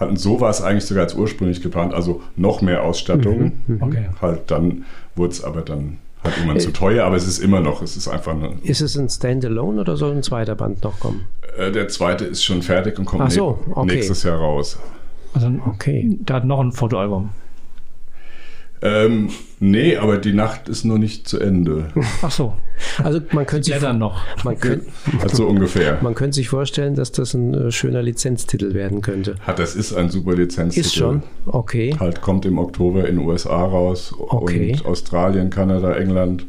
hatten 0.00 0.16
sowas 0.16 0.62
eigentlich 0.62 0.84
sogar 0.84 1.04
als 1.04 1.14
ursprünglich 1.14 1.62
geplant, 1.62 1.94
also 1.94 2.22
noch 2.36 2.60
mehr 2.60 2.82
Ausstattung. 2.82 3.52
Mhm, 3.66 3.82
Okay. 3.82 4.06
Halt, 4.20 4.50
dann 4.50 4.84
wurde 5.14 5.30
es 5.32 5.42
aber 5.44 5.62
dann 5.62 5.98
halt 6.26 6.36
irgendwann 6.36 6.60
zu 6.60 6.72
teuer, 6.72 7.04
aber 7.06 7.16
es 7.16 7.26
ist 7.26 7.38
immer 7.38 7.60
noch, 7.60 7.82
es 7.82 7.96
ist 7.96 8.08
einfach 8.08 8.32
eine, 8.34 8.58
Ist 8.62 8.80
es 8.82 8.96
ein 8.96 9.08
Standalone 9.08 9.80
oder 9.80 9.96
soll 9.96 10.12
ein 10.12 10.22
zweiter 10.22 10.54
Band 10.54 10.82
noch 10.84 11.00
kommen? 11.00 11.22
äh, 11.56 11.70
der 11.72 11.88
zweite 11.88 12.24
ist 12.24 12.44
schon 12.44 12.62
fertig 12.62 12.98
und 12.98 13.04
kommt 13.06 13.32
so, 13.32 13.58
okay. 13.72 13.94
nächstes 13.94 14.22
Jahr 14.22 14.38
raus. 14.38 14.78
Also 15.34 15.50
Okay. 15.66 16.18
da 16.20 16.34
hat 16.34 16.44
noch 16.44 16.60
ein 16.60 16.72
Fotoalbum. 16.72 17.30
Ähm, 18.86 19.30
nee, 19.58 19.96
aber 19.96 20.18
die 20.18 20.32
Nacht 20.32 20.68
ist 20.68 20.84
noch 20.84 20.98
nicht 20.98 21.26
zu 21.28 21.40
Ende. 21.40 21.88
Ach 22.22 22.30
so, 22.30 22.52
Also 23.02 23.20
man 23.32 23.46
könnte 23.46 23.64
sich, 23.64 23.74
Blättern 23.74 23.98
noch. 23.98 24.20
man 24.44 24.58
könnte, 24.60 24.86
Halt 25.18 25.34
so 25.34 25.46
ungefähr. 25.46 25.98
man 26.02 26.14
könnte 26.14 26.34
sich 26.36 26.48
vorstellen, 26.48 26.94
dass 26.94 27.10
das 27.12 27.34
ein 27.34 27.54
äh, 27.54 27.70
schöner 27.72 28.02
Lizenztitel 28.02 28.74
werden 28.74 29.00
könnte. 29.00 29.36
Hat, 29.40 29.58
das 29.58 29.74
ist 29.74 29.94
ein 29.94 30.10
super 30.10 30.34
Lizenztitel. 30.34 30.86
Ist 30.86 30.94
schon? 30.94 31.22
Okay. 31.46 31.96
Halt 31.98 32.20
kommt 32.20 32.44
im 32.46 32.58
Oktober 32.58 33.08
in 33.08 33.16
den 33.16 33.26
USA 33.26 33.64
raus 33.64 34.14
Okay. 34.18 34.72
und 34.72 34.86
Australien, 34.86 35.50
Kanada, 35.50 35.94
England, 35.94 36.46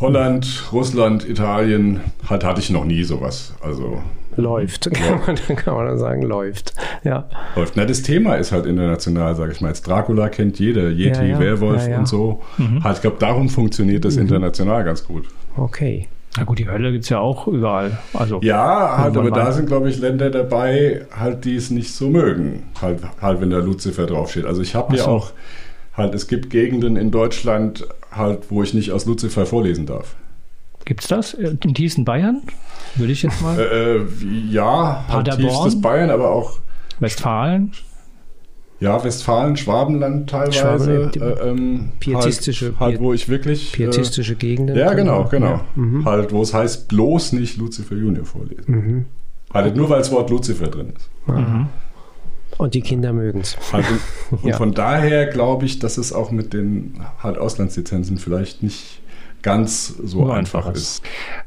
Holland, 0.00 0.64
Russland, 0.72 1.28
Italien. 1.28 2.00
Halt 2.28 2.44
hatte 2.44 2.60
ich 2.60 2.70
noch 2.70 2.84
nie 2.84 3.04
sowas. 3.04 3.54
Also 3.60 4.02
Läuft, 4.36 4.90
kann 4.94 5.20
man, 5.26 5.56
kann 5.56 5.74
man 5.74 5.86
dann 5.86 5.98
sagen, 5.98 6.22
läuft. 6.22 6.74
Ja. 7.04 7.28
läuft. 7.56 7.76
Na, 7.76 7.84
das 7.84 8.02
Thema 8.02 8.36
ist 8.36 8.52
halt 8.52 8.66
international, 8.66 9.34
sage 9.34 9.52
ich 9.52 9.60
mal. 9.60 9.68
Jetzt 9.68 9.86
Dracula 9.86 10.28
kennt 10.28 10.58
jeder, 10.58 10.88
Yeti, 10.90 11.20
Ja, 11.20 11.24
ja. 11.24 11.38
Werwolf 11.38 11.82
Ja, 11.84 11.90
ja. 11.90 11.98
und 11.98 12.08
so. 12.08 12.42
Halt, 12.82 12.96
ich 12.96 13.02
glaube, 13.02 13.16
darum 13.18 13.48
funktioniert 13.48 14.04
das 14.04 14.16
international 14.16 14.84
ganz 14.84 15.04
gut. 15.06 15.26
Okay. 15.56 16.08
Na 16.36 16.44
gut, 16.44 16.58
die 16.58 16.66
Hölle 16.66 16.92
gibt 16.92 17.04
es 17.04 17.10
ja 17.10 17.18
auch 17.18 17.46
überall. 17.46 17.98
Also 18.14 18.40
Ja, 18.42 18.96
halt, 18.96 19.16
aber 19.18 19.30
da 19.30 19.52
sind, 19.52 19.66
glaube 19.66 19.90
ich, 19.90 19.98
Länder 19.98 20.30
dabei, 20.30 21.06
halt, 21.14 21.44
die 21.44 21.56
es 21.56 21.70
nicht 21.70 21.92
so 21.92 22.08
mögen. 22.08 22.62
Halt, 22.80 23.00
halt 23.20 23.40
wenn 23.42 23.50
da 23.50 23.58
Lucifer 23.58 24.06
draufsteht. 24.06 24.46
Also 24.46 24.62
ich 24.62 24.74
habe 24.74 24.96
ja 24.96 25.04
so. 25.04 25.10
auch, 25.10 25.32
halt, 25.94 26.14
es 26.14 26.28
gibt 26.28 26.48
Gegenden 26.48 26.96
in 26.96 27.10
Deutschland, 27.10 27.86
halt, 28.10 28.50
wo 28.50 28.62
ich 28.62 28.72
nicht 28.72 28.92
aus 28.92 29.04
Lucifer 29.04 29.44
vorlesen 29.44 29.84
darf. 29.84 30.14
gibt's 30.86 31.06
das? 31.08 31.34
Äh, 31.34 31.54
Im 31.62 31.74
tiefsten 31.74 32.06
Bayern? 32.06 32.40
Würde 32.96 33.12
ich 33.12 33.22
jetzt 33.22 33.40
mal. 33.42 33.58
Äh, 33.58 33.96
äh, 33.96 34.06
ja, 34.50 35.04
halt 35.08 35.26
Paderborn? 35.26 35.48
tiefstes 35.48 35.80
Bayern, 35.80 36.10
aber 36.10 36.30
auch 36.30 36.58
Westfalen? 37.00 37.72
ja, 38.80 39.02
Westfalen, 39.04 39.56
Schwabenland 39.56 40.28
teilweise. 40.28 41.10
Die- 41.14 41.20
äh, 41.20 41.48
ähm, 41.50 41.90
Pietistische- 42.00 42.72
halt, 42.78 42.80
halt, 42.80 43.00
wo 43.00 43.12
ich 43.12 43.28
wirklich. 43.28 43.72
Pietistische 43.72 44.34
Gegenden. 44.36 44.76
Äh, 44.76 44.80
ja, 44.80 44.94
genau, 44.94 45.24
genau. 45.24 45.46
Ja. 45.46 45.64
Mhm. 45.76 46.04
Halt, 46.04 46.32
wo 46.32 46.42
es 46.42 46.52
heißt, 46.52 46.88
bloß 46.88 47.32
nicht 47.34 47.56
Lucifer 47.58 47.94
Junior 47.94 48.24
vorlesen. 48.24 49.06
Halt 49.54 49.76
nur, 49.76 49.88
weil 49.90 49.98
das 49.98 50.10
Wort 50.10 50.30
Lucifer 50.30 50.66
drin 50.68 50.92
ist. 50.96 51.10
Und 52.58 52.74
die 52.74 52.80
Kinder 52.82 53.12
mögen 53.12 53.40
es. 53.40 53.56
Halt, 53.72 53.86
und 54.30 54.38
und 54.42 54.48
Ja. 54.50 54.56
von 54.56 54.72
daher 54.72 55.26
glaube 55.26 55.64
ich, 55.66 55.78
dass 55.78 55.96
es 55.98 56.12
auch 56.12 56.30
mit 56.30 56.52
den 56.52 57.00
halt 57.22 57.38
Auslandslizenzen 57.38 58.18
vielleicht 58.18 58.62
nicht 58.62 59.00
ganz 59.42 59.88
so 59.88 60.06
So 60.06 60.30
einfach, 60.30 60.66
einfach 60.66 60.74
ist. 60.74 61.02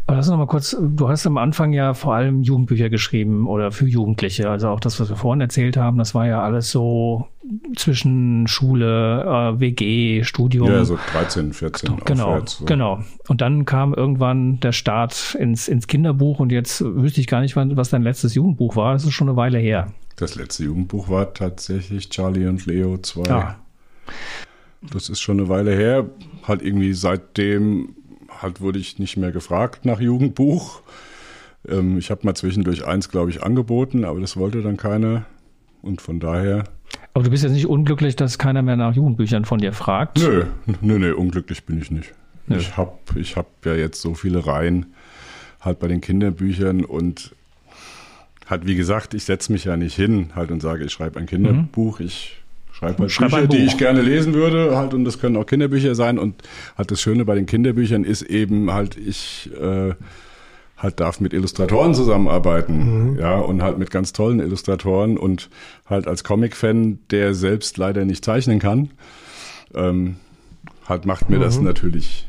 Aber 0.06 0.18
lass 0.18 0.28
uns 0.28 0.32
noch 0.32 0.38
mal 0.38 0.48
kurz, 0.48 0.76
du 0.80 1.10
hast 1.10 1.26
am 1.26 1.38
Anfang 1.38 1.74
ja 1.74 1.94
vor 1.94 2.14
allem 2.14 2.44
Jugendbücher 2.44 2.90
geschrieben 2.90 3.48
oder 3.48 3.72
für 3.72 3.88
Jugendliche. 3.88 4.50
Also 4.50 4.70
auch 4.70 4.80
das, 4.80 5.00
was 5.00 5.10
wir 5.10 5.16
vorhin 5.16 5.42
erzählt 5.42 5.78
haben, 5.78 5.98
das 5.98 6.14
war 6.14 6.28
ja 6.28 6.42
alles 6.44 6.70
so 6.70 7.28
zwischen 7.76 8.48
Schule, 8.48 9.24
äh, 9.24 9.60
WG, 9.60 10.24
Studium. 10.24 10.68
Ja, 10.68 10.86
so 10.86 10.98
13, 11.14 11.54
14 11.54 12.02
Genau, 12.06 12.26
aufwärts. 12.28 12.58
So. 12.58 12.66
genau. 12.66 13.04
Und 13.28 13.42
dann 13.42 13.66
kam 13.66 13.94
irgendwann 13.94 14.60
der 14.60 14.72
Start 14.72 15.36
ins, 15.40 15.68
ins 15.68 15.88
Kinderbuch 15.88 16.40
und 16.40 16.52
jetzt 16.52 16.84
wüsste 16.86 17.22
ich 17.22 17.28
gar 17.28 17.42
nicht, 17.42 17.56
was 17.56 17.90
dein 17.90 18.04
letztes 18.04 18.36
Jugendbuch 18.36 18.76
war. 18.76 18.94
Das 18.94 19.06
ist 19.06 19.14
schon 19.14 19.30
eine 19.30 19.38
Weile 19.38 19.58
her. 19.58 19.88
Das 20.18 20.36
letzte 20.36 20.64
Jugendbuch 20.64 21.10
war 21.10 21.34
tatsächlich 21.34 22.10
Charlie 22.10 22.48
und 22.48 22.66
Leo 22.66 22.98
2. 22.98 23.30
Ah. 23.32 23.56
Das 24.82 25.10
ist 25.10 25.20
schon 25.22 25.40
eine 25.40 25.50
Weile 25.50 25.76
her. 25.76 26.10
Halt 26.48 26.62
irgendwie 26.62 26.94
seitdem 26.94 27.96
halt 28.42 28.62
wurde 28.62 28.80
ich 28.80 29.00
nicht 29.00 29.18
mehr 29.18 29.32
gefragt 29.32 29.86
nach 29.86 30.00
Jugendbuch. 30.00 30.82
Ähm, 31.68 31.98
ich 31.98 32.12
habe 32.12 32.22
mal 32.24 32.36
zwischendurch 32.36 32.86
eins, 32.86 33.10
glaube 33.10 33.30
ich, 33.30 33.44
angeboten, 33.44 34.06
aber 34.06 34.20
das 34.20 34.38
wollte 34.38 34.62
dann 34.62 34.78
keiner. 34.78 35.26
Und 35.82 36.02
von 36.02 36.20
daher, 36.20 36.64
Aber 37.14 37.24
du 37.24 37.30
bist 37.30 37.44
jetzt 37.44 37.54
nicht 37.54 37.68
unglücklich, 37.68 38.16
dass 38.16 38.40
keiner 38.40 38.62
mehr 38.64 38.76
nach 38.76 38.96
Jugendbüchern 38.96 39.46
von 39.46 39.60
dir 39.60 39.72
fragt. 39.72 40.18
nö, 40.18 40.46
nö, 40.82 40.98
nö, 41.00 41.14
unglücklich 41.16 41.64
bin 41.66 41.80
ich 41.80 41.92
nicht. 41.92 42.14
Nö. 42.48 42.58
Ich 42.58 42.76
habe 42.76 42.94
ich 43.16 43.36
hab 43.38 43.48
ja 43.66 43.76
jetzt 43.76 44.02
so 44.02 44.16
viele 44.16 44.46
Reihen 44.46 44.88
halt 45.62 45.80
bei 45.80 45.88
den 45.88 46.02
Kinderbüchern 46.02 46.84
und 46.86 47.36
halt, 48.48 48.68
wie 48.68 48.76
gesagt, 48.76 49.14
ich 49.14 49.24
setze 49.26 49.52
mich 49.52 49.66
ja 49.66 49.78
nicht 49.78 49.96
hin 49.96 50.32
halt 50.36 50.52
und 50.52 50.62
sage, 50.62 50.84
ich 50.86 50.92
schreibe 50.92 51.20
ein 51.20 51.26
Kinderbuch, 51.26 52.00
ich 52.00 52.38
schreibe 52.76 53.04
halt 53.04 53.12
Schreib 53.12 53.32
Bücher, 53.32 53.48
die 53.48 53.66
ich 53.66 53.78
gerne 53.78 54.02
lesen 54.02 54.34
würde 54.34 54.76
halt 54.78 54.94
und 54.94 55.06
das 55.06 55.20
können 55.20 55.38
auch 55.38 55.46
Kinderbücher 55.46 55.96
sein. 55.96 56.20
Und 56.20 56.44
halt 56.78 56.92
das 56.92 57.02
Schöne 57.02 57.26
bei 57.26 57.36
den 57.36 57.46
Kinderbüchern 57.46 58.04
ist 58.04 58.22
eben 58.22 58.72
halt, 58.74 58.98
ich 58.98 59.50
äh, 59.60 59.94
halt 60.78 61.00
darf 61.00 61.20
mit 61.22 61.34
Illustratoren 61.34 61.94
zusammenarbeiten, 61.94 63.18
ja, 63.20 63.36
und 63.38 63.62
halt 63.62 63.78
mit 63.78 63.92
ganz 63.92 64.12
tollen 64.12 64.40
Illustratoren 64.40 65.18
und 65.18 65.50
halt 65.86 66.08
als 66.08 66.24
Comic-Fan, 66.24 67.00
der 67.12 67.34
selbst 67.34 67.78
leider 67.78 68.04
nicht 68.04 68.26
zeichnen 68.26 68.60
kann, 68.60 68.92
ähm, 69.74 70.18
halt 70.88 71.06
macht 71.06 71.30
mir 71.30 71.40
das 71.40 71.62
natürlich 71.62 72.28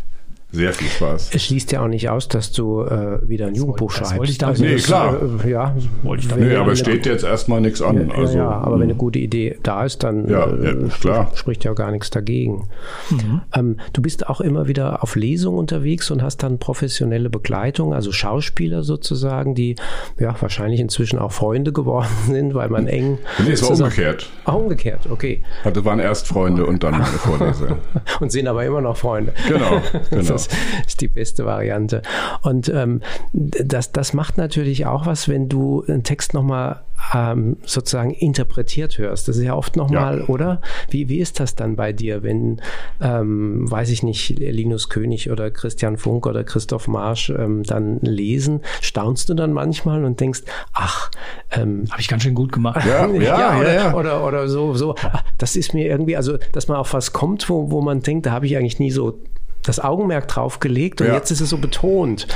sehr 0.53 0.73
viel 0.73 0.89
Spaß. 0.89 1.31
Es 1.35 1.45
schließt 1.45 1.73
ja 1.73 1.83
auch 1.83 1.89
nicht 1.89 2.09
aus, 2.09 2.29
dass 2.29 2.53
du 2.53 2.81
äh, 2.83 3.19
wieder 3.29 3.47
ein 3.47 3.55
Jugendbuch 3.55 3.89
das 3.91 3.99
schreibst. 4.09 4.19
wollte 4.19 4.33
ich 4.33 4.39
damit- 4.39 4.61
Nee, 4.61 4.73
das, 4.75 4.85
klar. 4.87 5.17
Äh, 5.45 5.51
ja, 5.51 5.75
Wollte 6.03 6.23
ich 6.23 6.29
damit- 6.29 6.49
Nee, 6.49 6.55
aber 6.57 6.75
steht 6.77 7.05
jetzt 7.05 7.25
erstmal 7.25 7.61
nichts 7.61 7.83
an. 7.83 8.09
Ja, 8.09 8.15
also, 8.15 8.39
ja, 8.39 8.49
aber 8.51 8.77
wenn 8.77 8.85
eine 8.85 8.95
gute 8.95 9.19
Idee 9.19 9.59
da 9.63 9.85
ist, 9.85 10.03
dann 10.05 10.29
Ja, 10.29 10.47
äh, 10.47 10.89
klar. 11.01 11.31
spricht 11.35 11.65
ja 11.65 11.73
gar 11.75 11.91
nichts 11.91 12.11
dagegen. 12.11 12.69
Mhm. 13.11 13.41
Ähm, 13.55 13.77
du 13.93 14.01
bist 14.03 14.29
auch 14.29 14.41
immer 14.41 14.67
wieder 14.69 15.03
auf 15.03 15.17
Lesung 15.17 15.57
unterwegs 15.59 16.11
und 16.11 16.23
hast 16.23 16.43
dann 16.43 16.59
professionelle 16.59 17.29
Begleitung, 17.29 17.93
also 17.93 18.13
Schauspieler 18.13 18.83
sozusagen, 18.83 19.55
die 19.55 19.77
ja 20.19 20.35
wahrscheinlich 20.41 20.81
inzwischen 20.81 21.19
auch 21.19 21.33
Freunde 21.33 21.73
geworden 21.73 22.07
sind, 22.29 22.55
weil 22.55 22.69
man 22.71 22.87
eng. 22.87 23.19
Nee, 23.45 23.53
es 23.53 23.63
war 23.63 23.71
umgekehrt. 23.73 24.31
Ah, 24.45 24.53
umgekehrt, 24.53 25.01
okay. 25.11 25.43
Hatte 25.65 25.85
waren 25.85 25.99
erst 25.99 26.29
Freunde 26.29 26.65
und 26.67 26.83
dann 26.83 26.93
meine 26.93 27.05
Vorleser. 27.05 27.77
Und 28.21 28.31
sind 28.33 28.47
aber 28.49 28.65
immer 28.65 28.81
noch 28.81 28.97
Freunde. 28.97 29.33
Genau, 29.49 29.83
genau. 30.11 30.36
Das 30.37 30.49
ist 30.87 31.01
die 31.01 31.09
beste 31.09 31.45
Variante. 31.47 32.03
Und 32.43 32.69
ähm, 32.69 33.01
das, 33.33 33.93
das 33.93 34.13
macht 34.13 34.37
natürlich 34.37 34.87
auch 34.87 35.07
was, 35.07 35.29
wenn 35.29 35.49
du 35.49 35.85
einen 35.89 36.03
Text 36.03 36.35
nochmal 36.35 36.83
ähm, 37.15 37.59
sozusagen 37.65 38.11
interpretiert 38.13 38.97
hörst. 38.99 39.29
Das 39.29 39.37
ist 39.37 39.43
ja 39.43 39.55
oft 39.55 39.77
nochmal, 39.77 40.21
Ja. 40.21 40.25
oder? 40.29 40.61
Wie, 40.89 41.09
wie 41.11 41.19
ist 41.19 41.41
das 41.41 41.55
dann 41.55 41.77
bei 41.77 41.93
dir, 41.93 42.23
wenn, 42.23 42.61
ähm, 43.03 43.71
weiß 43.71 43.91
ich 43.91 44.03
nicht, 44.03 44.39
Linus 44.39 44.89
König 44.89 45.31
oder 45.31 45.51
Christian 45.51 45.99
Funk 45.99 46.27
oder 46.27 46.43
Christoph 46.43 46.89
Marsch 46.89 47.31
ähm, 47.31 47.63
dann 47.65 48.01
lesen? 48.01 48.61
Staunst 48.81 49.29
du 49.29 49.35
dann 49.35 49.53
manchmal 49.53 50.05
und 50.05 50.21
denkst, 50.21 50.43
ach, 50.73 51.11
ähm, 51.51 51.85
Habe 51.91 52.01
ich 52.01 52.09
ganz 52.09 52.23
schön 52.23 52.35
gut 52.35 52.51
gemacht. 52.53 52.85
Ja, 52.87 53.07
ja, 53.09 53.23
ja. 53.23 53.59
oder, 53.61 53.75
ja. 53.75 53.95
Oder, 53.95 54.25
oder 54.27 54.49
so, 54.49 54.75
so. 54.75 54.95
ah, 55.03 55.21
Das 55.39 55.55
ist 55.55 55.75
mir 55.75 55.87
irgendwie, 55.87 56.17
also, 56.17 56.39
dass 56.53 56.67
man 56.69 56.79
auf 56.79 56.95
was 56.95 57.13
kommt, 57.13 57.49
wo, 57.51 57.71
wo 57.71 57.83
man 57.83 58.01
denkt, 58.01 58.25
da 58.27 58.33
habe 58.33 58.47
ich 58.47 58.57
eigentlich 58.57 58.79
nie 58.79 58.91
so 58.91 59.19
das 59.67 59.81
Augenmerk 59.81 60.29
drauf 60.29 60.61
gelegt 60.61 61.01
und 61.01 61.09
Ja. 61.09 61.15
jetzt 61.15 61.31
ist 61.31 61.41
es 61.41 61.51
so 61.51 61.59
betont. 61.59 62.27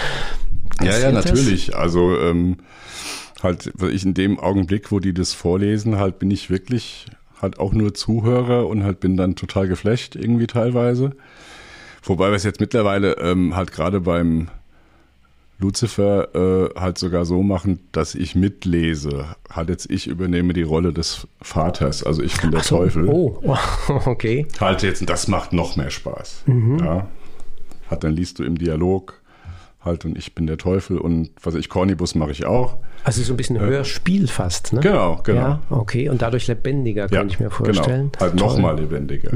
Ja, 0.81 0.87
ja, 0.87 0.91
Passiert 0.93 1.15
das? 1.17 1.25
natürlich. 1.27 1.77
Also 1.77 2.19
ähm, 2.19 2.57
halt, 3.43 3.71
weil 3.75 3.91
ich 3.95 4.05
in 4.05 4.15
dem 4.15 4.39
Augenblick, 4.39 4.91
wo 4.93 4.99
die 5.01 5.13
das 5.15 5.33
vorlesen, 5.35 5.97
halt 5.99 6.19
bin 6.19 6.31
ich 6.31 6.51
wirklich 6.51 7.07
halt 7.41 7.59
auch 7.59 7.73
nur 7.73 7.95
Zuhörer 7.95 8.67
und 8.67 8.85
halt 8.85 9.01
bin 9.01 9.17
dann 9.17 9.35
total 9.37 9.67
geflasht 9.69 10.15
irgendwie 10.17 10.47
teilweise. 10.47 11.13
Wobei 12.03 12.29
wir 12.29 12.37
es 12.37 12.45
jetzt 12.45 12.61
mittlerweile 12.61 13.13
ähm, 13.19 13.57
halt 13.57 13.73
gerade 13.73 14.01
beim 14.01 14.49
Lucifer 15.59 16.35
äh, 16.35 16.81
halt 16.81 16.97
sogar 16.97 17.27
so 17.27 17.43
machen, 17.43 17.81
dass 17.93 18.15
ich 18.15 18.35
mitlese. 18.35 19.27
Halt 19.51 19.69
jetzt 19.69 19.91
ich 19.91 20.07
übernehme 20.07 20.55
die 20.55 20.63
Rolle 20.63 20.93
des 20.95 21.27
Vaters, 21.43 22.03
also 22.03 22.23
ich 22.23 22.41
bin 22.41 22.51
der 22.51 22.63
So, 22.63 22.79
Teufel. 22.79 23.07
Oh, 23.09 23.39
okay. 24.07 24.47
Halt 24.59 24.83
jetzt, 24.83 25.07
das 25.09 25.29
macht 25.29 25.53
noch 25.53 25.77
mehr 25.77 25.91
Spaß. 25.91 26.45
Mhm. 26.47 26.79
Ja. 26.79 27.09
Halt, 27.91 28.05
dann 28.05 28.15
liest 28.15 28.39
du 28.39 28.45
im 28.45 28.57
Dialog 28.57 29.21
halt 29.85 30.05
und 30.05 30.17
ich 30.19 30.35
bin 30.35 30.47
der 30.47 30.59
Teufel 30.59 30.99
und 30.99 31.31
was 31.43 31.55
ich, 31.55 31.69
Cornibus 31.69 32.15
mache 32.15 32.33
ich 32.33 32.45
auch. 32.45 32.77
Also 33.03 33.23
so 33.23 33.33
ein 33.33 33.37
bisschen 33.37 33.59
Hörspiel 33.59 34.29
fast, 34.29 34.75
ne? 34.75 34.81
Genau, 34.81 35.21
genau. 35.25 35.41
Ja, 35.41 35.63
okay. 35.71 36.11
Und 36.11 36.21
dadurch 36.21 36.47
lebendiger, 36.49 37.03
Ja, 37.11 37.21
könnte 37.21 37.35
ich 37.35 37.41
mir 37.41 37.51
vorstellen. 37.51 38.13
Genau. 38.13 38.21
Halt 38.21 38.35
nochmal 38.35 38.79
lebendiger. 38.79 39.33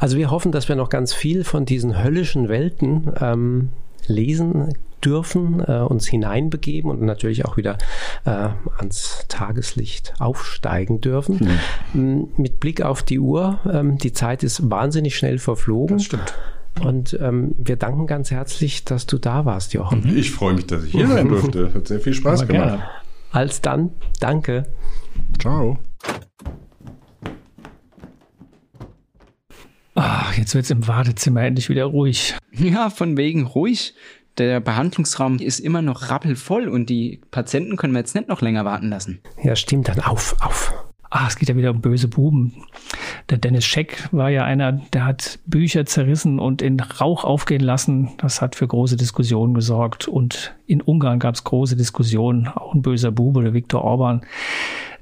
Also 0.00 0.16
wir 0.16 0.30
hoffen, 0.30 0.50
dass 0.50 0.68
wir 0.68 0.74
noch 0.74 0.88
ganz 0.88 1.12
viel 1.14 1.44
von 1.44 1.64
diesen 1.64 2.02
höllischen 2.02 2.48
Welten 2.48 3.12
ähm, 3.20 3.68
lesen 4.06 4.74
dürfen, 5.04 5.60
äh, 5.66 5.78
uns 5.80 6.06
hineinbegeben 6.06 6.90
und 6.90 7.00
natürlich 7.00 7.44
auch 7.44 7.56
wieder 7.56 7.78
äh, 8.24 8.48
ans 8.78 9.24
Tageslicht 9.28 10.14
aufsteigen 10.18 11.00
dürfen. 11.00 11.58
Mhm. 11.92 12.28
Mit 12.36 12.60
Blick 12.60 12.82
auf 12.82 13.02
die 13.02 13.18
Uhr, 13.18 13.60
ähm, 13.70 13.96
die 13.98 14.12
Zeit 14.12 14.42
ist 14.42 14.70
wahnsinnig 14.70 15.16
schnell 15.16 15.38
verflogen. 15.38 15.98
Das 15.98 16.06
stimmt. 16.06 16.34
Und 16.82 17.18
ähm, 17.20 17.54
wir 17.58 17.76
danken 17.76 18.06
ganz 18.06 18.30
herzlich, 18.30 18.84
dass 18.84 19.06
du 19.06 19.18
da 19.18 19.44
warst, 19.44 19.74
Jochen. 19.74 20.16
Ich 20.16 20.30
freue 20.30 20.54
mich, 20.54 20.66
dass 20.66 20.84
ich 20.84 20.92
hier 20.92 21.06
sein 21.06 21.28
durfte. 21.28 21.74
Hat 21.74 21.88
sehr 21.88 22.00
viel 22.00 22.14
Spaß 22.14 22.46
gemacht. 22.46 22.68
Gerne. 22.68 22.82
Als 23.32 23.60
dann, 23.60 23.90
danke. 24.18 24.66
Ciao. 25.38 25.78
Ach, 29.94 30.36
jetzt 30.38 30.54
wird 30.54 30.64
es 30.64 30.70
im 30.70 30.88
Wartezimmer 30.88 31.42
endlich 31.42 31.68
wieder 31.68 31.84
ruhig. 31.84 32.34
Ja, 32.52 32.88
von 32.88 33.16
wegen 33.16 33.44
ruhig. 33.44 33.94
Der 34.38 34.60
Behandlungsraum 34.60 35.38
ist 35.38 35.58
immer 35.58 35.82
noch 35.82 36.08
rappelvoll 36.08 36.68
und 36.68 36.88
die 36.88 37.20
Patienten 37.30 37.76
können 37.76 37.92
wir 37.92 38.00
jetzt 38.00 38.14
nicht 38.14 38.28
noch 38.28 38.40
länger 38.40 38.64
warten 38.64 38.88
lassen. 38.88 39.20
Ja, 39.42 39.54
stimmt, 39.54 39.88
dann 39.88 40.00
auf, 40.00 40.34
auf. 40.40 40.72
Ah, 41.12 41.26
es 41.26 41.34
geht 41.36 41.48
ja 41.48 41.56
wieder 41.56 41.72
um 41.72 41.80
böse 41.80 42.06
Buben. 42.06 42.54
Der 43.30 43.38
Dennis 43.38 43.64
Scheck 43.64 44.08
war 44.12 44.30
ja 44.30 44.44
einer, 44.44 44.72
der 44.92 45.04
hat 45.04 45.40
Bücher 45.44 45.84
zerrissen 45.84 46.38
und 46.38 46.62
in 46.62 46.78
Rauch 46.78 47.24
aufgehen 47.24 47.62
lassen. 47.62 48.10
Das 48.18 48.40
hat 48.40 48.54
für 48.54 48.68
große 48.68 48.96
Diskussionen 48.96 49.52
gesorgt. 49.52 50.06
Und 50.06 50.54
in 50.66 50.80
Ungarn 50.80 51.18
gab 51.18 51.34
es 51.34 51.42
große 51.42 51.74
Diskussionen. 51.74 52.46
Auch 52.46 52.74
ein 52.74 52.82
böser 52.82 53.10
Bube, 53.10 53.42
der 53.42 53.54
Viktor 53.54 53.82
Orban. 53.82 54.20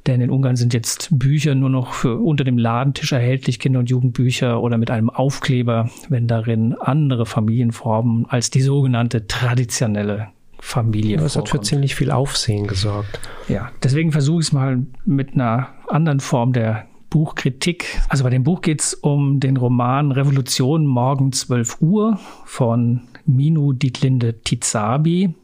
Denn 0.07 0.23
in 0.23 0.31
Ungarn 0.31 0.57
sind 0.57 0.73
jetzt 0.73 1.09
Bücher 1.11 1.55
nur 1.55 1.69
noch 1.69 1.93
für 1.93 2.17
unter 2.17 2.43
dem 2.43 2.57
Ladentisch 2.57 3.13
erhältlich, 3.13 3.59
Kinder- 3.59 3.81
und 3.81 3.91
Jugendbücher 3.91 4.63
oder 4.63 4.79
mit 4.79 4.91
einem 4.91 5.11
Aufkleber, 5.11 5.91
wenn 6.09 6.27
darin 6.27 6.73
andere 6.73 7.27
Familienformen 7.27 8.25
als 8.31 8.49
die 8.49 8.63
sogenannte 8.63 9.27
traditionelle 9.27 10.29
Familie. 10.61 11.17
Das 11.17 11.35
vorkommt. 11.35 11.53
hat 11.53 11.61
für 11.61 11.65
ziemlich 11.65 11.95
viel 11.95 12.11
Aufsehen 12.11 12.67
gesorgt. 12.67 13.21
Ja, 13.49 13.71
deswegen 13.83 14.13
versuche 14.13 14.41
ich 14.41 14.49
es 14.49 14.53
mal 14.53 14.87
mit 15.05 15.35
einer 15.35 15.69
anderen 15.89 16.21
Form 16.21 16.53
der 16.53 16.87
Buchkritik. 17.11 18.01
Also 18.09 18.25
bei 18.25 18.31
dem 18.31 18.45
Buch 18.45 18.61
geht 18.61 18.81
es 18.81 18.95
um 18.95 19.41
den 19.41 19.57
Roman 19.57 20.13
Revolution 20.13 20.87
morgen 20.87 21.33
12 21.33 21.81
Uhr 21.81 22.19
von 22.45 23.03
Minu 23.25 23.73
Dietlinde 23.73 24.41
Tizabi, 24.41 25.35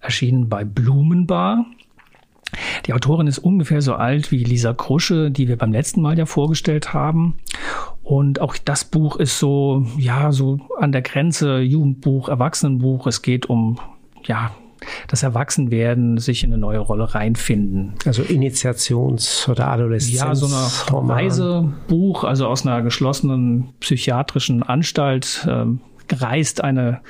erschienen 0.00 0.48
bei 0.48 0.64
Blumenbar. 0.64 1.66
Die 2.86 2.92
Autorin 2.92 3.26
ist 3.26 3.38
ungefähr 3.38 3.80
so 3.80 3.94
alt 3.94 4.30
wie 4.30 4.44
Lisa 4.44 4.74
Krusche, 4.74 5.30
die 5.30 5.48
wir 5.48 5.56
beim 5.56 5.72
letzten 5.72 6.02
Mal 6.02 6.18
ja 6.18 6.26
vorgestellt 6.26 6.92
haben. 6.92 7.38
Und 8.02 8.40
auch 8.40 8.56
das 8.56 8.84
Buch 8.84 9.16
ist 9.16 9.38
so, 9.38 9.86
ja, 9.96 10.32
so 10.32 10.60
an 10.78 10.92
der 10.92 11.02
Grenze 11.02 11.60
Jugendbuch, 11.60 12.28
Erwachsenenbuch. 12.28 13.06
Es 13.06 13.22
geht 13.22 13.46
um, 13.46 13.78
ja, 14.24 14.50
das 15.08 15.22
Erwachsenwerden, 15.22 16.18
sich 16.18 16.44
in 16.44 16.52
eine 16.52 16.60
neue 16.60 16.78
Rolle 16.78 17.14
reinfinden. 17.14 17.94
Also 18.06 18.22
Initiations- 18.22 19.48
oder 19.48 19.68
Adoleszenz. 19.68 20.18
Ja, 20.18 20.34
so 20.34 20.46
ein 20.98 21.10
Reisebuch, 21.10 22.24
also 22.24 22.46
aus 22.46 22.66
einer 22.66 22.82
geschlossenen 22.82 23.74
psychiatrischen 23.80 24.62
Anstalt 24.62 25.46
ähm, 25.48 25.80
reist 26.10 26.62
eine 26.62 27.00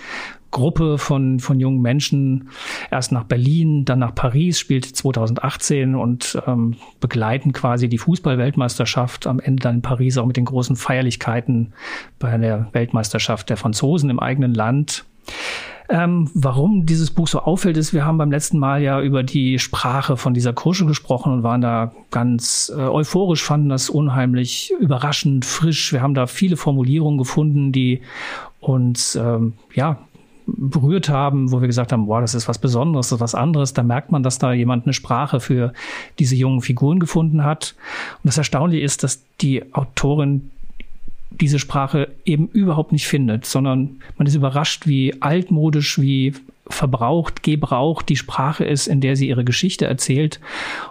Gruppe 0.53 0.99
von, 0.99 1.41
von 1.41 1.59
jungen 1.59 1.81
Menschen 1.81 2.51
erst 2.91 3.11
nach 3.11 3.25
Berlin, 3.25 3.85
dann 3.85 3.99
nach 3.99 4.15
Paris, 4.15 4.61
spielt 4.61 4.85
2018 4.85 5.97
und 5.97 6.41
ähm, 6.47 6.77
begleiten 7.01 7.53
quasi 7.53 7.89
die 7.89 7.99
Fußball-Weltmeisterschaft 7.99 9.27
am 9.27 9.41
Ende 9.41 9.63
dann 9.63 9.77
in 9.77 9.83
Paris 9.83 10.19
auch 10.19 10.27
mit 10.27 10.37
den 10.37 10.45
großen 10.45 10.77
Feierlichkeiten 10.77 11.73
bei 12.19 12.37
der 12.37 12.69
Weltmeisterschaft 12.73 13.49
der 13.51 13.57
Franzosen 13.57 14.11
im 14.11 14.21
eigenen 14.21 14.55
Land. 14.55 15.05
Ähm, 15.93 16.31
warum 16.33 16.87
dieses 16.87 17.11
Buch 17.11 17.29
so 17.29 17.41
auffällt, 17.41 17.77
ist, 17.77 17.93
wir 17.93 18.07
haben 18.07 18.17
beim 18.17 18.31
letzten 18.31 18.59
Mal 18.59 18.81
ja 18.81 19.03
über 19.03 19.23
die 19.23 19.59
Sprache 19.59 20.17
von 20.17 20.33
dieser 20.33 20.55
Kursche 20.55 20.87
gesprochen 20.87 21.35
und 21.35 21.43
waren 21.43 21.61
da 21.61 21.93
ganz 22.11 22.73
äh, 22.75 22.81
euphorisch, 22.81 23.45
fanden 23.45 23.69
das 23.69 23.91
unheimlich 23.91 24.73
überraschend, 24.81 25.45
frisch. 25.45 25.93
Wir 25.93 26.01
haben 26.01 26.15
da 26.15 26.27
viele 26.27 26.57
Formulierungen 26.57 27.19
gefunden, 27.19 27.73
die 27.73 28.01
uns 28.61 29.17
ähm, 29.17 29.53
ja 29.75 29.99
berührt 30.47 31.11
haben, 31.11 31.53
wo 31.53 31.61
wir 31.61 31.69
gesagt 31.69 31.93
haben, 31.93 32.07
wow, 32.07 32.23
das 32.23 32.35
ist 32.35 32.49
was 32.49 32.59
Besonderes, 32.59 33.11
das 33.11 33.19
ist 33.19 33.21
was 33.21 33.35
anderes. 33.35 33.75
Da 33.75 33.83
merkt 33.83 34.11
man, 34.11 34.23
dass 34.23 34.39
da 34.39 34.55
jemand 34.55 34.87
eine 34.87 34.95
Sprache 34.95 35.41
für 35.41 35.75
diese 36.19 36.37
jungen 36.37 36.63
Figuren 36.63 37.01
gefunden 37.01 37.45
hat. 37.45 37.75
Und 38.23 38.29
das 38.29 38.39
Erstaunliche 38.39 38.83
ist, 38.83 39.03
dass 39.03 39.23
die 39.43 39.75
Autorin 39.75 40.51
diese 41.41 41.59
Sprache 41.59 42.09
eben 42.25 42.49
überhaupt 42.49 42.93
nicht 42.93 43.07
findet, 43.07 43.47
sondern 43.47 44.01
man 44.17 44.27
ist 44.27 44.35
überrascht, 44.35 44.87
wie 44.87 45.21
altmodisch, 45.21 46.01
wie 46.01 46.35
verbraucht, 46.69 47.43
gebraucht 47.43 48.09
die 48.09 48.17
Sprache 48.17 48.65
ist, 48.65 48.87
in 48.87 49.01
der 49.01 49.17
sie 49.17 49.29
ihre 49.29 49.45
Geschichte 49.45 49.87
erzählt. 49.87 50.41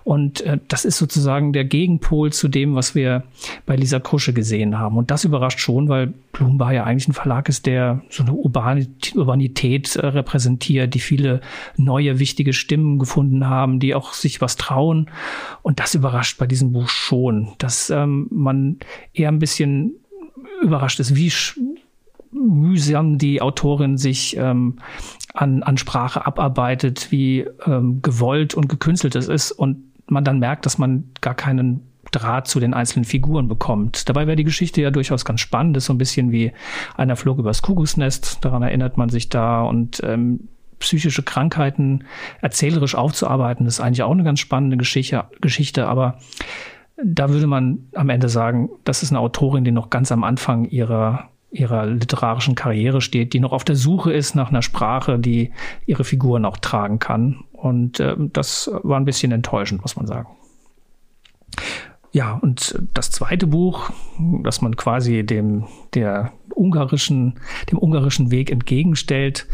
Und 0.03 0.41
äh, 0.41 0.59
das 0.67 0.83
ist 0.83 0.97
sozusagen 0.97 1.53
der 1.53 1.63
Gegenpol 1.63 2.33
zu 2.33 2.49
dem, 2.49 2.75
was 2.75 2.93
wir 2.93 3.23
bei 3.65 3.75
Lisa 3.75 3.99
Krusche 3.99 4.33
gesehen 4.33 4.77
haben. 4.77 4.97
Und 4.97 5.11
das 5.11 5.23
überrascht 5.23 5.59
schon, 5.59 5.87
weil 5.87 6.13
Blumbar 6.33 6.73
ja 6.73 6.83
eigentlich 6.83 7.07
ein 7.07 7.13
Verlag 7.13 7.47
ist, 7.47 7.65
der 7.65 8.01
so 8.09 8.23
eine 8.23 8.33
Urbanität, 8.33 9.15
Urbanität 9.15 9.95
äh, 9.95 10.07
repräsentiert, 10.07 10.93
die 10.93 10.99
viele 10.99 11.41
neue, 11.77 12.19
wichtige 12.19 12.53
Stimmen 12.53 12.99
gefunden 12.99 13.47
haben, 13.47 13.79
die 13.79 13.95
auch 13.95 14.13
sich 14.13 14.41
was 14.41 14.57
trauen. 14.57 15.09
Und 15.61 15.79
das 15.79 15.95
überrascht 15.95 16.37
bei 16.37 16.47
diesem 16.47 16.73
Buch 16.73 16.89
schon, 16.89 17.49
dass 17.59 17.89
ähm, 17.89 18.27
man 18.29 18.77
eher 19.13 19.29
ein 19.29 19.39
bisschen 19.39 19.93
überrascht 20.61 20.99
ist, 20.99 21.15
wie 21.15 21.31
mühsam 22.31 23.17
die 23.17 23.41
Autorin 23.41 23.97
sich 23.97 24.37
ähm, 24.37 24.77
an, 25.33 25.63
an 25.63 25.77
Sprache 25.77 26.25
abarbeitet, 26.25 27.11
wie 27.11 27.45
ähm, 27.65 28.01
gewollt 28.01 28.53
und 28.53 28.69
gekünstelt 28.69 29.15
es 29.15 29.27
ist 29.27 29.51
und 29.51 29.83
man 30.07 30.23
dann 30.23 30.39
merkt, 30.39 30.65
dass 30.65 30.77
man 30.77 31.05
gar 31.21 31.35
keinen 31.35 31.81
Draht 32.11 32.47
zu 32.47 32.59
den 32.59 32.73
einzelnen 32.73 33.05
Figuren 33.05 33.47
bekommt. 33.47 34.09
Dabei 34.09 34.27
wäre 34.27 34.35
die 34.35 34.43
Geschichte 34.43 34.81
ja 34.81 34.91
durchaus 34.91 35.23
ganz 35.23 35.39
spannend, 35.39 35.77
ist 35.77 35.85
so 35.85 35.93
ein 35.93 35.97
bisschen 35.97 36.31
wie 36.31 36.51
einer 36.97 37.15
flog 37.15 37.37
übers 37.37 37.61
Kuckucksnest, 37.61 38.43
daran 38.43 38.63
erinnert 38.63 38.97
man 38.97 39.09
sich 39.09 39.29
da 39.29 39.61
und 39.61 40.01
ähm, 40.03 40.49
psychische 40.79 41.23
Krankheiten 41.23 42.03
erzählerisch 42.41 42.95
aufzuarbeiten, 42.95 43.65
ist 43.65 43.79
eigentlich 43.79 44.03
auch 44.03 44.11
eine 44.11 44.23
ganz 44.23 44.39
spannende 44.39 44.77
Geschichte, 44.77 45.25
Geschichte. 45.39 45.87
Aber 45.87 46.17
da 47.03 47.29
würde 47.29 47.47
man 47.47 47.87
am 47.95 48.09
Ende 48.09 48.29
sagen, 48.29 48.69
das 48.83 49.03
ist 49.03 49.11
eine 49.11 49.19
Autorin, 49.19 49.63
die 49.63 49.71
noch 49.71 49.89
ganz 49.89 50.11
am 50.11 50.23
Anfang 50.23 50.65
ihrer 50.65 51.31
ihrer 51.51 51.85
literarischen 51.85 52.55
Karriere 52.55 53.01
steht, 53.01 53.33
die 53.33 53.41
noch 53.41 53.51
auf 53.51 53.65
der 53.65 53.75
Suche 53.75 54.13
ist 54.13 54.35
nach 54.35 54.49
einer 54.49 54.61
Sprache, 54.61 55.19
die 55.19 55.51
ihre 55.85 56.05
Figuren 56.05 56.45
auch 56.45 56.57
tragen 56.57 56.97
kann. 56.97 57.43
Und 57.51 57.99
äh, 57.99 58.15
das 58.17 58.71
war 58.83 58.97
ein 58.97 59.05
bisschen 59.05 59.33
enttäuschend, 59.33 59.81
muss 59.81 59.97
man 59.97 60.07
sagen. 60.07 60.29
Ja, 62.13 62.33
und 62.41 62.81
das 62.93 63.11
zweite 63.11 63.47
Buch, 63.47 63.89
das 64.43 64.61
man 64.61 64.75
quasi 64.75 65.25
dem, 65.25 65.65
der 65.93 66.31
ungarischen, 66.55 67.39
dem 67.69 67.77
ungarischen 67.77 68.31
Weg 68.31 68.51
entgegenstellt, 68.51 69.47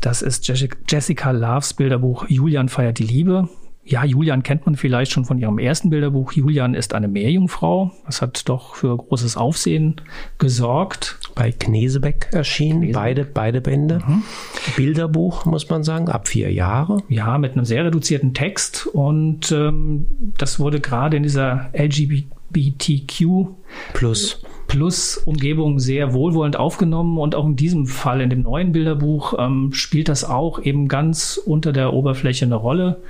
das 0.00 0.22
ist 0.22 0.48
Jessica 0.88 1.30
Loves 1.30 1.74
Bilderbuch 1.74 2.26
Julian 2.28 2.68
feiert 2.68 2.98
die 2.98 3.04
Liebe. 3.04 3.48
Ja, 3.88 4.04
Julian 4.04 4.42
kennt 4.42 4.66
man 4.66 4.74
vielleicht 4.74 5.12
schon 5.12 5.24
von 5.24 5.38
ihrem 5.38 5.60
ersten 5.60 5.90
Bilderbuch. 5.90 6.32
Julian 6.32 6.74
ist 6.74 6.92
eine 6.92 7.06
Meerjungfrau. 7.06 7.92
Das 8.04 8.20
hat 8.20 8.48
doch 8.48 8.74
für 8.74 8.96
großes 8.96 9.36
Aufsehen 9.36 10.00
gesorgt. 10.38 11.18
Bei 11.36 11.52
Knesebeck 11.52 12.30
erschienen, 12.32 12.80
Knesebeck. 12.80 12.94
beide, 12.94 13.24
beide 13.24 13.60
Bände. 13.60 14.00
Mhm. 14.04 14.24
Bilderbuch, 14.74 15.44
muss 15.44 15.70
man 15.70 15.84
sagen, 15.84 16.08
ab 16.08 16.26
vier 16.26 16.52
Jahre. 16.52 16.98
Ja, 17.08 17.38
mit 17.38 17.52
einem 17.52 17.64
sehr 17.64 17.84
reduzierten 17.84 18.34
Text. 18.34 18.88
Und 18.88 19.52
ähm, 19.52 20.32
das 20.36 20.58
wurde 20.58 20.80
gerade 20.80 21.16
in 21.16 21.22
dieser 21.22 21.70
LGBTQ 21.72 23.46
Plus 23.92 24.42
plus 24.66 25.16
Umgebung 25.16 25.78
sehr 25.78 26.12
wohlwollend 26.12 26.56
aufgenommen 26.56 27.18
und 27.18 27.34
auch 27.34 27.46
in 27.46 27.56
diesem 27.56 27.86
Fall 27.86 28.20
in 28.20 28.30
dem 28.30 28.42
neuen 28.42 28.72
Bilderbuch 28.72 29.34
ähm, 29.38 29.72
spielt 29.72 30.08
das 30.08 30.24
auch 30.24 30.60
eben 30.60 30.88
ganz 30.88 31.40
unter 31.44 31.72
der 31.72 31.92
Oberfläche 31.92 32.44
eine 32.44 32.56
Rolle. 32.56 33.00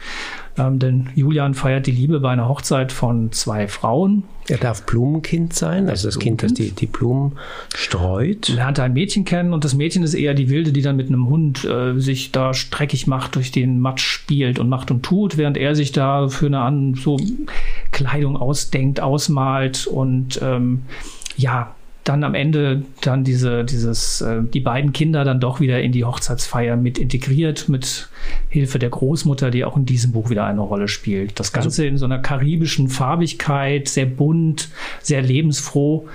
Ähm, 0.59 0.79
denn 0.79 1.09
Julian 1.15 1.55
feiert 1.55 1.87
die 1.87 1.93
Liebe 1.93 2.21
bei 2.21 2.31
einer 2.31 2.49
Hochzeit 2.49 2.93
von 2.93 3.31
zwei 3.33 3.69
Frauen. 3.69 4.25
Er 4.49 4.59
darf 4.59 4.87
Blumenkind 4.87 5.53
sein, 5.53 5.89
also 5.89 6.09
das 6.09 6.19
Kind, 6.19 6.43
das 6.43 6.55
die, 6.55 6.71
die 6.71 6.87
Blumen 6.87 7.33
streut. 7.75 8.49
Lernt 8.49 8.79
ein 8.79 8.93
Mädchen 8.93 9.25
kennen 9.25 9.53
und 9.53 9.65
das 9.65 9.75
Mädchen 9.75 10.03
ist 10.03 10.15
eher 10.15 10.35
die 10.35 10.49
Wilde, 10.49 10.73
die 10.73 10.83
dann 10.83 10.97
mit 10.97 11.09
einem 11.09 11.29
Hund 11.29 11.65
äh, 11.65 11.99
sich 11.99 12.33
da 12.33 12.55
streckig 12.55 13.07
macht, 13.07 13.35
durch 13.35 13.51
den 13.51 13.81
Matsch 13.81 14.05
spielt 14.05 14.59
und 14.59 14.69
macht 14.69 14.91
und 14.91 15.03
tut, 15.03 15.37
während 15.37 15.57
er 15.57 15.75
sich 15.75 15.93
da 15.93 16.29
für 16.29 16.47
eine 16.47 16.61
an 16.61 16.95
so 16.95 17.19
Kleidung 17.91 18.37
ausdenkt, 18.37 19.01
ausmalt 19.01 19.87
und 19.87 20.41
ähm, 20.43 20.83
ja, 21.37 21.76
dann 22.07 22.23
am 22.23 22.35
Ende 22.35 22.83
dann 23.01 23.25
diese, 23.25 23.65
dieses, 23.65 24.21
äh, 24.21 24.43
die 24.43 24.61
beiden 24.61 24.93
Kinder 24.93 25.25
dann 25.25 25.41
doch 25.41 25.61
wieder 25.61 25.83
in 25.83 25.91
die 25.91 26.05
Hochzeitsfeier 26.05 26.77
mit 26.77 26.99
integriert, 26.99 27.69
mit 27.69 28.09
Hilfe 28.49 28.79
der 28.79 28.91
Großmutter, 28.91 29.51
die 29.51 29.65
auch 29.65 29.77
in 29.77 29.87
diesem 29.87 30.13
Buch 30.13 30.31
wieder 30.31 30.47
eine 30.47 30.61
Rolle 30.61 30.87
spielt. 30.87 31.39
Das 31.41 31.53
Ganze 31.53 31.69
also, 31.69 31.83
in 31.83 31.99
so 31.99 32.05
einer 32.05 32.21
karibischen 32.21 32.89
Farbigkeit, 32.89 33.89
sehr 33.89 34.07
bunt, 34.07 34.71
sehr 35.03 35.21
lebensfroh. 35.21 36.07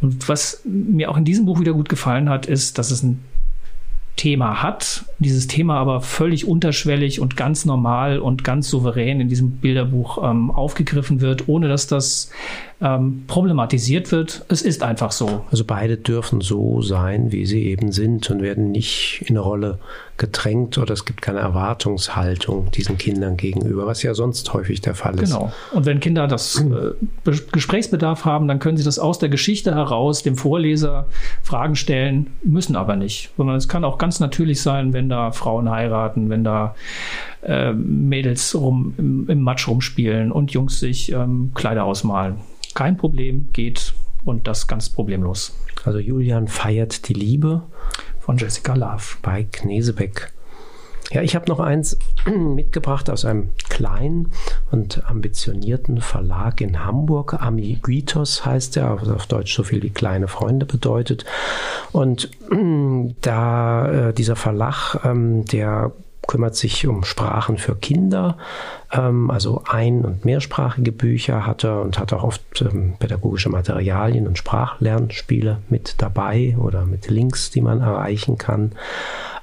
Und 0.00 0.28
was 0.28 0.62
mir 0.64 1.08
auch 1.08 1.16
in 1.16 1.24
diesem 1.24 1.46
Buch 1.46 1.60
wieder 1.60 1.72
gut 1.72 1.88
gefallen 1.88 2.28
hat, 2.28 2.46
ist, 2.46 2.78
dass 2.78 2.90
es 2.90 3.04
ein 3.04 3.22
Thema 4.18 4.64
hat, 4.64 5.04
dieses 5.20 5.46
Thema 5.46 5.78
aber 5.78 6.00
völlig 6.00 6.46
unterschwellig 6.46 7.20
und 7.20 7.36
ganz 7.36 7.64
normal 7.64 8.18
und 8.18 8.42
ganz 8.42 8.68
souverän 8.68 9.20
in 9.20 9.28
diesem 9.28 9.52
Bilderbuch 9.52 10.18
ähm, 10.28 10.50
aufgegriffen 10.50 11.20
wird, 11.20 11.48
ohne 11.48 11.68
dass 11.68 11.86
das 11.86 12.30
ähm, 12.80 13.24
problematisiert 13.26 14.12
wird. 14.12 14.44
Es 14.48 14.62
ist 14.62 14.82
einfach 14.82 15.10
so. 15.10 15.44
Also 15.50 15.64
beide 15.64 15.96
dürfen 15.96 16.40
so 16.40 16.80
sein, 16.80 17.32
wie 17.32 17.44
sie 17.44 17.64
eben 17.64 17.90
sind 17.90 18.30
und 18.30 18.40
werden 18.40 18.70
nicht 18.70 19.24
in 19.26 19.30
eine 19.30 19.40
Rolle 19.40 19.78
gedrängt 20.16 20.78
oder 20.78 20.94
es 20.94 21.04
gibt 21.04 21.22
keine 21.22 21.40
Erwartungshaltung 21.40 22.70
diesen 22.72 22.98
Kindern 22.98 23.36
gegenüber, 23.36 23.86
was 23.86 24.02
ja 24.02 24.14
sonst 24.14 24.52
häufig 24.52 24.80
der 24.80 24.94
Fall 24.94 25.14
ist. 25.14 25.32
Genau. 25.32 25.52
Und 25.72 25.86
wenn 25.86 25.98
Kinder 26.00 26.28
das 26.28 26.60
äh, 26.60 27.30
Gesprächsbedarf 27.52 28.24
haben, 28.24 28.46
dann 28.46 28.58
können 28.60 28.76
sie 28.76 28.84
das 28.84 28.98
aus 28.98 29.18
der 29.18 29.28
Geschichte 29.28 29.74
heraus 29.74 30.22
dem 30.22 30.36
Vorleser 30.36 31.06
Fragen 31.42 31.74
stellen, 31.74 32.28
müssen 32.42 32.76
aber 32.76 32.96
nicht, 32.96 33.30
sondern 33.36 33.56
es 33.56 33.68
kann 33.68 33.84
auch 33.84 33.98
ganz 33.98 34.20
natürlich 34.20 34.62
sein, 34.62 34.92
wenn 34.92 35.08
da 35.08 35.32
Frauen 35.32 35.70
heiraten, 35.70 36.30
wenn 36.30 36.44
da 36.44 36.74
äh, 37.42 37.72
Mädels 37.72 38.54
rum 38.54 38.94
im, 38.98 39.28
im 39.28 39.40
Matsch 39.40 39.66
rumspielen 39.66 40.30
und 40.30 40.52
Jungs 40.52 40.80
sich 40.80 41.12
ähm, 41.12 41.52
Kleider 41.54 41.84
ausmalen. 41.84 42.36
Kein 42.78 42.96
Problem, 42.96 43.48
geht 43.52 43.92
und 44.24 44.46
das 44.46 44.68
ganz 44.68 44.88
problemlos. 44.88 45.52
Also 45.84 45.98
Julian 45.98 46.46
feiert 46.46 47.08
die 47.08 47.12
Liebe 47.12 47.64
von 48.20 48.36
Jessica 48.36 48.74
Love 48.74 49.16
bei 49.20 49.42
Knesebeck. 49.50 50.32
Ja, 51.10 51.22
ich 51.22 51.34
habe 51.34 51.48
noch 51.48 51.58
eins 51.58 51.98
mitgebracht 52.26 53.10
aus 53.10 53.24
einem 53.24 53.48
kleinen 53.68 54.30
und 54.70 55.04
ambitionierten 55.10 56.00
Verlag 56.00 56.60
in 56.60 56.84
Hamburg. 56.84 57.42
Amiguitos 57.42 58.46
heißt 58.46 58.76
er, 58.76 58.92
auf 58.92 59.26
Deutsch 59.26 59.56
so 59.56 59.64
viel 59.64 59.82
wie 59.82 59.90
kleine 59.90 60.28
Freunde 60.28 60.64
bedeutet. 60.64 61.24
Und 61.90 62.30
da 63.22 64.10
äh, 64.10 64.14
dieser 64.14 64.36
Verlag, 64.36 65.00
ähm, 65.04 65.44
der 65.46 65.90
kümmert 66.28 66.54
sich 66.54 66.86
um 66.86 67.02
Sprachen 67.02 67.58
für 67.58 67.74
Kinder, 67.74 68.36
ähm, 68.92 69.30
also 69.30 69.64
ein- 69.68 70.04
und 70.04 70.24
mehrsprachige 70.24 70.92
Bücher 70.92 71.44
hat 71.44 71.64
er 71.64 71.80
und 71.80 71.98
hat 71.98 72.12
auch 72.12 72.22
oft 72.22 72.62
ähm, 72.62 72.94
pädagogische 73.00 73.48
Materialien 73.48 74.28
und 74.28 74.38
Sprachlernspiele 74.38 75.58
mit 75.68 75.96
dabei 75.98 76.54
oder 76.58 76.84
mit 76.84 77.08
Links, 77.08 77.50
die 77.50 77.62
man 77.62 77.80
erreichen 77.80 78.38
kann. 78.38 78.72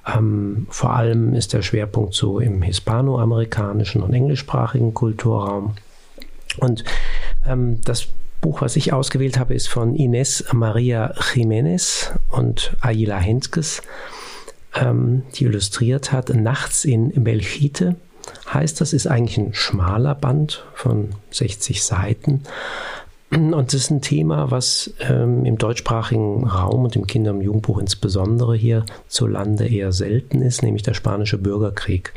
Ähm, 0.08 0.68
vor 0.70 0.94
allem 0.94 1.34
ist 1.34 1.54
der 1.54 1.64
Schwerpunkt 1.64 2.14
so 2.14 2.40
im 2.40 2.62
hispanoamerikanischen 2.62 4.02
und 4.04 4.14
englischsprachigen 4.14 4.94
Kulturraum. 4.94 5.76
Und 6.60 6.86
ähm, 7.48 7.82
das 7.84 8.08
Buch, 8.42 8.62
was 8.62 8.76
ich 8.76 8.94
ausgewählt 8.94 9.40
habe, 9.40 9.56
ist 9.56 9.68
von 9.68 9.96
Ines 9.96 10.46
Maria 10.54 11.16
Jiménez 11.34 12.12
und 12.30 12.78
Ayla 12.80 13.18
Henskes, 13.18 13.82
ähm, 14.76 15.24
die 15.36 15.46
illustriert 15.46 16.12
hat. 16.12 16.30
Nachts 16.30 16.86
in 16.86 17.12
Belchite 17.24 17.96
heißt 18.54 18.82
das, 18.82 18.94
ist 18.94 19.08
eigentlich 19.08 19.38
ein 19.38 19.54
schmaler 19.54 20.16
Band 20.16 20.66
von 20.74 21.10
60 21.32 21.84
Seiten. 21.84 22.44
Und 23.32 23.74
das 23.74 23.74
ist 23.74 23.90
ein 23.90 24.02
Thema, 24.02 24.52
was 24.52 24.94
ähm, 25.00 25.46
im 25.46 25.58
deutschsprachigen 25.58 26.46
Raum 26.48 26.86
und 26.86 26.96
im 26.96 27.08
Kinder- 27.08 27.32
und 27.32 27.42
Jugendbuch 27.42 27.80
insbesondere 27.80 28.56
hier 28.56 28.86
zu 29.08 29.28
Lande 29.28 29.68
eher 29.68 29.92
selten 29.92 30.42
ist, 30.42 30.64
nämlich 30.64 30.84
der 30.84 30.94
spanische 30.94 31.38
Bürgerkrieg. 31.38 32.14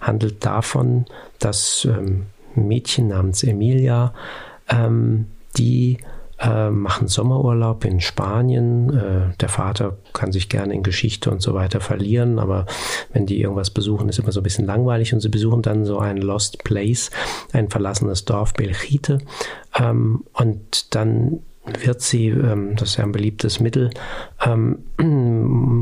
Handelt 0.00 0.44
davon, 0.44 1.06
dass 1.38 1.84
ähm, 1.84 2.26
ein 2.56 2.68
Mädchen 2.68 3.08
namens 3.08 3.42
Emilia, 3.42 4.14
ähm, 4.68 5.26
die 5.56 5.98
äh, 6.44 6.70
machen 6.70 7.08
Sommerurlaub 7.08 7.84
in 7.84 8.00
Spanien. 8.00 8.90
Äh, 8.96 9.36
der 9.40 9.48
Vater 9.48 9.96
kann 10.12 10.32
sich 10.32 10.48
gerne 10.48 10.74
in 10.74 10.82
Geschichte 10.82 11.30
und 11.30 11.40
so 11.40 11.54
weiter 11.54 11.80
verlieren, 11.80 12.38
aber 12.38 12.66
wenn 13.12 13.26
die 13.26 13.40
irgendwas 13.40 13.70
besuchen, 13.70 14.08
ist 14.08 14.18
immer 14.18 14.32
so 14.32 14.40
ein 14.40 14.44
bisschen 14.44 14.66
langweilig 14.66 15.14
und 15.14 15.20
sie 15.20 15.28
besuchen 15.28 15.62
dann 15.62 15.84
so 15.84 15.98
ein 15.98 16.18
Lost 16.18 16.64
Place, 16.64 17.10
ein 17.52 17.70
verlassenes 17.70 18.24
Dorf 18.24 18.52
Belchite 18.54 19.18
ähm, 19.78 20.24
und 20.32 20.94
dann 20.94 21.40
wird 21.82 22.02
sie, 22.02 22.28
ähm, 22.28 22.76
das 22.76 22.90
ist 22.90 22.96
ja 22.98 23.04
ein 23.04 23.12
beliebtes 23.12 23.58
Mittel, 23.60 23.90
ähm, 24.44 24.80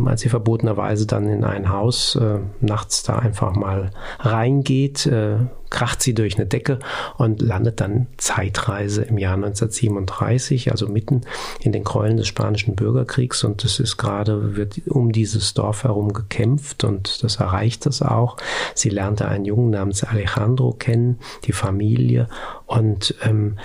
als 0.09 0.23
sie 0.23 0.29
verbotenerweise 0.29 1.07
dann 1.07 1.29
in 1.29 1.45
ein 1.45 1.71
Haus 1.71 2.17
äh, 2.17 2.39
nachts 2.61 3.03
da 3.03 3.19
einfach 3.19 3.55
mal 3.55 3.91
reingeht, 4.21 5.07
äh, 5.07 5.37
kracht 5.71 6.03
sie 6.03 6.13
durch 6.13 6.37
eine 6.37 6.47
Decke 6.47 6.79
und 7.17 7.41
landet 7.41 7.81
dann 7.81 8.07
Zeitreise 8.19 9.03
im 9.03 9.17
Jahr 9.17 9.35
1937, 9.35 10.71
also 10.71 10.87
mitten 10.87 11.23
in 11.61 11.73
den 11.73 11.83
Gräueln 11.83 12.19
des 12.19 12.29
Spanischen 12.29 12.77
Bürgerkriegs. 12.77 13.43
Und 13.43 13.65
es 13.65 13.81
ist 13.81 13.97
gerade, 13.97 14.55
wird 14.55 14.83
um 14.87 15.13
dieses 15.13 15.55
Dorf 15.55 15.85
herum 15.85 16.13
gekämpft 16.13 16.85
und 16.85 17.25
das 17.25 17.37
erreicht 17.37 17.87
es 17.87 18.03
auch. 18.03 18.37
Sie 18.75 18.91
lernte 18.91 19.27
einen 19.27 19.47
Jungen 19.47 19.71
namens 19.71 20.05
Alejandro 20.05 20.73
kennen, 20.73 21.19
die 21.45 21.53
Familie 21.53 22.29
und 22.67 23.15
ähm, 23.23 23.57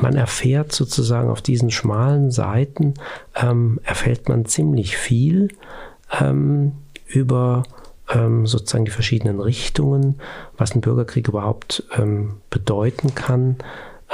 man 0.00 0.14
erfährt 0.14 0.72
sozusagen 0.72 1.30
auf 1.30 1.42
diesen 1.42 1.70
schmalen 1.70 2.30
Seiten, 2.30 2.94
ähm, 3.34 3.80
erfährt 3.84 4.28
man 4.28 4.46
ziemlich 4.46 4.96
viel 4.96 5.48
ähm, 6.20 6.72
über 7.06 7.64
ähm, 8.08 8.46
sozusagen 8.46 8.84
die 8.84 8.90
verschiedenen 8.90 9.40
Richtungen, 9.40 10.20
was 10.56 10.74
ein 10.74 10.80
Bürgerkrieg 10.80 11.28
überhaupt 11.28 11.84
ähm, 11.96 12.40
bedeuten 12.50 13.14
kann 13.14 13.56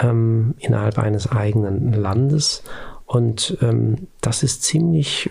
ähm, 0.00 0.54
innerhalb 0.58 0.98
eines 0.98 1.30
eigenen 1.30 1.92
Landes. 1.92 2.62
Und 3.06 3.58
das 4.22 4.42
ist 4.42 4.62
ziemlich 4.62 5.30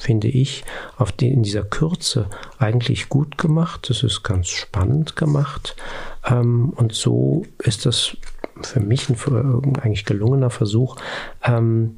finde 0.00 0.28
ich, 0.28 0.64
auf 0.96 1.12
die, 1.12 1.30
in 1.30 1.42
dieser 1.42 1.62
Kürze 1.62 2.26
eigentlich 2.58 3.08
gut 3.08 3.38
gemacht. 3.38 3.88
Das 3.88 4.02
ist 4.02 4.22
ganz 4.22 4.48
spannend 4.48 5.16
gemacht. 5.16 5.76
Ähm, 6.26 6.70
und 6.70 6.92
so 6.92 7.44
ist 7.62 7.86
das 7.86 8.16
für 8.62 8.80
mich 8.80 9.08
ein 9.08 9.76
eigentlich 9.80 10.04
gelungener 10.04 10.50
Versuch, 10.50 10.96
ähm, 11.44 11.96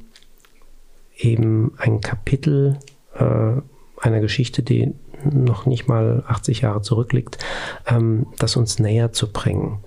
eben 1.17 1.73
ein 1.77 2.01
Kapitel 2.01 2.77
äh, 3.13 3.61
einer 4.01 4.19
Geschichte, 4.19 4.63
die 4.63 4.93
noch 5.23 5.65
nicht 5.65 5.87
mal 5.87 6.23
80 6.27 6.61
Jahre 6.61 6.81
zurückliegt, 6.81 7.37
ähm, 7.87 8.27
das 8.37 8.55
uns 8.55 8.79
näher 8.79 9.11
zu 9.11 9.31
bringen. 9.31 9.79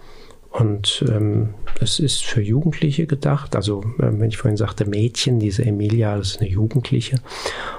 Und 0.51 1.05
ähm, 1.09 1.55
es 1.81 2.01
ist 2.01 2.25
für 2.25 2.41
Jugendliche 2.41 3.07
gedacht. 3.07 3.55
Also, 3.55 3.83
äh, 3.99 4.11
wenn 4.11 4.29
ich 4.29 4.39
vorhin 4.39 4.57
sagte, 4.57 4.87
Mädchen, 4.87 5.39
diese 5.39 5.65
Emilia, 5.65 6.17
das 6.17 6.33
ist 6.33 6.41
eine 6.41 6.49
Jugendliche. 6.49 7.21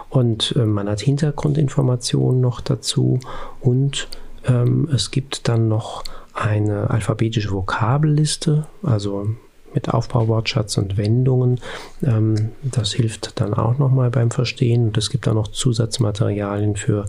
Und 0.10 0.56
äh, 0.56 0.66
man 0.66 0.88
hat 0.88 1.02
Hintergrundinformationen 1.02 2.40
noch 2.40 2.62
dazu. 2.62 3.20
Und 3.60 4.08
ähm, 4.48 4.88
es 4.94 5.12
gibt 5.12 5.48
dann 5.50 5.68
noch 5.68 6.04
eine 6.40 6.90
alphabetische 6.90 7.52
Vokabelliste, 7.52 8.68
also 8.84 9.28
mit 9.74 9.90
Aufbauwortschatz 9.90 10.78
und 10.78 10.98
Wendungen. 10.98 11.60
Ähm, 12.04 12.52
das 12.64 12.94
hilft 12.94 13.40
dann 13.40 13.54
auch 13.54 13.78
nochmal 13.78 14.10
beim 14.10 14.32
Verstehen. 14.32 14.88
Und 14.88 14.98
es 14.98 15.10
gibt 15.10 15.28
auch 15.28 15.34
noch 15.34 15.48
Zusatzmaterialien 15.48 16.76
für 16.76 17.06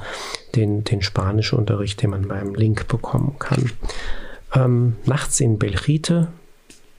den, 0.54 0.84
den 0.84 1.02
Spanischunterricht, 1.02 2.02
den 2.02 2.10
man 2.10 2.28
beim 2.28 2.54
Link 2.54 2.88
bekommen 2.88 3.36
kann. 3.38 3.70
Ähm, 4.54 4.96
nachts 5.06 5.40
in 5.40 5.58
Belchite 5.58 6.28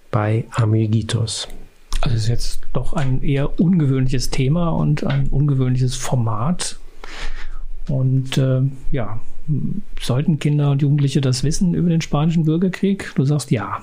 bei 0.09 0.45
Amiguitos. 0.51 1.47
Also 2.01 2.15
ist 2.15 2.27
jetzt 2.27 2.61
doch 2.73 2.93
ein 2.93 3.21
eher 3.21 3.59
ungewöhnliches 3.59 4.31
Thema 4.31 4.69
und 4.69 5.03
ein 5.03 5.27
ungewöhnliches 5.27 5.95
Format. 5.95 6.77
Und 7.87 8.37
äh, 8.37 8.61
ja, 8.91 9.19
sollten 9.99 10.39
Kinder 10.39 10.71
und 10.71 10.81
Jugendliche 10.81 11.21
das 11.21 11.43
wissen 11.43 11.73
über 11.73 11.89
den 11.89 12.01
spanischen 12.01 12.45
Bürgerkrieg? 12.45 13.11
Du 13.15 13.25
sagst 13.25 13.51
ja. 13.51 13.81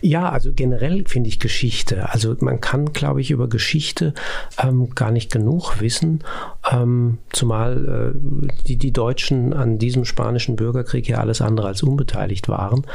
Ja, 0.00 0.30
also 0.30 0.52
generell 0.54 1.04
finde 1.06 1.28
ich 1.28 1.40
Geschichte. 1.40 2.10
Also 2.10 2.36
man 2.40 2.60
kann, 2.60 2.92
glaube 2.92 3.20
ich, 3.20 3.30
über 3.30 3.48
Geschichte 3.48 4.14
ähm, 4.62 4.90
gar 4.94 5.10
nicht 5.10 5.30
genug 5.32 5.80
wissen, 5.80 6.24
ähm, 6.70 7.18
zumal 7.30 8.14
äh, 8.14 8.58
die, 8.66 8.76
die 8.76 8.92
Deutschen 8.92 9.52
an 9.52 9.78
diesem 9.78 10.04
spanischen 10.04 10.56
Bürgerkrieg 10.56 11.08
ja 11.08 11.18
alles 11.18 11.40
andere 11.40 11.68
als 11.68 11.82
unbeteiligt 11.82 12.48
waren. 12.48 12.86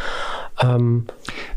Ähm, 0.62 1.06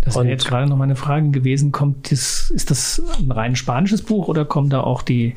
das 0.00 0.14
wäre 0.14 0.28
jetzt 0.28 0.46
gerade 0.46 0.68
noch 0.68 0.76
meine 0.76 0.96
Frage 0.96 1.30
gewesen. 1.30 1.72
Kommt 1.72 2.12
das, 2.12 2.50
ist 2.50 2.70
das 2.70 3.02
ein 3.18 3.30
rein 3.30 3.56
spanisches 3.56 4.02
Buch 4.02 4.28
oder 4.28 4.44
kommt 4.44 4.72
da 4.72 4.80
auch 4.80 5.02
die, 5.02 5.34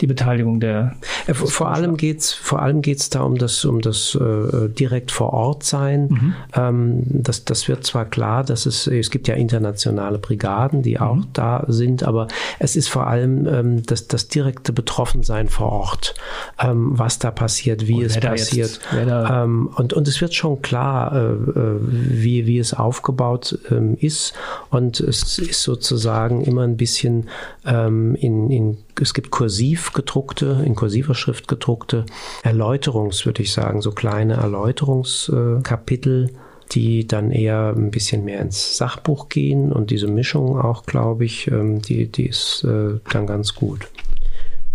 die 0.00 0.06
Beteiligung 0.06 0.60
der? 0.60 0.96
Äh, 1.26 1.34
vor, 1.34 1.70
allem 1.70 1.96
geht's, 1.96 2.32
vor 2.32 2.62
allem 2.62 2.82
geht's 2.82 3.10
da 3.10 3.22
um 3.22 3.36
das, 3.36 3.64
um 3.64 3.80
das 3.80 4.14
äh, 4.14 4.68
direkt 4.68 5.10
vor 5.10 5.32
Ort 5.32 5.64
sein. 5.64 6.08
Mhm. 6.08 6.34
Ähm, 6.54 7.02
das, 7.06 7.44
das 7.44 7.68
wird 7.68 7.84
zwar 7.84 8.04
klar, 8.04 8.44
dass 8.44 8.66
es, 8.66 8.86
es 8.86 9.10
gibt 9.10 9.28
ja 9.28 9.34
internationale 9.34 10.18
Brigaden, 10.18 10.82
die 10.82 11.00
auch 11.00 11.16
mhm. 11.16 11.26
da 11.32 11.64
sind, 11.68 12.04
aber 12.04 12.28
es 12.58 12.76
ist 12.76 12.88
vor 12.88 13.06
allem 13.06 13.46
ähm, 13.46 13.82
das, 13.84 14.08
das 14.08 14.28
direkte 14.28 14.72
Betroffensein 14.72 15.48
vor 15.48 15.72
Ort, 15.72 16.14
ähm, 16.60 16.98
was 16.98 17.18
da 17.18 17.30
passiert, 17.30 17.86
wie 17.88 17.96
und 17.96 18.04
es 18.04 18.18
passiert. 18.18 18.52
Jetzt, 18.68 18.80
ähm, 18.94 19.68
und, 19.74 19.92
und 19.92 20.08
es 20.08 20.20
wird 20.20 20.34
schon 20.34 20.62
klar, 20.62 21.12
äh, 21.12 21.18
äh, 21.18 21.78
wie, 21.80 22.46
wie 22.46 22.58
es 22.58 22.72
aufgebaut 23.02 23.58
ähm, 23.70 23.96
ist. 23.98 24.34
Und 24.70 25.00
es 25.00 25.38
ist 25.38 25.62
sozusagen 25.62 26.42
immer 26.42 26.62
ein 26.62 26.76
bisschen 26.76 27.28
ähm, 27.66 28.14
in, 28.14 28.50
in 28.50 28.78
es 29.00 29.14
gibt 29.14 29.30
kursiv 29.30 29.92
gedruckte, 29.92 30.62
in 30.64 30.74
kursiver 30.74 31.14
Schrift 31.14 31.48
gedruckte 31.48 32.06
Erläuterungs, 32.42 33.26
würde 33.26 33.42
ich 33.42 33.52
sagen, 33.52 33.82
so 33.82 33.90
kleine 33.90 34.34
Erläuterungskapitel, 34.34 36.30
die 36.70 37.06
dann 37.06 37.32
eher 37.32 37.74
ein 37.76 37.90
bisschen 37.90 38.24
mehr 38.24 38.40
ins 38.40 38.76
Sachbuch 38.76 39.28
gehen 39.28 39.72
und 39.72 39.90
diese 39.90 40.06
Mischung 40.06 40.58
auch, 40.58 40.86
glaube 40.86 41.24
ich, 41.24 41.48
ähm, 41.48 41.82
die, 41.82 42.06
die 42.06 42.28
ist 42.28 42.64
äh, 42.64 43.00
dann 43.10 43.26
ganz 43.26 43.54
gut. 43.54 43.88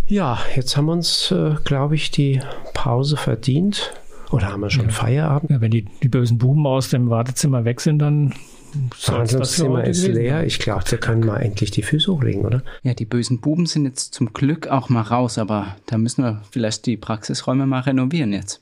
Ja, 0.07 0.39
jetzt 0.55 0.77
haben 0.77 0.85
wir 0.85 0.93
uns, 0.93 1.31
äh, 1.31 1.55
glaube 1.63 1.95
ich, 1.95 2.11
die 2.11 2.39
Pause 2.73 3.17
verdient. 3.17 3.93
Oder 4.31 4.51
haben 4.51 4.61
wir 4.61 4.69
schon 4.69 4.85
ja. 4.85 4.91
Feierabend? 4.91 5.51
Ja, 5.51 5.61
wenn 5.61 5.71
die, 5.71 5.85
die 6.03 6.09
bösen 6.09 6.37
Buben 6.37 6.65
aus 6.65 6.89
dem 6.89 7.09
Wartezimmer 7.09 7.65
weg 7.65 7.81
sind, 7.81 7.99
dann 7.99 8.33
das 8.91 9.53
Zimmer 9.53 9.85
ist 9.85 10.07
leer. 10.07 10.45
Ich 10.45 10.59
glaube, 10.59 10.83
wir 10.89 10.97
können 10.97 11.25
mal 11.25 11.37
endlich 11.37 11.71
die 11.71 11.81
Füße 11.81 12.11
hochlegen, 12.11 12.45
oder? 12.45 12.63
Ja, 12.83 12.93
die 12.93 13.05
bösen 13.05 13.39
Buben 13.39 13.65
sind 13.65 13.85
jetzt 13.85 14.13
zum 14.13 14.33
Glück 14.33 14.67
auch 14.67 14.89
mal 14.89 15.01
raus, 15.01 15.37
aber 15.37 15.77
da 15.85 15.97
müssen 15.97 16.23
wir 16.23 16.41
vielleicht 16.51 16.85
die 16.85 16.97
Praxisräume 16.97 17.65
mal 17.65 17.81
renovieren 17.81 18.33
jetzt. 18.33 18.61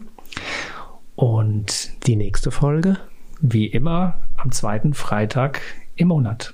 Und 1.16 1.91
die 2.08 2.16
nächste 2.16 2.50
Folge? 2.52 2.98
Wie 3.39 3.68
immer 3.68 4.16
am 4.38 4.52
zweiten 4.52 4.94
Freitag 4.94 5.62
im 5.96 6.10
Monat. 6.10 6.54